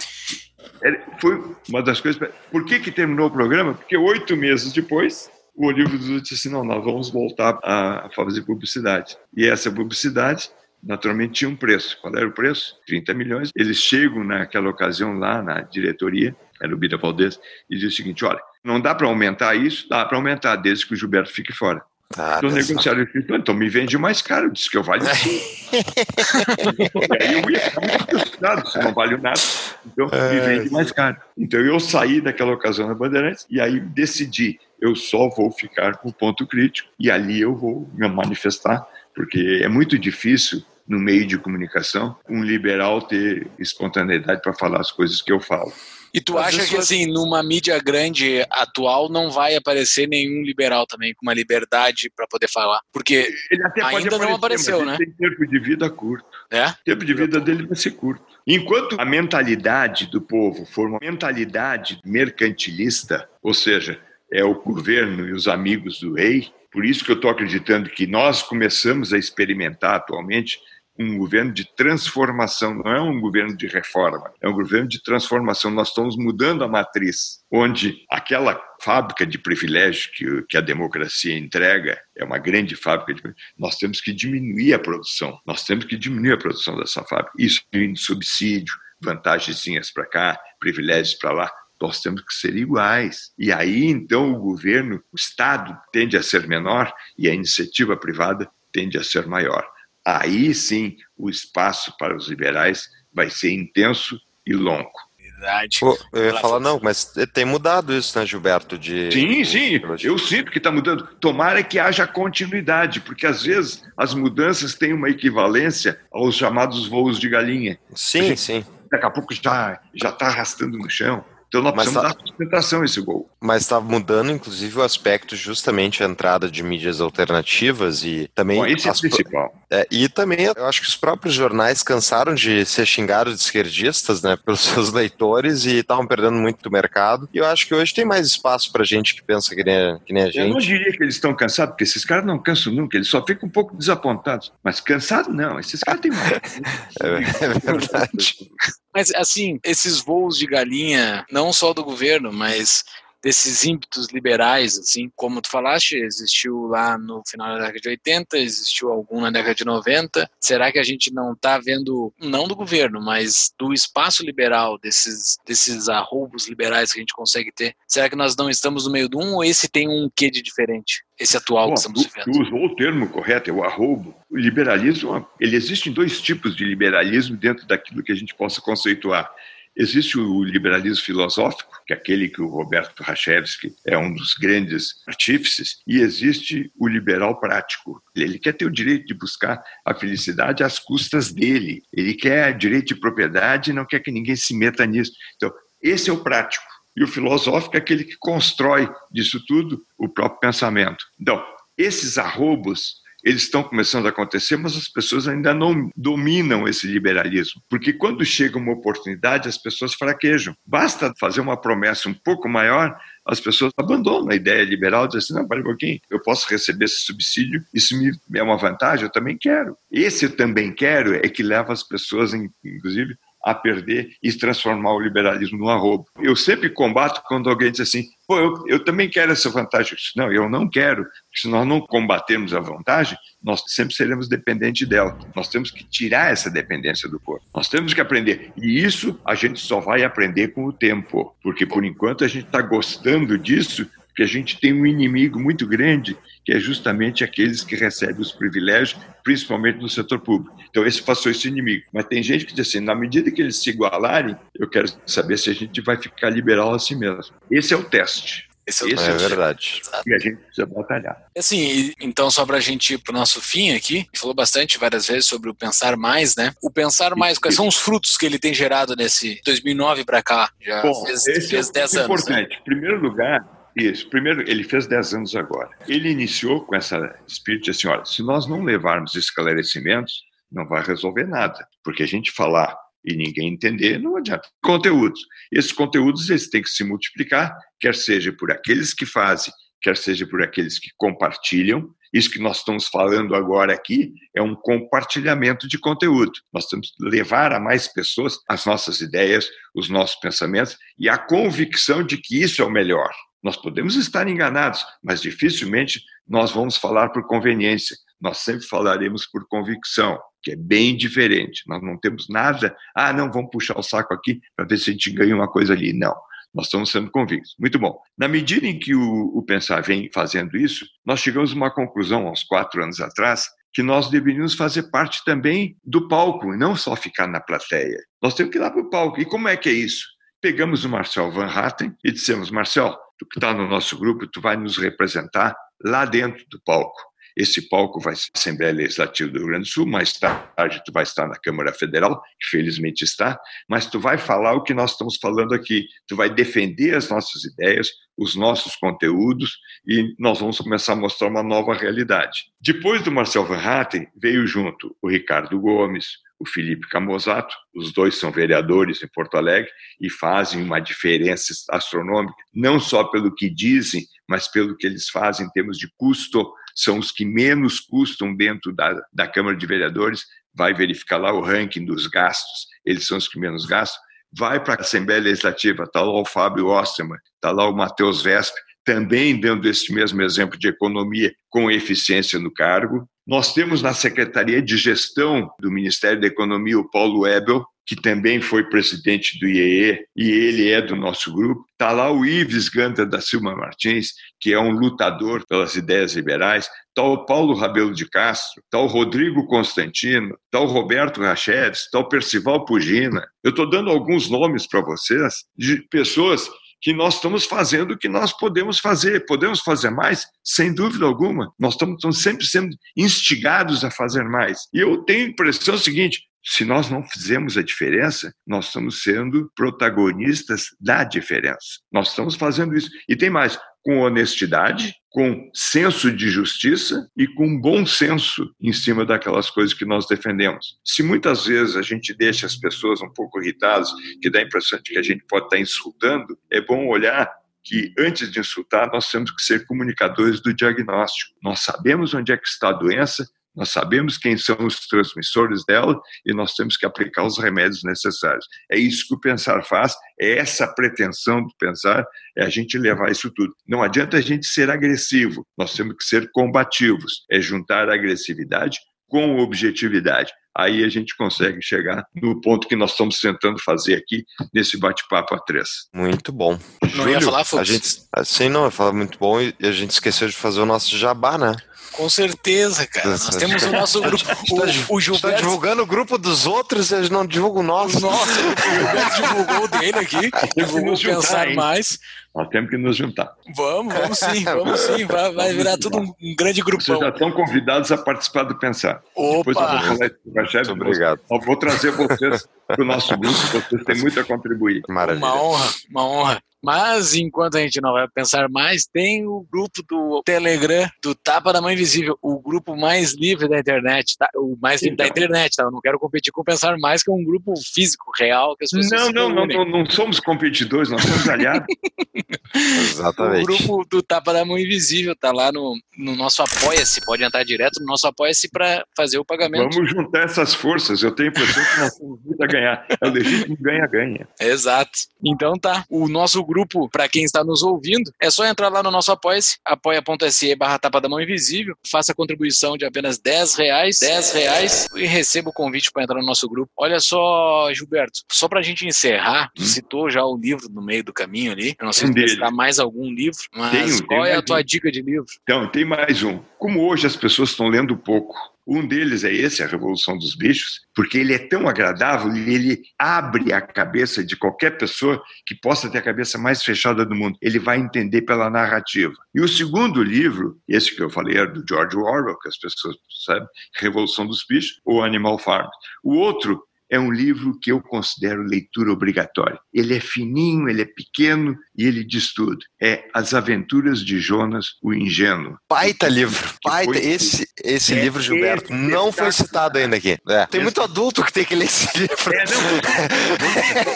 foi 1.20 1.42
uma 1.68 1.82
das 1.82 2.00
coisas. 2.00 2.30
Por 2.50 2.64
que, 2.64 2.80
que 2.80 2.90
terminou 2.90 3.28
o 3.28 3.30
programa? 3.30 3.74
Porque 3.74 3.96
oito 3.96 4.36
meses 4.36 4.72
depois, 4.72 5.30
o 5.54 5.66
Olívio 5.66 5.98
disse 5.98 6.34
assim: 6.34 6.50
não, 6.50 6.64
nós 6.64 6.84
vamos 6.84 7.10
voltar 7.10 7.58
a 7.62 8.08
fazer 8.14 8.42
publicidade. 8.42 9.16
E 9.36 9.46
essa 9.46 9.70
publicidade, 9.70 10.50
naturalmente, 10.82 11.34
tinha 11.34 11.50
um 11.50 11.56
preço. 11.56 11.98
Qual 12.00 12.14
era 12.14 12.26
o 12.26 12.32
preço? 12.32 12.76
30 12.86 13.14
milhões. 13.14 13.50
Eles 13.54 13.78
chegam 13.78 14.24
naquela 14.24 14.68
ocasião 14.68 15.18
lá 15.18 15.42
na 15.42 15.62
diretoria, 15.62 16.34
era 16.60 16.74
o 16.74 16.76
Bida 16.76 16.96
Valdez, 16.96 17.38
e 17.70 17.74
dizem 17.74 17.88
o 17.88 17.92
seguinte: 17.92 18.24
olha, 18.24 18.40
não 18.64 18.80
dá 18.80 18.94
para 18.94 19.06
aumentar 19.06 19.54
isso? 19.54 19.88
Dá 19.88 20.04
para 20.04 20.16
aumentar, 20.16 20.56
desde 20.56 20.86
que 20.86 20.94
o 20.94 20.96
Gilberto 20.96 21.32
fique 21.32 21.52
fora. 21.52 21.82
Ah, 22.16 22.36
então, 22.38 22.50
negociaram 22.50 23.04
só... 23.04 23.34
então 23.34 23.54
me 23.54 23.68
vende 23.68 23.98
mais 23.98 24.22
caro, 24.22 24.52
disse 24.52 24.70
que 24.70 24.76
eu 24.76 24.82
valho 24.82 25.02
e 25.74 27.22
aí 27.22 27.32
eu 27.32 27.50
ia 27.50 27.58
ficar 27.58 27.80
muito 27.80 28.06
frustrado, 28.06 28.68
se 28.70 28.78
não 28.78 28.94
valho 28.94 29.20
nada, 29.20 29.40
então 29.84 30.06
me 30.06 30.40
vende 30.40 30.70
mais 30.70 30.92
caro. 30.92 31.16
Então 31.36 31.58
eu 31.58 31.80
saí 31.80 32.20
daquela 32.20 32.52
ocasião 32.52 32.86
na 32.86 32.94
Bandeirantes 32.94 33.44
e 33.50 33.60
aí 33.60 33.80
decidi, 33.80 34.60
eu 34.80 34.94
só 34.94 35.28
vou 35.28 35.50
ficar 35.50 35.96
com 35.96 36.08
o 36.10 36.12
ponto 36.12 36.46
crítico 36.46 36.88
e 36.98 37.10
ali 37.10 37.40
eu 37.40 37.56
vou 37.56 37.90
me 37.92 38.08
manifestar, 38.08 38.86
porque 39.12 39.60
é 39.62 39.68
muito 39.68 39.98
difícil 39.98 40.62
no 40.88 40.98
meio 40.98 41.26
de 41.26 41.38
comunicação 41.38 42.16
um 42.28 42.42
liberal 42.42 43.02
ter 43.02 43.46
espontaneidade 43.58 44.40
para 44.42 44.54
falar 44.54 44.80
as 44.80 44.90
coisas 44.90 45.20
que 45.20 45.32
eu 45.32 45.40
falo. 45.40 45.72
E 46.14 46.20
tu 46.20 46.38
acha 46.38 46.64
que, 46.64 46.76
assim, 46.76 47.06
numa 47.06 47.42
mídia 47.42 47.78
grande 47.78 48.42
atual 48.50 49.10
não 49.10 49.30
vai 49.30 49.54
aparecer 49.54 50.08
nenhum 50.08 50.42
liberal 50.42 50.86
também 50.86 51.12
com 51.12 51.26
uma 51.26 51.34
liberdade 51.34 52.10
para 52.16 52.26
poder 52.26 52.48
falar? 52.48 52.80
Porque 52.90 53.28
ainda 53.52 53.66
aparecer, 53.66 54.18
não 54.18 54.34
apareceu, 54.34 54.84
né? 54.84 54.96
Tem 54.96 55.10
tempo 55.10 55.46
de 55.46 55.58
vida 55.58 55.90
curto. 55.90 56.26
É? 56.50 56.68
O 56.68 56.74
tempo 56.86 57.04
de 57.04 57.12
vida 57.12 57.38
dele 57.38 57.66
vai 57.66 57.76
ser 57.76 57.90
curto. 57.90 58.24
Enquanto 58.46 58.98
a 58.98 59.04
mentalidade 59.04 60.06
do 60.06 60.22
povo 60.22 60.64
for 60.64 60.88
uma 60.88 60.98
mentalidade 61.02 62.00
mercantilista, 62.02 63.28
ou 63.42 63.52
seja, 63.52 64.00
é 64.32 64.42
o 64.42 64.54
governo 64.54 65.28
e 65.28 65.32
os 65.32 65.46
amigos 65.46 66.00
do 66.00 66.14
rei, 66.14 66.48
por 66.72 66.84
isso 66.84 67.04
que 67.04 67.10
eu 67.10 67.16
estou 67.16 67.30
acreditando 67.30 67.90
que 67.90 68.06
nós 68.06 68.42
começamos 68.42 69.12
a 69.12 69.18
experimentar 69.18 69.96
atualmente 69.96 70.60
um 70.98 71.18
governo 71.18 71.52
de 71.52 71.64
transformação, 71.76 72.74
não 72.74 72.90
é 72.90 73.00
um 73.00 73.20
governo 73.20 73.56
de 73.56 73.66
reforma, 73.66 74.32
é 74.40 74.48
um 74.48 74.52
governo 74.52 74.88
de 74.88 75.02
transformação. 75.02 75.70
Nós 75.70 75.88
estamos 75.88 76.16
mudando 76.16 76.64
a 76.64 76.68
matriz, 76.68 77.40
onde 77.50 78.04
aquela 78.10 78.60
fábrica 78.80 79.26
de 79.26 79.38
privilégio 79.38 80.10
que, 80.12 80.42
que 80.48 80.56
a 80.56 80.60
democracia 80.60 81.36
entrega 81.36 82.00
é 82.16 82.24
uma 82.24 82.38
grande 82.38 82.76
fábrica 82.76 83.14
de 83.14 83.34
nós 83.58 83.76
temos 83.76 84.00
que 84.00 84.12
diminuir 84.12 84.74
a 84.74 84.78
produção, 84.78 85.38
nós 85.46 85.64
temos 85.64 85.84
que 85.84 85.96
diminuir 85.96 86.32
a 86.32 86.38
produção 86.38 86.76
dessa 86.76 87.02
fábrica. 87.04 87.32
Isso 87.38 87.62
em 87.72 87.94
subsídio, 87.94 88.74
vantagens 89.00 89.64
para 89.92 90.06
cá, 90.06 90.40
privilégios 90.58 91.14
para 91.14 91.32
lá, 91.32 91.52
nós 91.80 92.00
temos 92.00 92.22
que 92.22 92.32
ser 92.32 92.56
iguais. 92.56 93.32
E 93.38 93.52
aí, 93.52 93.84
então, 93.84 94.32
o 94.32 94.38
governo, 94.38 95.02
o 95.12 95.16
Estado 95.16 95.76
tende 95.92 96.16
a 96.16 96.22
ser 96.22 96.46
menor 96.46 96.92
e 97.18 97.28
a 97.28 97.34
iniciativa 97.34 97.96
privada 97.96 98.50
tende 98.72 98.96
a 98.96 99.04
ser 99.04 99.26
maior 99.26 99.66
aí 100.06 100.54
sim 100.54 100.96
o 101.18 101.28
espaço 101.28 101.96
para 101.98 102.16
os 102.16 102.28
liberais 102.28 102.88
vai 103.12 103.28
ser 103.28 103.52
intenso 103.52 104.20
e 104.46 104.52
longo. 104.52 104.92
Verdade. 105.18 105.80
Pô, 105.80 105.98
eu 106.14 106.26
ia 106.26 106.40
falar, 106.40 106.60
não, 106.60 106.80
mas 106.82 107.12
tem 107.34 107.44
mudado 107.44 107.92
isso, 107.92 108.18
né, 108.18 108.24
Gilberto? 108.24 108.78
De... 108.78 109.12
Sim, 109.12 109.44
sim, 109.44 109.80
eu 110.02 110.18
sinto 110.18 110.50
que 110.50 110.56
está 110.56 110.70
mudando. 110.70 111.06
Tomara 111.20 111.62
que 111.62 111.78
haja 111.78 112.06
continuidade, 112.06 113.00
porque 113.00 113.26
às 113.26 113.42
vezes 113.42 113.82
as 113.96 114.14
mudanças 114.14 114.74
têm 114.74 114.94
uma 114.94 115.10
equivalência 115.10 116.00
aos 116.10 116.36
chamados 116.36 116.88
voos 116.88 117.18
de 117.18 117.28
galinha. 117.28 117.78
Sim, 117.94 118.28
gente, 118.28 118.40
sim. 118.40 118.64
Daqui 118.90 119.04
a 119.04 119.10
pouco 119.10 119.34
já 119.34 119.78
está 119.94 120.26
arrastando 120.26 120.78
no 120.78 120.88
chão. 120.88 121.22
Então 121.58 121.62
nós 121.62 121.74
precisamos 121.74 122.12
tá, 122.12 122.18
dar 122.18 122.26
sustentação 122.26 122.82
a 122.82 122.84
esse 122.84 123.00
gol. 123.00 123.30
Mas 123.40 123.62
está 123.62 123.80
mudando, 123.80 124.30
inclusive, 124.30 124.78
o 124.78 124.82
aspecto 124.82 125.36
justamente 125.36 126.02
a 126.02 126.06
entrada 126.06 126.50
de 126.50 126.62
mídias 126.62 127.00
alternativas 127.00 128.04
e 128.04 128.30
também. 128.34 128.58
Bom, 128.58 128.66
esse 128.66 128.88
é 128.88 128.92
principal. 128.92 129.54
É, 129.70 129.86
e 129.90 130.08
também 130.08 130.44
eu 130.44 130.66
acho 130.66 130.80
que 130.80 130.88
os 130.88 130.96
próprios 130.96 131.34
jornais 131.34 131.82
cansaram 131.82 132.34
de 132.34 132.64
ser 132.64 132.86
xingados 132.86 133.34
de 133.34 133.40
esquerdistas, 133.40 134.22
né, 134.22 134.36
pelos 134.44 134.60
seus 134.60 134.92
leitores 134.92 135.64
e 135.64 135.78
estavam 135.78 136.06
perdendo 136.06 136.36
muito 136.36 136.62
do 136.62 136.70
mercado. 136.70 137.28
E 137.32 137.38
eu 137.38 137.46
acho 137.46 137.66
que 137.66 137.74
hoje 137.74 137.94
tem 137.94 138.04
mais 138.04 138.26
espaço 138.26 138.72
para 138.72 138.84
gente 138.84 139.14
que 139.14 139.22
pensa 139.22 139.54
que 139.54 139.64
nem, 139.64 139.98
que 140.04 140.12
nem 140.12 140.24
a 140.24 140.26
gente. 140.26 140.38
Eu 140.38 140.48
não 140.48 140.58
diria 140.58 140.92
que 140.92 141.02
eles 141.02 141.14
estão 141.14 141.34
cansados, 141.34 141.72
porque 141.72 141.84
esses 141.84 142.04
caras 142.04 142.24
não 142.24 142.38
cansam 142.38 142.72
nunca, 142.72 142.96
eles 142.96 143.08
só 143.08 143.24
ficam 143.24 143.48
um 143.48 143.52
pouco 143.52 143.76
desapontados. 143.76 144.52
Mas 144.62 144.80
cansado 144.80 145.32
não, 145.32 145.58
esses 145.58 145.80
caras 145.80 146.00
têm 146.00 146.10
mais. 146.10 146.60
é, 147.02 147.44
é 147.44 147.58
verdade. 147.58 148.50
Mas, 148.96 149.12
assim, 149.14 149.60
esses 149.62 150.00
voos 150.00 150.38
de 150.38 150.46
galinha, 150.46 151.26
não 151.30 151.52
só 151.52 151.74
do 151.74 151.84
governo, 151.84 152.32
mas 152.32 152.82
desses 153.26 153.64
ímpetos 153.64 154.06
liberais, 154.12 154.78
assim, 154.78 155.10
como 155.16 155.42
tu 155.42 155.50
falaste, 155.50 155.96
existiu 155.96 156.66
lá 156.66 156.96
no 156.96 157.24
final 157.26 157.48
da 157.48 157.66
década 157.66 157.80
de 157.80 157.88
80, 157.88 158.38
existiu 158.38 158.88
algum 158.88 159.20
na 159.20 159.32
década 159.32 159.52
de 159.52 159.64
90. 159.64 160.30
Será 160.38 160.70
que 160.70 160.78
a 160.78 160.82
gente 160.84 161.12
não 161.12 161.32
está 161.32 161.58
vendo, 161.58 162.14
não 162.20 162.46
do 162.46 162.54
governo, 162.54 163.00
mas 163.00 163.52
do 163.58 163.72
espaço 163.72 164.24
liberal, 164.24 164.78
desses, 164.78 165.38
desses 165.44 165.88
arroubos 165.88 166.46
liberais 166.48 166.92
que 166.92 167.00
a 167.00 167.02
gente 167.02 167.12
consegue 167.12 167.50
ter? 167.50 167.74
Será 167.88 168.08
que 168.08 168.14
nós 168.14 168.36
não 168.36 168.48
estamos 168.48 168.86
no 168.86 168.92
meio 168.92 169.08
de 169.08 169.16
um 169.16 169.34
ou 169.34 169.44
esse 169.44 169.68
tem 169.68 169.88
um 169.88 170.08
quê 170.14 170.30
de 170.30 170.40
diferente? 170.40 171.04
Esse 171.18 171.36
atual 171.36 171.66
Bom, 171.66 171.74
que 171.74 171.80
estamos 171.80 172.04
vivendo. 172.04 172.32
Tu 172.32 172.42
usou 172.42 172.64
o 172.66 172.76
termo 172.76 173.08
correto, 173.08 173.50
é 173.50 173.52
o 173.52 173.64
arroubo. 173.64 174.14
O 174.30 174.36
liberalismo, 174.36 175.26
ele 175.40 175.56
existe 175.56 175.90
em 175.90 175.92
dois 175.92 176.20
tipos 176.20 176.54
de 176.54 176.64
liberalismo 176.64 177.36
dentro 177.36 177.66
daquilo 177.66 178.04
que 178.04 178.12
a 178.12 178.16
gente 178.16 178.36
possa 178.36 178.60
conceituar. 178.60 179.28
Existe 179.76 180.18
o 180.18 180.42
liberalismo 180.42 181.04
filosófico, 181.04 181.70
que 181.86 181.92
é 181.92 181.96
aquele 181.96 182.30
que 182.30 182.40
o 182.40 182.48
Roberto 182.48 183.02
Rachevsky 183.02 183.74
é 183.84 183.96
um 183.98 184.14
dos 184.14 184.34
grandes 184.34 185.02
artífices, 185.06 185.82
e 185.86 185.98
existe 185.98 186.72
o 186.78 186.88
liberal 186.88 187.38
prático. 187.38 188.02
Ele 188.14 188.38
quer 188.38 188.54
ter 188.54 188.64
o 188.64 188.72
direito 188.72 189.06
de 189.06 189.12
buscar 189.12 189.62
a 189.84 189.94
felicidade 189.94 190.64
às 190.64 190.78
custas 190.78 191.30
dele. 191.30 191.82
Ele 191.92 192.14
quer 192.14 192.56
direito 192.56 192.88
de 192.88 193.00
propriedade 193.00 193.70
e 193.70 193.74
não 193.74 193.84
quer 193.84 194.00
que 194.00 194.10
ninguém 194.10 194.34
se 194.34 194.56
meta 194.56 194.86
nisso. 194.86 195.12
Então, 195.36 195.52
esse 195.82 196.08
é 196.08 196.12
o 196.12 196.22
prático. 196.22 196.64
E 196.96 197.04
o 197.04 197.08
filosófico 197.08 197.76
é 197.76 197.78
aquele 197.78 198.04
que 198.04 198.16
constrói 198.16 198.88
disso 199.12 199.44
tudo 199.46 199.84
o 199.98 200.08
próprio 200.08 200.40
pensamento. 200.40 201.04
Então, 201.20 201.44
esses 201.76 202.16
arrobos 202.16 203.02
eles 203.26 203.42
estão 203.42 203.60
começando 203.60 204.06
a 204.06 204.10
acontecer, 204.10 204.56
mas 204.56 204.76
as 204.76 204.86
pessoas 204.86 205.26
ainda 205.26 205.52
não 205.52 205.90
dominam 205.96 206.68
esse 206.68 206.86
liberalismo. 206.86 207.60
Porque 207.68 207.92
quando 207.92 208.24
chega 208.24 208.56
uma 208.56 208.72
oportunidade, 208.72 209.48
as 209.48 209.58
pessoas 209.58 209.94
fraquejam. 209.94 210.54
Basta 210.64 211.12
fazer 211.18 211.40
uma 211.40 211.56
promessa 211.56 212.08
um 212.08 212.14
pouco 212.14 212.48
maior, 212.48 212.96
as 213.26 213.40
pessoas 213.40 213.72
abandonam 213.76 214.30
a 214.30 214.36
ideia 214.36 214.62
liberal, 214.62 215.08
dizem 215.08 215.18
assim, 215.18 215.34
não, 215.34 215.48
para 215.48 215.58
um 215.58 215.64
pouquinho, 215.64 215.98
eu 216.08 216.22
posso 216.22 216.48
receber 216.48 216.84
esse 216.84 217.00
subsídio, 217.00 217.64
isso 217.74 217.98
me 217.98 218.12
é 218.36 218.42
uma 218.44 218.56
vantagem, 218.56 219.06
eu 219.06 219.10
também 219.10 219.36
quero. 219.36 219.76
Esse 219.90 220.26
eu 220.26 220.36
também 220.36 220.72
quero 220.72 221.16
é 221.16 221.28
que 221.28 221.42
leva 221.42 221.72
as 221.72 221.82
pessoas, 221.82 222.32
inclusive, 222.32 223.16
a 223.46 223.54
perder 223.54 224.10
e 224.20 224.32
transformar 224.32 224.92
o 224.92 225.00
liberalismo 225.00 225.56
num 225.56 225.68
arrobo. 225.68 226.04
Eu 226.18 226.34
sempre 226.34 226.68
combato 226.68 227.22
quando 227.28 227.48
alguém 227.48 227.70
diz 227.70 227.78
assim, 227.80 228.04
pô, 228.26 228.40
eu, 228.40 228.64
eu 228.66 228.84
também 228.84 229.08
quero 229.08 229.30
essa 229.30 229.48
vantagem. 229.48 229.96
Não, 230.16 230.32
eu 230.32 230.50
não 230.50 230.68
quero. 230.68 231.06
Se 231.32 231.46
nós 231.46 231.64
não 231.64 231.80
combatermos 231.80 232.52
a 232.52 232.58
vantagem, 232.58 233.16
nós 233.40 233.62
sempre 233.68 233.94
seremos 233.94 234.28
dependentes 234.28 234.88
dela. 234.88 235.16
Nós 235.36 235.48
temos 235.48 235.70
que 235.70 235.84
tirar 235.84 236.32
essa 236.32 236.50
dependência 236.50 237.08
do 237.08 237.20
corpo. 237.20 237.46
Nós 237.54 237.68
temos 237.68 237.94
que 237.94 238.00
aprender. 238.00 238.50
E 238.56 238.82
isso 238.82 239.16
a 239.24 239.36
gente 239.36 239.60
só 239.60 239.78
vai 239.78 240.02
aprender 240.02 240.48
com 240.48 240.64
o 240.64 240.72
tempo. 240.72 241.32
Porque, 241.40 241.64
por 241.64 241.84
enquanto, 241.84 242.24
a 242.24 242.28
gente 242.28 242.46
está 242.46 242.60
gostando 242.60 243.38
disso 243.38 243.88
porque 244.16 244.22
a 244.22 244.26
gente 244.26 244.58
tem 244.58 244.72
um 244.72 244.86
inimigo 244.86 245.38
muito 245.38 245.66
grande, 245.66 246.16
que 246.42 246.50
é 246.50 246.58
justamente 246.58 247.22
aqueles 247.22 247.62
que 247.62 247.76
recebem 247.76 248.18
os 248.18 248.32
privilégios, 248.32 248.98
principalmente 249.22 249.78
no 249.78 249.90
setor 249.90 250.20
público. 250.20 250.56
Então, 250.70 250.86
esse 250.86 251.02
passou 251.02 251.30
esse 251.30 251.46
inimigo. 251.46 251.84
Mas 251.92 252.06
tem 252.06 252.22
gente 252.22 252.46
que 252.46 252.54
diz 252.54 252.66
assim: 252.66 252.80
na 252.80 252.94
medida 252.94 253.30
que 253.30 253.42
eles 253.42 253.62
se 253.62 253.68
igualarem, 253.68 254.34
eu 254.58 254.70
quero 254.70 254.88
saber 255.04 255.36
se 255.36 255.50
a 255.50 255.52
gente 255.52 255.82
vai 255.82 256.00
ficar 256.00 256.30
liberal 256.30 256.72
assim 256.72 256.96
mesmo. 256.96 257.34
Esse 257.50 257.74
é 257.74 257.76
o 257.76 257.84
teste. 257.84 258.48
Esse 258.66 258.84
é, 258.84 258.94
Esse 258.94 259.04
é, 259.04 259.12
é 259.12 259.16
verdade. 259.16 259.82
E 260.06 260.14
a 260.14 260.18
gente 260.18 260.36
precisa 260.38 260.66
batalhar. 260.66 261.22
Assim, 261.36 261.92
então, 262.00 262.30
só 262.30 262.46
para 262.46 262.56
a 262.56 262.60
gente 262.60 262.94
ir 262.94 262.98
para 262.98 263.12
o 263.12 263.18
nosso 263.18 263.40
fim 263.42 263.74
aqui, 263.74 264.08
falou 264.16 264.34
bastante 264.34 264.78
várias 264.78 265.06
vezes 265.06 265.26
sobre 265.26 265.50
o 265.50 265.54
pensar 265.54 265.94
mais, 265.94 266.34
né? 266.34 266.54
O 266.62 266.70
pensar 266.70 267.14
mais, 267.14 267.38
quais 267.38 267.54
são 267.54 267.68
os 267.68 267.76
frutos 267.76 268.16
que 268.16 268.24
ele 268.24 268.38
tem 268.38 268.54
gerado 268.54 268.96
nesse 268.96 269.40
2009 269.44 270.06
para 270.06 270.22
cá? 270.22 270.50
Já 270.60 270.80
Bom, 270.80 271.04
fez, 271.04 271.26
esse 271.26 271.48
fez 271.48 271.68
é 271.68 271.72
10 271.72 271.94
anos. 271.94 271.94
Né? 271.94 272.02
importante. 272.02 272.50
Né? 272.50 272.56
Em 272.60 272.64
primeiro 272.64 272.98
lugar, 272.98 273.55
isso. 273.76 274.08
Primeiro, 274.08 274.42
ele 274.48 274.64
fez 274.64 274.86
10 274.86 275.14
anos 275.14 275.36
agora. 275.36 275.70
Ele 275.86 276.10
iniciou 276.10 276.64
com 276.64 276.74
essa 276.74 277.14
espírito 277.28 277.70
assim: 277.70 277.88
olha, 277.88 278.04
se 278.04 278.22
nós 278.22 278.48
não 278.48 278.62
levarmos 278.62 279.14
esclarecimentos, 279.14 280.24
não 280.50 280.66
vai 280.66 280.82
resolver 280.82 281.26
nada. 281.26 281.66
Porque 281.84 282.02
a 282.02 282.06
gente 282.06 282.32
falar 282.32 282.76
e 283.04 283.14
ninguém 283.14 283.52
entender, 283.52 283.98
não 283.98 284.16
adianta. 284.16 284.48
Conteúdos. 284.62 285.20
Esses 285.52 285.72
conteúdos 285.72 286.28
eles 286.28 286.50
têm 286.50 286.62
que 286.62 286.68
se 286.68 286.82
multiplicar, 286.82 287.56
quer 287.78 287.94
seja 287.94 288.32
por 288.32 288.50
aqueles 288.50 288.92
que 288.92 289.06
fazem, 289.06 289.52
quer 289.80 289.96
seja 289.96 290.26
por 290.26 290.42
aqueles 290.42 290.78
que 290.78 290.90
compartilham. 290.96 291.88
Isso 292.12 292.30
que 292.30 292.40
nós 292.40 292.58
estamos 292.58 292.88
falando 292.88 293.34
agora 293.34 293.74
aqui 293.74 294.12
é 294.34 294.42
um 294.42 294.54
compartilhamento 294.54 295.68
de 295.68 295.78
conteúdo. 295.78 296.32
Nós 296.52 296.66
temos 296.66 296.90
que 296.90 297.04
levar 297.04 297.52
a 297.52 297.60
mais 297.60 297.86
pessoas 297.86 298.38
as 298.48 298.64
nossas 298.64 299.00
ideias, 299.00 299.48
os 299.74 299.88
nossos 299.88 300.16
pensamentos 300.16 300.76
e 300.98 301.08
a 301.08 301.18
convicção 301.18 302.02
de 302.02 302.16
que 302.16 302.42
isso 302.42 302.62
é 302.62 302.64
o 302.64 302.70
melhor. 302.70 303.12
Nós 303.42 303.56
podemos 303.56 303.96
estar 303.96 304.26
enganados, 304.28 304.84
mas 305.02 305.20
dificilmente 305.20 306.02
nós 306.26 306.50
vamos 306.50 306.76
falar 306.76 307.10
por 307.10 307.26
conveniência. 307.26 307.96
Nós 308.20 308.38
sempre 308.38 308.66
falaremos 308.66 309.26
por 309.26 309.46
convicção, 309.46 310.18
que 310.42 310.52
é 310.52 310.56
bem 310.56 310.96
diferente. 310.96 311.62
Nós 311.66 311.82
não 311.82 311.98
temos 311.98 312.26
nada, 312.28 312.74
ah, 312.96 313.12
não, 313.12 313.30
vamos 313.30 313.50
puxar 313.50 313.78
o 313.78 313.82
saco 313.82 314.14
aqui 314.14 314.40
para 314.56 314.66
ver 314.66 314.78
se 314.78 314.90
a 314.90 314.92
gente 314.92 315.10
ganha 315.10 315.34
uma 315.34 315.48
coisa 315.48 315.74
ali. 315.74 315.92
Não. 315.92 316.14
Nós 316.54 316.66
estamos 316.66 316.90
sendo 316.90 317.10
convictos. 317.10 317.54
Muito 317.58 317.78
bom. 317.78 317.98
Na 318.16 318.26
medida 318.26 318.66
em 318.66 318.78
que 318.78 318.94
o, 318.94 319.36
o 319.36 319.42
Pensar 319.42 319.82
vem 319.82 320.10
fazendo 320.12 320.56
isso, 320.56 320.86
nós 321.04 321.20
chegamos 321.20 321.52
a 321.52 321.54
uma 321.54 321.70
conclusão, 321.70 322.30
uns 322.30 322.42
quatro 322.42 322.82
anos 322.82 322.98
atrás, 322.98 323.46
que 323.74 323.82
nós 323.82 324.08
deveríamos 324.08 324.54
fazer 324.54 324.84
parte 324.84 325.22
também 325.22 325.76
do 325.84 326.08
palco, 326.08 326.54
e 326.54 326.56
não 326.56 326.74
só 326.74 326.96
ficar 326.96 327.26
na 327.26 327.40
plateia. 327.40 327.98
Nós 328.22 328.34
temos 328.34 328.50
que 328.50 328.56
ir 328.56 328.62
lá 328.62 328.70
para 328.70 328.80
o 328.80 328.88
palco. 328.88 329.20
E 329.20 329.26
como 329.26 329.48
é 329.48 329.56
que 329.56 329.68
é 329.68 329.72
isso? 329.72 330.15
Pegamos 330.46 330.84
o 330.84 330.88
Marcel 330.88 331.28
Van 331.32 331.48
Hatten 331.48 331.92
e 332.04 332.12
dissemos, 332.12 332.52
Marcel, 332.52 332.96
tu 333.18 333.26
que 333.26 333.36
está 333.36 333.52
no 333.52 333.66
nosso 333.68 333.98
grupo, 333.98 334.28
tu 334.28 334.40
vai 334.40 334.56
nos 334.56 334.78
representar 334.78 335.56
lá 335.84 336.04
dentro 336.04 336.44
do 336.48 336.62
palco. 336.64 336.96
Esse 337.36 337.68
palco 337.68 337.98
vai 337.98 338.14
ser 338.14 338.30
a 338.32 338.38
Assembleia 338.38 338.72
Legislativa 338.72 339.28
do 339.28 339.40
Rio 339.40 339.48
Grande 339.48 339.64
do 339.64 339.68
Sul, 339.68 339.86
mais 339.86 340.12
tarde 340.12 340.80
tu 340.86 340.92
vai 340.92 341.02
estar 341.02 341.26
na 341.26 341.34
Câmara 341.34 341.72
Federal, 341.72 342.22
que 342.40 342.48
felizmente 342.48 343.02
está, 343.02 343.36
mas 343.68 343.86
tu 343.86 343.98
vai 343.98 344.18
falar 344.18 344.54
o 344.54 344.62
que 344.62 344.72
nós 344.72 344.92
estamos 344.92 345.18
falando 345.20 345.52
aqui, 345.52 345.84
tu 346.06 346.14
vai 346.14 346.30
defender 346.30 346.94
as 346.94 347.08
nossas 347.08 347.42
ideias, 347.42 347.88
os 348.16 348.36
nossos 348.36 348.76
conteúdos 348.76 349.58
e 349.84 350.14
nós 350.16 350.38
vamos 350.38 350.58
começar 350.58 350.92
a 350.92 350.96
mostrar 350.96 351.26
uma 351.26 351.42
nova 351.42 351.74
realidade. 351.74 352.44
Depois 352.60 353.02
do 353.02 353.10
Marcel 353.10 353.44
Van 353.44 353.58
Hatten, 353.58 354.06
veio 354.16 354.46
junto 354.46 354.96
o 355.02 355.08
Ricardo 355.08 355.58
Gomes, 355.60 356.24
o 356.38 356.46
Felipe 356.46 356.88
Camozato, 356.88 357.54
os 357.74 357.92
dois 357.92 358.16
são 358.16 358.30
vereadores 358.30 359.02
em 359.02 359.08
Porto 359.08 359.36
Alegre 359.36 359.70
e 360.00 360.10
fazem 360.10 360.62
uma 360.62 360.80
diferença 360.80 361.52
astronômica, 361.70 362.34
não 362.54 362.78
só 362.78 363.04
pelo 363.04 363.34
que 363.34 363.48
dizem, 363.48 364.04
mas 364.28 364.48
pelo 364.48 364.76
que 364.76 364.86
eles 364.86 365.08
fazem 365.08 365.46
em 365.46 365.50
termos 365.50 365.78
de 365.78 365.88
custo, 365.96 366.52
são 366.74 366.98
os 366.98 367.10
que 367.10 367.24
menos 367.24 367.80
custam 367.80 368.34
dentro 368.34 368.74
da, 368.74 368.94
da 369.12 369.26
Câmara 369.26 369.56
de 369.56 369.66
Vereadores, 369.66 370.24
vai 370.54 370.74
verificar 370.74 371.18
lá 371.18 371.32
o 371.32 371.40
ranking 371.40 371.84
dos 371.84 372.06
gastos, 372.06 372.66
eles 372.84 373.06
são 373.06 373.16
os 373.16 373.28
que 373.28 373.38
menos 373.38 373.64
gastam, 373.64 374.00
vai 374.36 374.62
para 374.62 374.74
a 374.74 374.80
Assembleia 374.80 375.20
Legislativa, 375.20 375.84
está 375.84 376.02
lá 376.02 376.20
o 376.20 376.24
Fábio 376.24 376.66
Osterman, 376.66 377.18
está 377.34 377.50
lá 377.50 377.68
o 377.68 377.74
Matheus 377.74 378.22
Vespe, 378.22 378.58
também 378.86 379.38
dando 379.38 379.68
esse 379.68 379.92
mesmo 379.92 380.22
exemplo 380.22 380.56
de 380.56 380.68
economia 380.68 381.34
com 381.50 381.70
eficiência 381.70 382.38
no 382.38 382.52
cargo. 382.52 383.06
Nós 383.26 383.52
temos 383.52 383.82
na 383.82 383.92
Secretaria 383.92 384.62
de 384.62 384.76
Gestão 384.76 385.50
do 385.60 385.70
Ministério 385.70 386.20
da 386.20 386.28
Economia 386.28 386.78
o 386.78 386.88
Paulo 386.88 387.26
Ebel, 387.26 387.66
que 387.84 387.96
também 387.96 388.40
foi 388.40 388.68
presidente 388.68 389.38
do 389.40 389.48
IEE, 389.48 390.04
e 390.16 390.30
ele 390.30 390.70
é 390.70 390.80
do 390.80 390.94
nosso 390.94 391.32
grupo. 391.32 391.64
Está 391.72 391.90
lá 391.90 392.10
o 392.10 392.24
Ives 392.24 392.68
Ganta 392.68 393.04
da 393.04 393.20
Silva 393.20 393.56
Martins, 393.56 394.12
que 394.40 394.52
é 394.52 394.58
um 394.58 394.70
lutador 394.70 395.44
pelas 395.48 395.74
ideias 395.74 396.14
liberais. 396.14 396.68
Está 396.88 397.02
o 397.02 397.26
Paulo 397.26 397.54
Rabelo 397.54 397.92
de 397.92 398.08
Castro, 398.08 398.62
está 398.64 398.78
o 398.78 398.86
Rodrigo 398.86 399.46
Constantino, 399.46 400.36
está 400.44 400.60
o 400.60 400.66
Roberto 400.66 401.20
Rachedes, 401.20 401.80
está 401.80 401.98
o 401.98 402.08
Percival 402.08 402.64
Pugina. 402.64 403.26
Eu 403.42 403.50
estou 403.50 403.68
dando 403.68 403.90
alguns 403.90 404.30
nomes 404.30 404.66
para 404.66 404.80
vocês 404.80 405.44
de 405.56 405.82
pessoas 405.88 406.48
que 406.80 406.92
nós 406.92 407.14
estamos 407.14 407.44
fazendo 407.44 407.92
o 407.92 407.98
que 407.98 408.08
nós 408.08 408.32
podemos 408.32 408.78
fazer. 408.78 409.24
Podemos 409.26 409.60
fazer 409.60 409.90
mais? 409.90 410.26
Sem 410.44 410.74
dúvida 410.74 411.04
alguma. 411.04 411.52
Nós 411.58 411.74
estamos, 411.74 411.96
estamos 411.96 412.22
sempre 412.22 412.46
sendo 412.46 412.76
instigados 412.96 413.84
a 413.84 413.90
fazer 413.90 414.24
mais. 414.24 414.60
E 414.72 414.80
eu 414.80 415.02
tenho 415.04 415.26
a 415.26 415.28
impressão 415.30 415.76
seguinte: 415.78 416.22
se 416.44 416.64
nós 416.64 416.88
não 416.88 417.02
fizermos 417.02 417.56
a 417.56 417.62
diferença, 417.62 418.32
nós 418.46 418.66
estamos 418.66 419.02
sendo 419.02 419.50
protagonistas 419.56 420.66
da 420.80 421.02
diferença. 421.02 421.80
Nós 421.92 422.10
estamos 422.10 422.36
fazendo 422.36 422.76
isso. 422.76 422.88
E 423.08 423.16
tem 423.16 423.30
mais: 423.30 423.58
com 423.82 424.00
honestidade, 424.00 424.94
com 425.16 425.50
senso 425.54 426.12
de 426.12 426.28
justiça 426.28 427.10
e 427.16 427.26
com 427.26 427.58
bom 427.58 427.86
senso 427.86 428.54
em 428.60 428.70
cima 428.70 429.02
daquelas 429.02 429.48
coisas 429.48 429.72
que 429.72 429.86
nós 429.86 430.06
defendemos. 430.06 430.78
Se 430.84 431.02
muitas 431.02 431.46
vezes 431.46 431.74
a 431.74 431.80
gente 431.80 432.12
deixa 432.12 432.44
as 432.44 432.54
pessoas 432.54 433.00
um 433.00 433.08
pouco 433.08 433.40
irritadas, 433.40 433.90
que 434.20 434.28
dá 434.28 434.40
a 434.40 434.42
impressão 434.42 434.78
de 434.78 434.92
que 434.92 434.98
a 434.98 435.02
gente 435.02 435.24
pode 435.26 435.46
estar 435.46 435.58
insultando, 435.58 436.38
é 436.52 436.60
bom 436.60 436.86
olhar 436.86 437.32
que 437.64 437.94
antes 437.98 438.30
de 438.30 438.40
insultar, 438.40 438.90
nós 438.92 439.10
temos 439.10 439.30
que 439.30 439.42
ser 439.42 439.64
comunicadores 439.64 440.38
do 440.42 440.52
diagnóstico. 440.52 441.34
Nós 441.42 441.60
sabemos 441.60 442.12
onde 442.12 442.30
é 442.30 442.36
que 442.36 442.46
está 442.46 442.68
a 442.68 442.74
doença, 442.74 443.26
Nós 443.56 443.70
sabemos 443.70 444.18
quem 444.18 444.36
são 444.36 444.56
os 444.60 444.86
transmissores 444.86 445.64
dela 445.64 445.98
e 446.24 446.34
nós 446.34 446.54
temos 446.54 446.76
que 446.76 446.84
aplicar 446.84 447.24
os 447.24 447.38
remédios 447.38 447.82
necessários. 447.82 448.46
É 448.70 448.78
isso 448.78 449.06
que 449.08 449.14
o 449.14 449.20
pensar 449.20 449.64
faz, 449.64 449.94
é 450.20 450.38
essa 450.38 450.66
pretensão 450.66 451.42
do 451.42 451.54
pensar, 451.58 452.04
é 452.36 452.44
a 452.44 452.50
gente 452.50 452.78
levar 452.78 453.10
isso 453.10 453.30
tudo. 453.34 453.54
Não 453.66 453.82
adianta 453.82 454.18
a 454.18 454.20
gente 454.20 454.46
ser 454.46 454.70
agressivo, 454.70 455.46
nós 455.56 455.72
temos 455.72 455.96
que 455.96 456.04
ser 456.04 456.30
combativos, 456.32 457.24
é 457.30 457.40
juntar 457.40 457.88
a 457.88 457.94
agressividade 457.94 458.78
com 459.08 459.38
objetividade. 459.38 460.32
Aí 460.58 460.82
a 460.82 460.88
gente 460.88 461.14
consegue 461.16 461.60
chegar 461.60 462.02
no 462.14 462.40
ponto 462.40 462.66
que 462.66 462.74
nós 462.74 462.92
estamos 462.92 463.20
tentando 463.20 463.62
fazer 463.62 463.94
aqui 463.94 464.24
nesse 464.54 464.78
bate-papo 464.78 465.34
a 465.34 465.38
três. 465.38 465.68
Muito 465.94 466.32
bom. 466.32 466.58
Não 466.82 466.88
Júlio, 466.88 467.10
ia 467.10 467.20
falar, 467.20 467.44
Fux? 467.44 467.60
a 467.60 467.64
gente, 467.64 467.88
assim 468.10 468.48
não, 468.48 468.64
ia 468.64 468.70
falar 468.70 468.94
muito 468.94 469.18
bom 469.18 469.38
e 469.40 469.54
a 469.62 469.70
gente 469.70 469.90
esqueceu 469.90 470.26
de 470.26 470.34
fazer 470.34 470.60
o 470.60 470.66
nosso 470.66 470.96
jabá, 470.96 471.36
né? 471.36 471.54
Com 471.92 472.08
certeza, 472.08 472.86
cara. 472.86 473.10
Nós 473.10 473.36
temos 473.36 473.62
o 473.62 473.72
nosso 473.72 474.00
grupo. 474.00 474.24
O, 474.50 474.54
o 474.54 474.60
Você 474.60 474.90
tá 474.90 475.00
Gilberto. 475.00 475.36
divulgando 475.42 475.82
o 475.82 475.86
grupo 475.86 476.18
dos 476.18 476.46
outros 476.46 476.92
eles 476.92 477.08
não 477.10 477.26
divulgam 477.26 477.62
o 477.62 477.66
nosso. 477.66 478.00
Nossa, 478.00 478.40
o 478.40 478.74
Gilberto 478.74 479.22
divulgou 479.22 479.64
o 479.64 479.68
dele 479.68 479.98
aqui. 479.98 480.30
Divulgou 480.56 480.96
juntar, 480.96 481.16
pensar 481.16 481.48
hein? 481.48 481.56
mais. 481.56 481.98
Nós 482.34 482.48
temos 482.48 482.68
que 482.68 482.76
nos 482.76 482.94
juntar. 482.96 483.32
Vamos, 483.56 483.94
vamos 483.94 484.18
sim, 484.18 484.44
vamos 484.44 484.80
sim. 484.80 485.06
Vai, 485.06 485.32
vai 485.32 485.52
virar 485.54 485.78
tudo 485.78 485.98
um, 485.98 486.14
um 486.20 486.34
grande 486.36 486.60
Vocês 486.62 486.84
grupão. 486.86 487.00
já 487.00 487.08
estão 487.08 487.32
convidados 487.32 487.90
a 487.90 487.96
participar 487.96 488.42
do 488.42 488.58
Pensar. 488.58 489.00
Depois 489.16 489.26
eu 489.26 489.42
vou 489.42 489.52
Opa! 489.52 489.80
falar 489.80 490.06
isso 490.06 490.16
com 490.34 490.40
a 490.40 490.44
chefe. 490.44 490.70
Muito 490.70 490.82
obrigado. 490.82 491.20
Eu 491.30 491.40
vou 491.40 491.56
trazer 491.56 491.92
vocês 491.92 492.46
para 492.66 492.82
o 492.82 492.84
nosso 492.84 493.16
grupo, 493.16 493.38
vocês 493.38 493.84
têm 493.84 493.96
muito 494.00 494.20
a 494.20 494.24
contribuir. 494.24 494.82
Maravilha. 494.88 495.24
Uma 495.24 495.42
honra, 495.42 495.68
uma 495.90 496.04
honra. 496.06 496.42
Mas 496.66 497.14
enquanto 497.14 497.56
a 497.56 497.60
gente 497.60 497.80
não 497.80 497.92
vai 497.92 498.08
pensar 498.08 498.48
mais, 498.48 498.86
tem 498.92 499.24
o 499.24 499.46
grupo 499.52 499.84
do 499.88 500.20
Telegram 500.24 500.88
do 501.00 501.14
Tapa 501.14 501.52
da 501.52 501.60
Mãe 501.62 501.74
Invisível, 501.74 502.18
o 502.20 502.40
grupo 502.40 502.76
mais 502.76 503.14
livre 503.14 503.48
da 503.48 503.60
internet, 503.60 504.16
tá? 504.18 504.28
O 504.34 504.58
mais 504.60 504.82
livre 504.82 504.96
da 504.96 505.06
Então. 505.06 505.16
internet, 505.24 505.54
tá? 505.54 505.62
Eu 505.62 505.70
não 505.70 505.80
quero 505.80 505.96
competir 505.96 506.32
com 506.32 506.40
o 506.40 506.44
Pensar 506.44 506.76
Mais, 506.78 507.04
que 507.04 507.10
é 507.10 507.14
um 507.14 507.22
grupo 507.22 507.54
físico, 507.72 508.10
real, 508.18 508.56
que 508.56 508.64
as 508.64 508.70
pessoas 508.70 509.12
Não, 509.12 509.28
não, 509.28 509.46
não, 509.46 509.46
não, 509.46 509.64
não 509.64 509.86
somos 509.88 510.18
competidores, 510.18 510.90
nós 510.90 511.02
somos 511.02 511.28
aliados. 511.28 511.66
O 512.56 512.80
Exatamente. 512.82 513.44
grupo 513.44 513.84
do 513.90 514.02
Tapa 514.02 514.32
da 514.32 514.44
Mão 514.44 514.58
Invisível 514.58 515.14
tá 515.14 515.32
lá 515.32 515.52
no, 515.52 515.74
no 515.98 516.16
nosso 516.16 516.42
Apoia-se. 516.42 517.00
Pode 517.04 517.22
entrar 517.24 517.44
direto 517.44 517.80
no 517.80 517.86
nosso 517.86 518.06
Apoia-se 518.06 518.48
para 518.50 518.84
fazer 518.96 519.18
o 519.18 519.24
pagamento. 519.24 519.74
Vamos 519.74 519.90
juntar 519.90 520.24
essas 520.24 520.54
forças. 520.54 521.02
Eu 521.02 521.12
tenho 521.12 521.28
a 521.28 521.32
impressão 521.32 521.64
que 521.64 521.80
nós 521.80 521.94
temos 521.98 522.20
muito 522.24 522.42
a 522.42 522.46
ganhar. 522.46 522.86
É 523.02 523.08
o 523.08 523.10
legítimo 523.10 523.56
ganha-ganha. 523.60 524.28
Exato. 524.40 524.90
Então 525.24 525.54
tá. 525.58 525.84
O 525.90 526.08
nosso 526.08 526.42
grupo, 526.44 526.88
para 526.88 527.08
quem 527.08 527.24
está 527.24 527.44
nos 527.44 527.62
ouvindo, 527.62 528.10
é 528.20 528.30
só 528.30 528.46
entrar 528.46 528.68
lá 528.68 528.82
no 528.82 528.90
nosso 528.90 529.12
Apoia-se, 529.12 529.58
apoia.se 529.64 530.54
barra 530.56 530.78
Tapa 530.78 531.00
da 531.00 531.08
Mão 531.08 531.20
Invisível, 531.20 531.74
faça 531.90 532.12
a 532.12 532.14
contribuição 532.14 532.76
de 532.76 532.84
apenas 532.84 533.18
10 533.18 533.54
reais, 533.54 533.98
10 534.00 534.32
reais 534.32 534.88
e 534.94 535.04
receba 535.06 535.50
o 535.50 535.52
convite 535.52 535.90
para 535.92 536.02
entrar 536.04 536.20
no 536.20 536.26
nosso 536.26 536.48
grupo. 536.48 536.70
Olha 536.76 537.00
só, 537.00 537.72
Gilberto, 537.72 538.20
só 538.30 538.48
pra 538.48 538.62
gente 538.62 538.86
encerrar, 538.86 539.50
Hum. 539.58 539.64
citou 539.64 540.10
já 540.10 540.24
o 540.24 540.36
livro 540.36 540.68
no 540.70 540.82
meio 540.82 541.02
do 541.04 541.12
caminho 541.12 541.52
ali. 541.52 541.74
Eu 541.78 541.86
não 541.86 541.92
sei 541.92 542.04
Um 542.08 542.08
se 542.08 542.14
citar 542.46 542.52
mais 542.52 542.78
algum 542.78 543.12
livro, 543.12 543.38
mas 543.54 543.70
Tenho, 543.70 544.06
qual 544.06 544.22
tenho 544.22 544.34
é 544.34 544.36
a 544.36 544.42
tua 544.42 544.60
um. 544.60 544.62
dica 544.62 544.90
de 544.90 545.02
livro? 545.02 545.26
Então, 545.42 545.68
tem 545.68 545.84
mais 545.84 546.22
um. 546.22 546.38
Como 546.58 546.86
hoje 546.86 547.06
as 547.06 547.16
pessoas 547.16 547.50
estão 547.50 547.68
lendo 547.68 547.96
pouco, 547.96 548.34
um 548.66 548.86
deles 548.86 549.22
é 549.22 549.32
esse, 549.32 549.62
A 549.62 549.66
Revolução 549.66 550.18
dos 550.18 550.34
Bichos, 550.34 550.80
porque 550.94 551.18
ele 551.18 551.32
é 551.32 551.38
tão 551.38 551.68
agradável 551.68 552.34
e 552.34 552.52
ele 552.52 552.82
abre 552.98 553.52
a 553.52 553.60
cabeça 553.60 554.24
de 554.24 554.36
qualquer 554.36 554.76
pessoa 554.76 555.22
que 555.46 555.54
possa 555.54 555.88
ter 555.88 555.98
a 555.98 556.02
cabeça 556.02 556.36
mais 556.36 556.64
fechada 556.64 557.04
do 557.04 557.14
mundo. 557.14 557.38
Ele 557.40 557.60
vai 557.60 557.78
entender 557.78 558.22
pela 558.22 558.50
narrativa. 558.50 559.14
E 559.34 559.40
o 559.40 559.48
segundo 559.48 560.02
livro, 560.02 560.58
esse 560.68 560.94
que 560.94 561.02
eu 561.02 561.10
falei, 561.10 561.38
é 561.38 561.46
do 561.46 561.64
George 561.68 561.96
Orwell, 561.96 562.38
que 562.38 562.48
as 562.48 562.58
pessoas 562.58 562.96
sabem, 563.24 563.46
Revolução 563.78 564.26
dos 564.26 564.44
Bichos, 564.48 564.80
ou 564.84 565.02
Animal 565.02 565.38
Farm. 565.38 565.68
O 566.02 566.16
outro 566.16 566.60
é 566.90 566.98
um 566.98 567.10
livro 567.10 567.58
que 567.60 567.72
eu 567.72 567.80
considero 567.80 568.42
leitura 568.42 568.92
obrigatória. 568.92 569.58
Ele 569.72 569.96
é 569.96 570.00
fininho, 570.00 570.68
ele 570.68 570.82
é 570.82 570.84
pequeno 570.84 571.56
e 571.76 571.84
ele 571.84 572.04
diz 572.04 572.32
tudo. 572.32 572.58
É 572.80 573.04
As 573.12 573.34
Aventuras 573.34 574.04
de 574.04 574.18
Jonas, 574.20 574.74
o 574.82 574.94
Ingênuo. 574.94 575.58
Baita 575.68 576.08
livro. 576.08 576.54
Baita. 576.64 576.98
Esse, 576.98 577.48
esse 577.62 577.94
É 577.94 578.02
livro, 578.02 578.22
Gilberto, 578.22 578.72
não 578.72 579.10
foi 579.10 579.32
citado 579.32 579.78
ainda 579.78 579.96
aqui. 579.96 580.16
É. 580.28 580.46
Tem 580.46 580.62
muito 580.62 580.80
adulto 580.80 581.24
que 581.24 581.32
tem 581.32 581.44
que 581.44 581.54
ler 581.54 581.64
esse 581.64 581.98
livro. 581.98 582.32
É, 582.32 582.44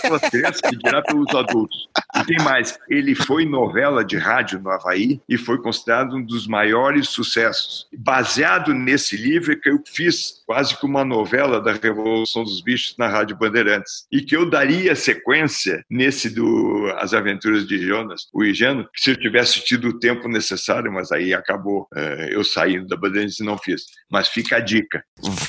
não, 0.09 0.19
vocês 0.19 0.61
que 0.61 0.77
dirá 0.77 1.03
pelos 1.03 1.33
adultos. 1.35 1.89
E 2.17 2.25
tem 2.25 2.39
mais, 2.45 2.79
ele 2.89 3.15
foi 3.15 3.45
novela 3.47 4.05
de 4.05 4.17
rádio 4.17 4.61
no 4.61 4.71
Havaí 4.71 5.21
e 5.29 5.39
foi 5.39 5.59
considerado 5.59 6.17
um 6.17 6.23
dos 6.23 6.47
maiores 6.47 7.09
sucessos. 7.09 7.87
Baseado 7.97 8.75
nesse 8.75 9.17
livro 9.17 9.53
é 9.53 9.57
que 9.57 9.71
eu 9.71 9.83
fiz 9.87 10.43
quase 10.47 10.77
que 10.77 10.85
uma 10.85 11.05
novela 11.05 11.61
da 11.61 11.73
Revolução 11.73 12.43
dos 12.43 12.61
Bichos 12.61 12.80
na 12.99 13.09
Rádio 13.09 13.37
Bandeirantes. 13.37 14.05
E 14.13 14.23
que 14.23 14.37
eu 14.37 14.49
daria 14.49 14.95
sequência 14.95 15.85
nesse 15.91 16.31
do 16.31 16.93
As 16.99 17.15
Aventuras 17.15 17.67
de 17.67 17.79
Jonas, 17.79 18.23
o 18.33 18.45
Ingênuo, 18.45 18.87
se 18.97 19.11
eu 19.11 19.17
tivesse 19.17 19.61
tido 19.65 19.89
o 19.89 19.99
tempo 19.99 20.29
necessário, 20.29 20.93
mas 20.93 21.13
aí 21.13 21.35
acabou 21.35 21.87
eh, 21.95 22.29
eu 22.31 22.45
saindo 22.45 22.87
da 22.87 22.97
Bandeirantes 22.97 23.41
e 23.41 23.45
não 23.45 23.59
fiz. 23.59 23.83
Mas 24.11 24.29
fica 24.29 24.57
a 24.57 24.61
dica. 24.61 25.03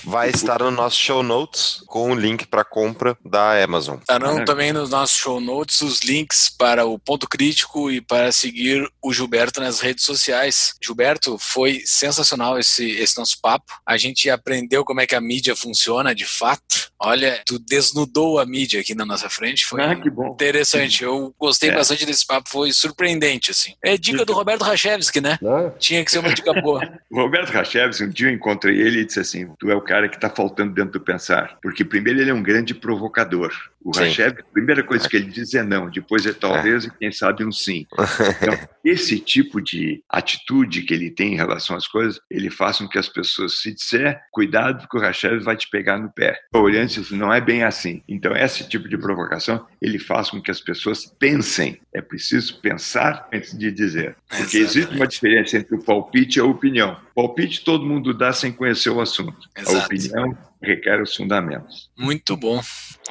Vai 0.04 0.30
estar 0.30 0.60
no 0.62 0.72
nosso 0.72 0.98
show 0.98 1.24
notes 1.24 1.84
com 1.88 2.12
o 2.12 2.16
link 2.16 2.46
para 2.48 2.64
compra 2.64 3.18
da 3.26 3.62
Amazon. 3.64 3.98
Estarão 4.00 4.40
É. 4.40 4.46
também 4.46 4.72
nos 4.74 4.90
nossos 4.90 5.18
show 5.18 5.40
notes 5.40 5.82
os 5.82 6.02
links 6.02 6.50
para 6.50 6.86
o 6.86 6.98
Ponto 7.00 7.28
Crítico 7.28 7.92
e 7.92 8.02
para 8.02 8.32
seguir 8.32 8.88
o 9.02 9.14
Gilberto 9.14 9.60
nas 9.60 9.80
redes 9.80 10.06
sociais. 10.06 10.74
Gilberto, 10.84 11.38
foi 11.38 11.82
sensacional 11.86 12.58
esse, 12.60 12.90
esse 12.92 13.18
nosso 13.18 13.40
papo. 13.42 13.74
A 13.86 13.98
gente 13.98 14.30
aprendeu 14.30 14.84
como 14.84 15.02
é 15.02 15.08
que 15.08 15.16
a 15.16 15.22
mídia 15.22 15.56
funciona 15.56 16.14
de 16.14 16.26
fato. 16.26 16.92
Olha, 17.00 17.21
tu 17.46 17.60
desnudou 17.60 18.40
a 18.40 18.46
mídia 18.46 18.80
aqui 18.82 18.94
na 18.96 19.06
nossa 19.06 19.30
frente. 19.30 19.66
Foi 19.66 19.82
Ah, 19.82 19.94
interessante. 19.94 21.04
Eu 21.04 21.34
gostei 21.40 21.70
É. 21.70 21.74
bastante 21.76 22.06
desse 22.06 22.26
papo, 22.26 22.50
foi 22.50 22.72
surpreendente, 22.72 23.52
assim. 23.52 23.74
É 23.84 23.98
dica 23.98 24.26
do 24.26 24.34
Roberto 24.34 24.64
Rachevski, 24.64 25.22
né? 25.22 25.38
Né? 25.42 25.72
Tinha 25.80 26.04
que 26.04 26.12
ser 26.12 26.20
uma 26.20 26.34
dica 26.34 26.54
boa. 26.62 26.82
O 27.12 27.16
Roberto 27.22 27.50
Rachevski, 27.50 28.04
um 28.06 28.10
dia 28.10 28.28
eu 28.30 28.34
encontrei 28.34 28.80
ele 28.80 29.02
e 29.02 29.06
disse 29.06 29.20
assim: 29.20 29.48
Tu 29.60 29.70
é 29.70 29.76
o 29.76 29.82
cara 29.82 30.08
que 30.08 30.16
está 30.16 30.30
faltando 30.30 30.74
dentro 30.74 30.94
do 30.94 31.02
pensar. 31.02 31.58
Porque, 31.62 31.84
primeiro, 31.84 32.20
ele 32.22 32.30
é 32.32 32.34
um 32.34 32.42
grande 32.44 32.74
provocador. 32.74 33.52
O. 33.84 33.92
Rachevski, 33.96 34.42
a 34.42 34.54
primeira 34.54 34.84
coisa 34.84 35.08
que 35.08 35.16
ele 35.16 35.26
diz 35.26 35.54
é 35.54 35.64
não, 35.64 35.90
depois 35.90 36.26
é 36.26 36.34
talvez 36.34 36.86
e 36.86 36.92
quem 36.92 37.12
sabe 37.12 37.46
um 37.46 37.52
sim. 37.52 37.86
Então, 38.42 38.58
esse 38.84 39.20
tipo 39.20 39.62
de 39.62 40.04
atitude 40.10 40.82
que 40.84 40.94
ele 40.94 41.12
tem 41.12 41.34
em 41.34 41.38
relação 41.38 41.76
às 41.76 41.88
coisas, 41.88 42.20
ele 42.30 42.50
faz 42.50 42.78
com 42.78 42.88
que 42.88 42.98
as 42.98 43.08
pessoas 43.08 43.60
se 43.60 43.74
disser, 43.74 44.20
cuidado, 44.32 44.80
porque 44.82 44.98
o 44.98 45.02
Rachevski 45.02 45.44
vai 45.44 45.56
te 45.56 45.70
pegar 45.70 45.98
no 45.98 46.12
pé. 46.12 46.40
Olhando 46.54 46.90
isso, 46.90 47.16
não 47.16 47.34
é 47.34 47.40
bem 47.40 47.64
assim. 47.64 48.02
Então, 48.08 48.36
esse 48.36 48.68
tipo 48.68 48.88
de 48.88 48.98
provocação, 48.98 49.66
ele 49.82 50.00
faz 50.00 50.30
com 50.30 50.42
que 50.42 50.52
as 50.52 50.62
pessoas 50.62 51.06
pensem. 51.06 51.80
É 51.94 52.02
preciso 52.02 52.60
pensar 52.60 53.28
antes 53.34 53.58
de 53.58 53.72
dizer. 53.72 54.16
Porque 54.28 54.58
existe 54.58 54.96
uma 54.96 55.06
Exatamente. 55.06 55.12
diferença 55.12 55.58
entre 55.58 55.76
o 55.76 55.84
palpite 55.84 56.40
e 56.40 56.42
a 56.42 56.46
opinião. 56.46 56.98
Palpite 57.16 57.64
todo 57.64 57.86
mundo 57.86 58.14
dá 58.14 58.32
sem 58.34 58.52
conhecer 58.52 58.90
o 58.90 59.02
assunto. 59.02 59.50
A 59.56 59.62
Exato. 59.62 59.86
opinião 59.86 60.38
requer 60.62 61.02
os 61.02 61.16
fundamentos. 61.16 61.90
Muito 61.98 62.38
bom, 62.38 62.62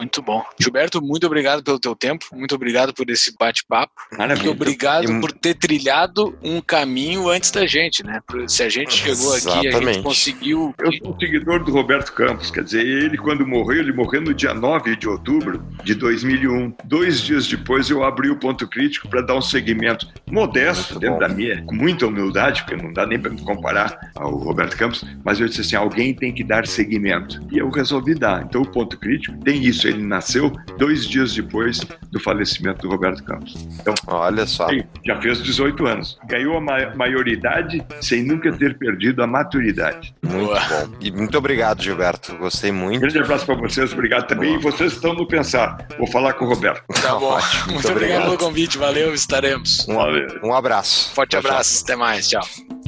muito 0.00 0.22
bom. 0.22 0.42
Gilberto, 0.58 1.00
muito 1.02 1.26
obrigado 1.26 1.62
pelo 1.62 1.78
teu 1.78 1.94
tempo, 1.94 2.24
muito 2.32 2.54
obrigado 2.54 2.92
por 2.94 3.08
esse 3.10 3.34
bate-papo. 3.38 3.92
Muito 4.18 4.50
obrigado 4.50 5.10
E- 5.10 5.20
por 5.20 5.30
ter 5.32 5.54
trilhado 5.54 6.36
um 6.42 6.60
caminho 6.60 7.28
antes 7.28 7.50
da 7.50 7.66
gente, 7.66 8.04
né? 8.04 8.20
Se 8.48 8.62
a 8.62 8.68
gente 8.68 8.92
chegou 8.94 9.34
aqui, 9.34 9.48
a 9.48 9.52
gente 9.54 9.66
Exatamente. 9.68 10.02
conseguiu. 10.02 10.74
Eu 10.78 10.92
sou 10.92 11.14
um 11.14 11.18
seguidor 11.18 11.62
do 11.64 11.70
Roberto 11.72 12.12
Campos, 12.12 12.50
quer 12.50 12.64
dizer, 12.64 12.84
ele 12.86 13.18
quando 13.18 13.46
morreu, 13.46 13.80
ele 13.80 13.92
morreu 13.92 14.22
no 14.22 14.32
dia 14.34 14.54
9 14.54 14.96
de 14.96 15.08
outubro 15.08 15.62
de 15.84 15.94
2001. 15.94 16.74
Dois 16.84 17.20
dias 17.20 17.46
depois 17.46 17.90
eu 17.90 18.02
abri 18.02 18.30
o 18.30 18.36
ponto 18.36 18.66
crítico 18.66 19.08
para 19.08 19.20
dar 19.20 19.36
um 19.36 19.42
segmento 19.42 20.06
modesto, 20.30 20.94
Muito 20.94 21.00
dentro 21.00 21.14
bom. 21.14 21.20
da 21.20 21.28
minha, 21.28 21.62
com 21.64 21.74
muita 21.74 22.06
humildade, 22.06 22.62
porque 22.64 22.82
não 22.82 22.92
dá 22.92 23.06
nem 23.06 23.18
para 23.18 23.30
comparar 23.44 24.10
ao 24.14 24.30
Roberto 24.36 24.76
Campos, 24.76 25.04
mas 25.24 25.40
eu 25.40 25.46
disse 25.48 25.60
assim, 25.60 25.76
alguém 25.76 26.14
tem 26.14 26.32
que 26.32 26.42
dar 26.42 26.66
segmento. 26.66 27.40
E 27.52 27.58
eu 27.58 27.68
resolvi 27.70 28.14
dar. 28.14 28.42
Então 28.44 28.62
o 28.62 28.66
ponto 28.66 28.96
crítico 28.98 29.36
tem 29.44 29.62
isso, 29.64 29.86
ele 29.90 30.02
nasceu 30.02 30.50
dois 30.78 31.06
dias 31.06 31.34
depois 31.34 31.80
do 32.10 32.18
falecimento 32.20 32.82
do 32.82 32.88
Roberto 32.88 33.22
Campos. 33.24 33.54
Então, 33.80 33.94
Olha 34.06 34.46
só. 34.46 34.66
Já 35.06 35.20
fez 35.20 35.42
18 35.42 35.86
anos. 35.86 36.18
Ganhou 36.28 36.56
a 36.56 36.60
ma- 36.60 36.94
maioridade 36.96 37.84
sem 38.00 38.22
nunca 38.24 38.52
ter 38.52 38.76
perdido 38.78 39.22
a 39.22 39.26
maturidade. 39.26 40.14
Muito 40.22 40.46
Boa. 40.46 40.60
bom. 40.60 40.94
E 41.00 41.10
muito 41.10 41.36
obrigado, 41.38 41.82
Gilberto. 41.82 42.36
Gostei 42.36 42.72
muito. 42.72 43.00
grande 43.00 43.18
abraço 43.18 43.46
para 43.46 43.54
vocês, 43.56 43.92
obrigado 43.92 44.26
também. 44.26 44.50
Boa. 44.58 44.60
E 44.60 44.62
vocês 44.62 44.92
estão 44.92 45.14
no 45.14 45.26
pensar. 45.26 45.86
Vou 45.98 46.06
falar 46.06 46.32
com 46.34 46.44
o 46.44 46.48
Roberto. 46.48 46.82
Tá 47.00 47.14
bom. 47.14 47.26
Ótimo, 47.26 47.72
Muito 47.74 47.88
obrigado 47.88 47.96
obrigado. 47.96 48.22
pelo 48.24 48.38
convite, 48.38 48.78
valeu, 48.78 49.14
estaremos. 49.14 49.86
Um, 49.88 50.48
um 50.48 50.54
abraço. 50.54 51.12
Forte 51.14 51.30
Tchau, 51.30 51.40
tchau. 51.42 51.50
abraço, 51.50 51.84
até 51.84 51.96
mais, 51.96 52.28
tchau. 52.28 52.79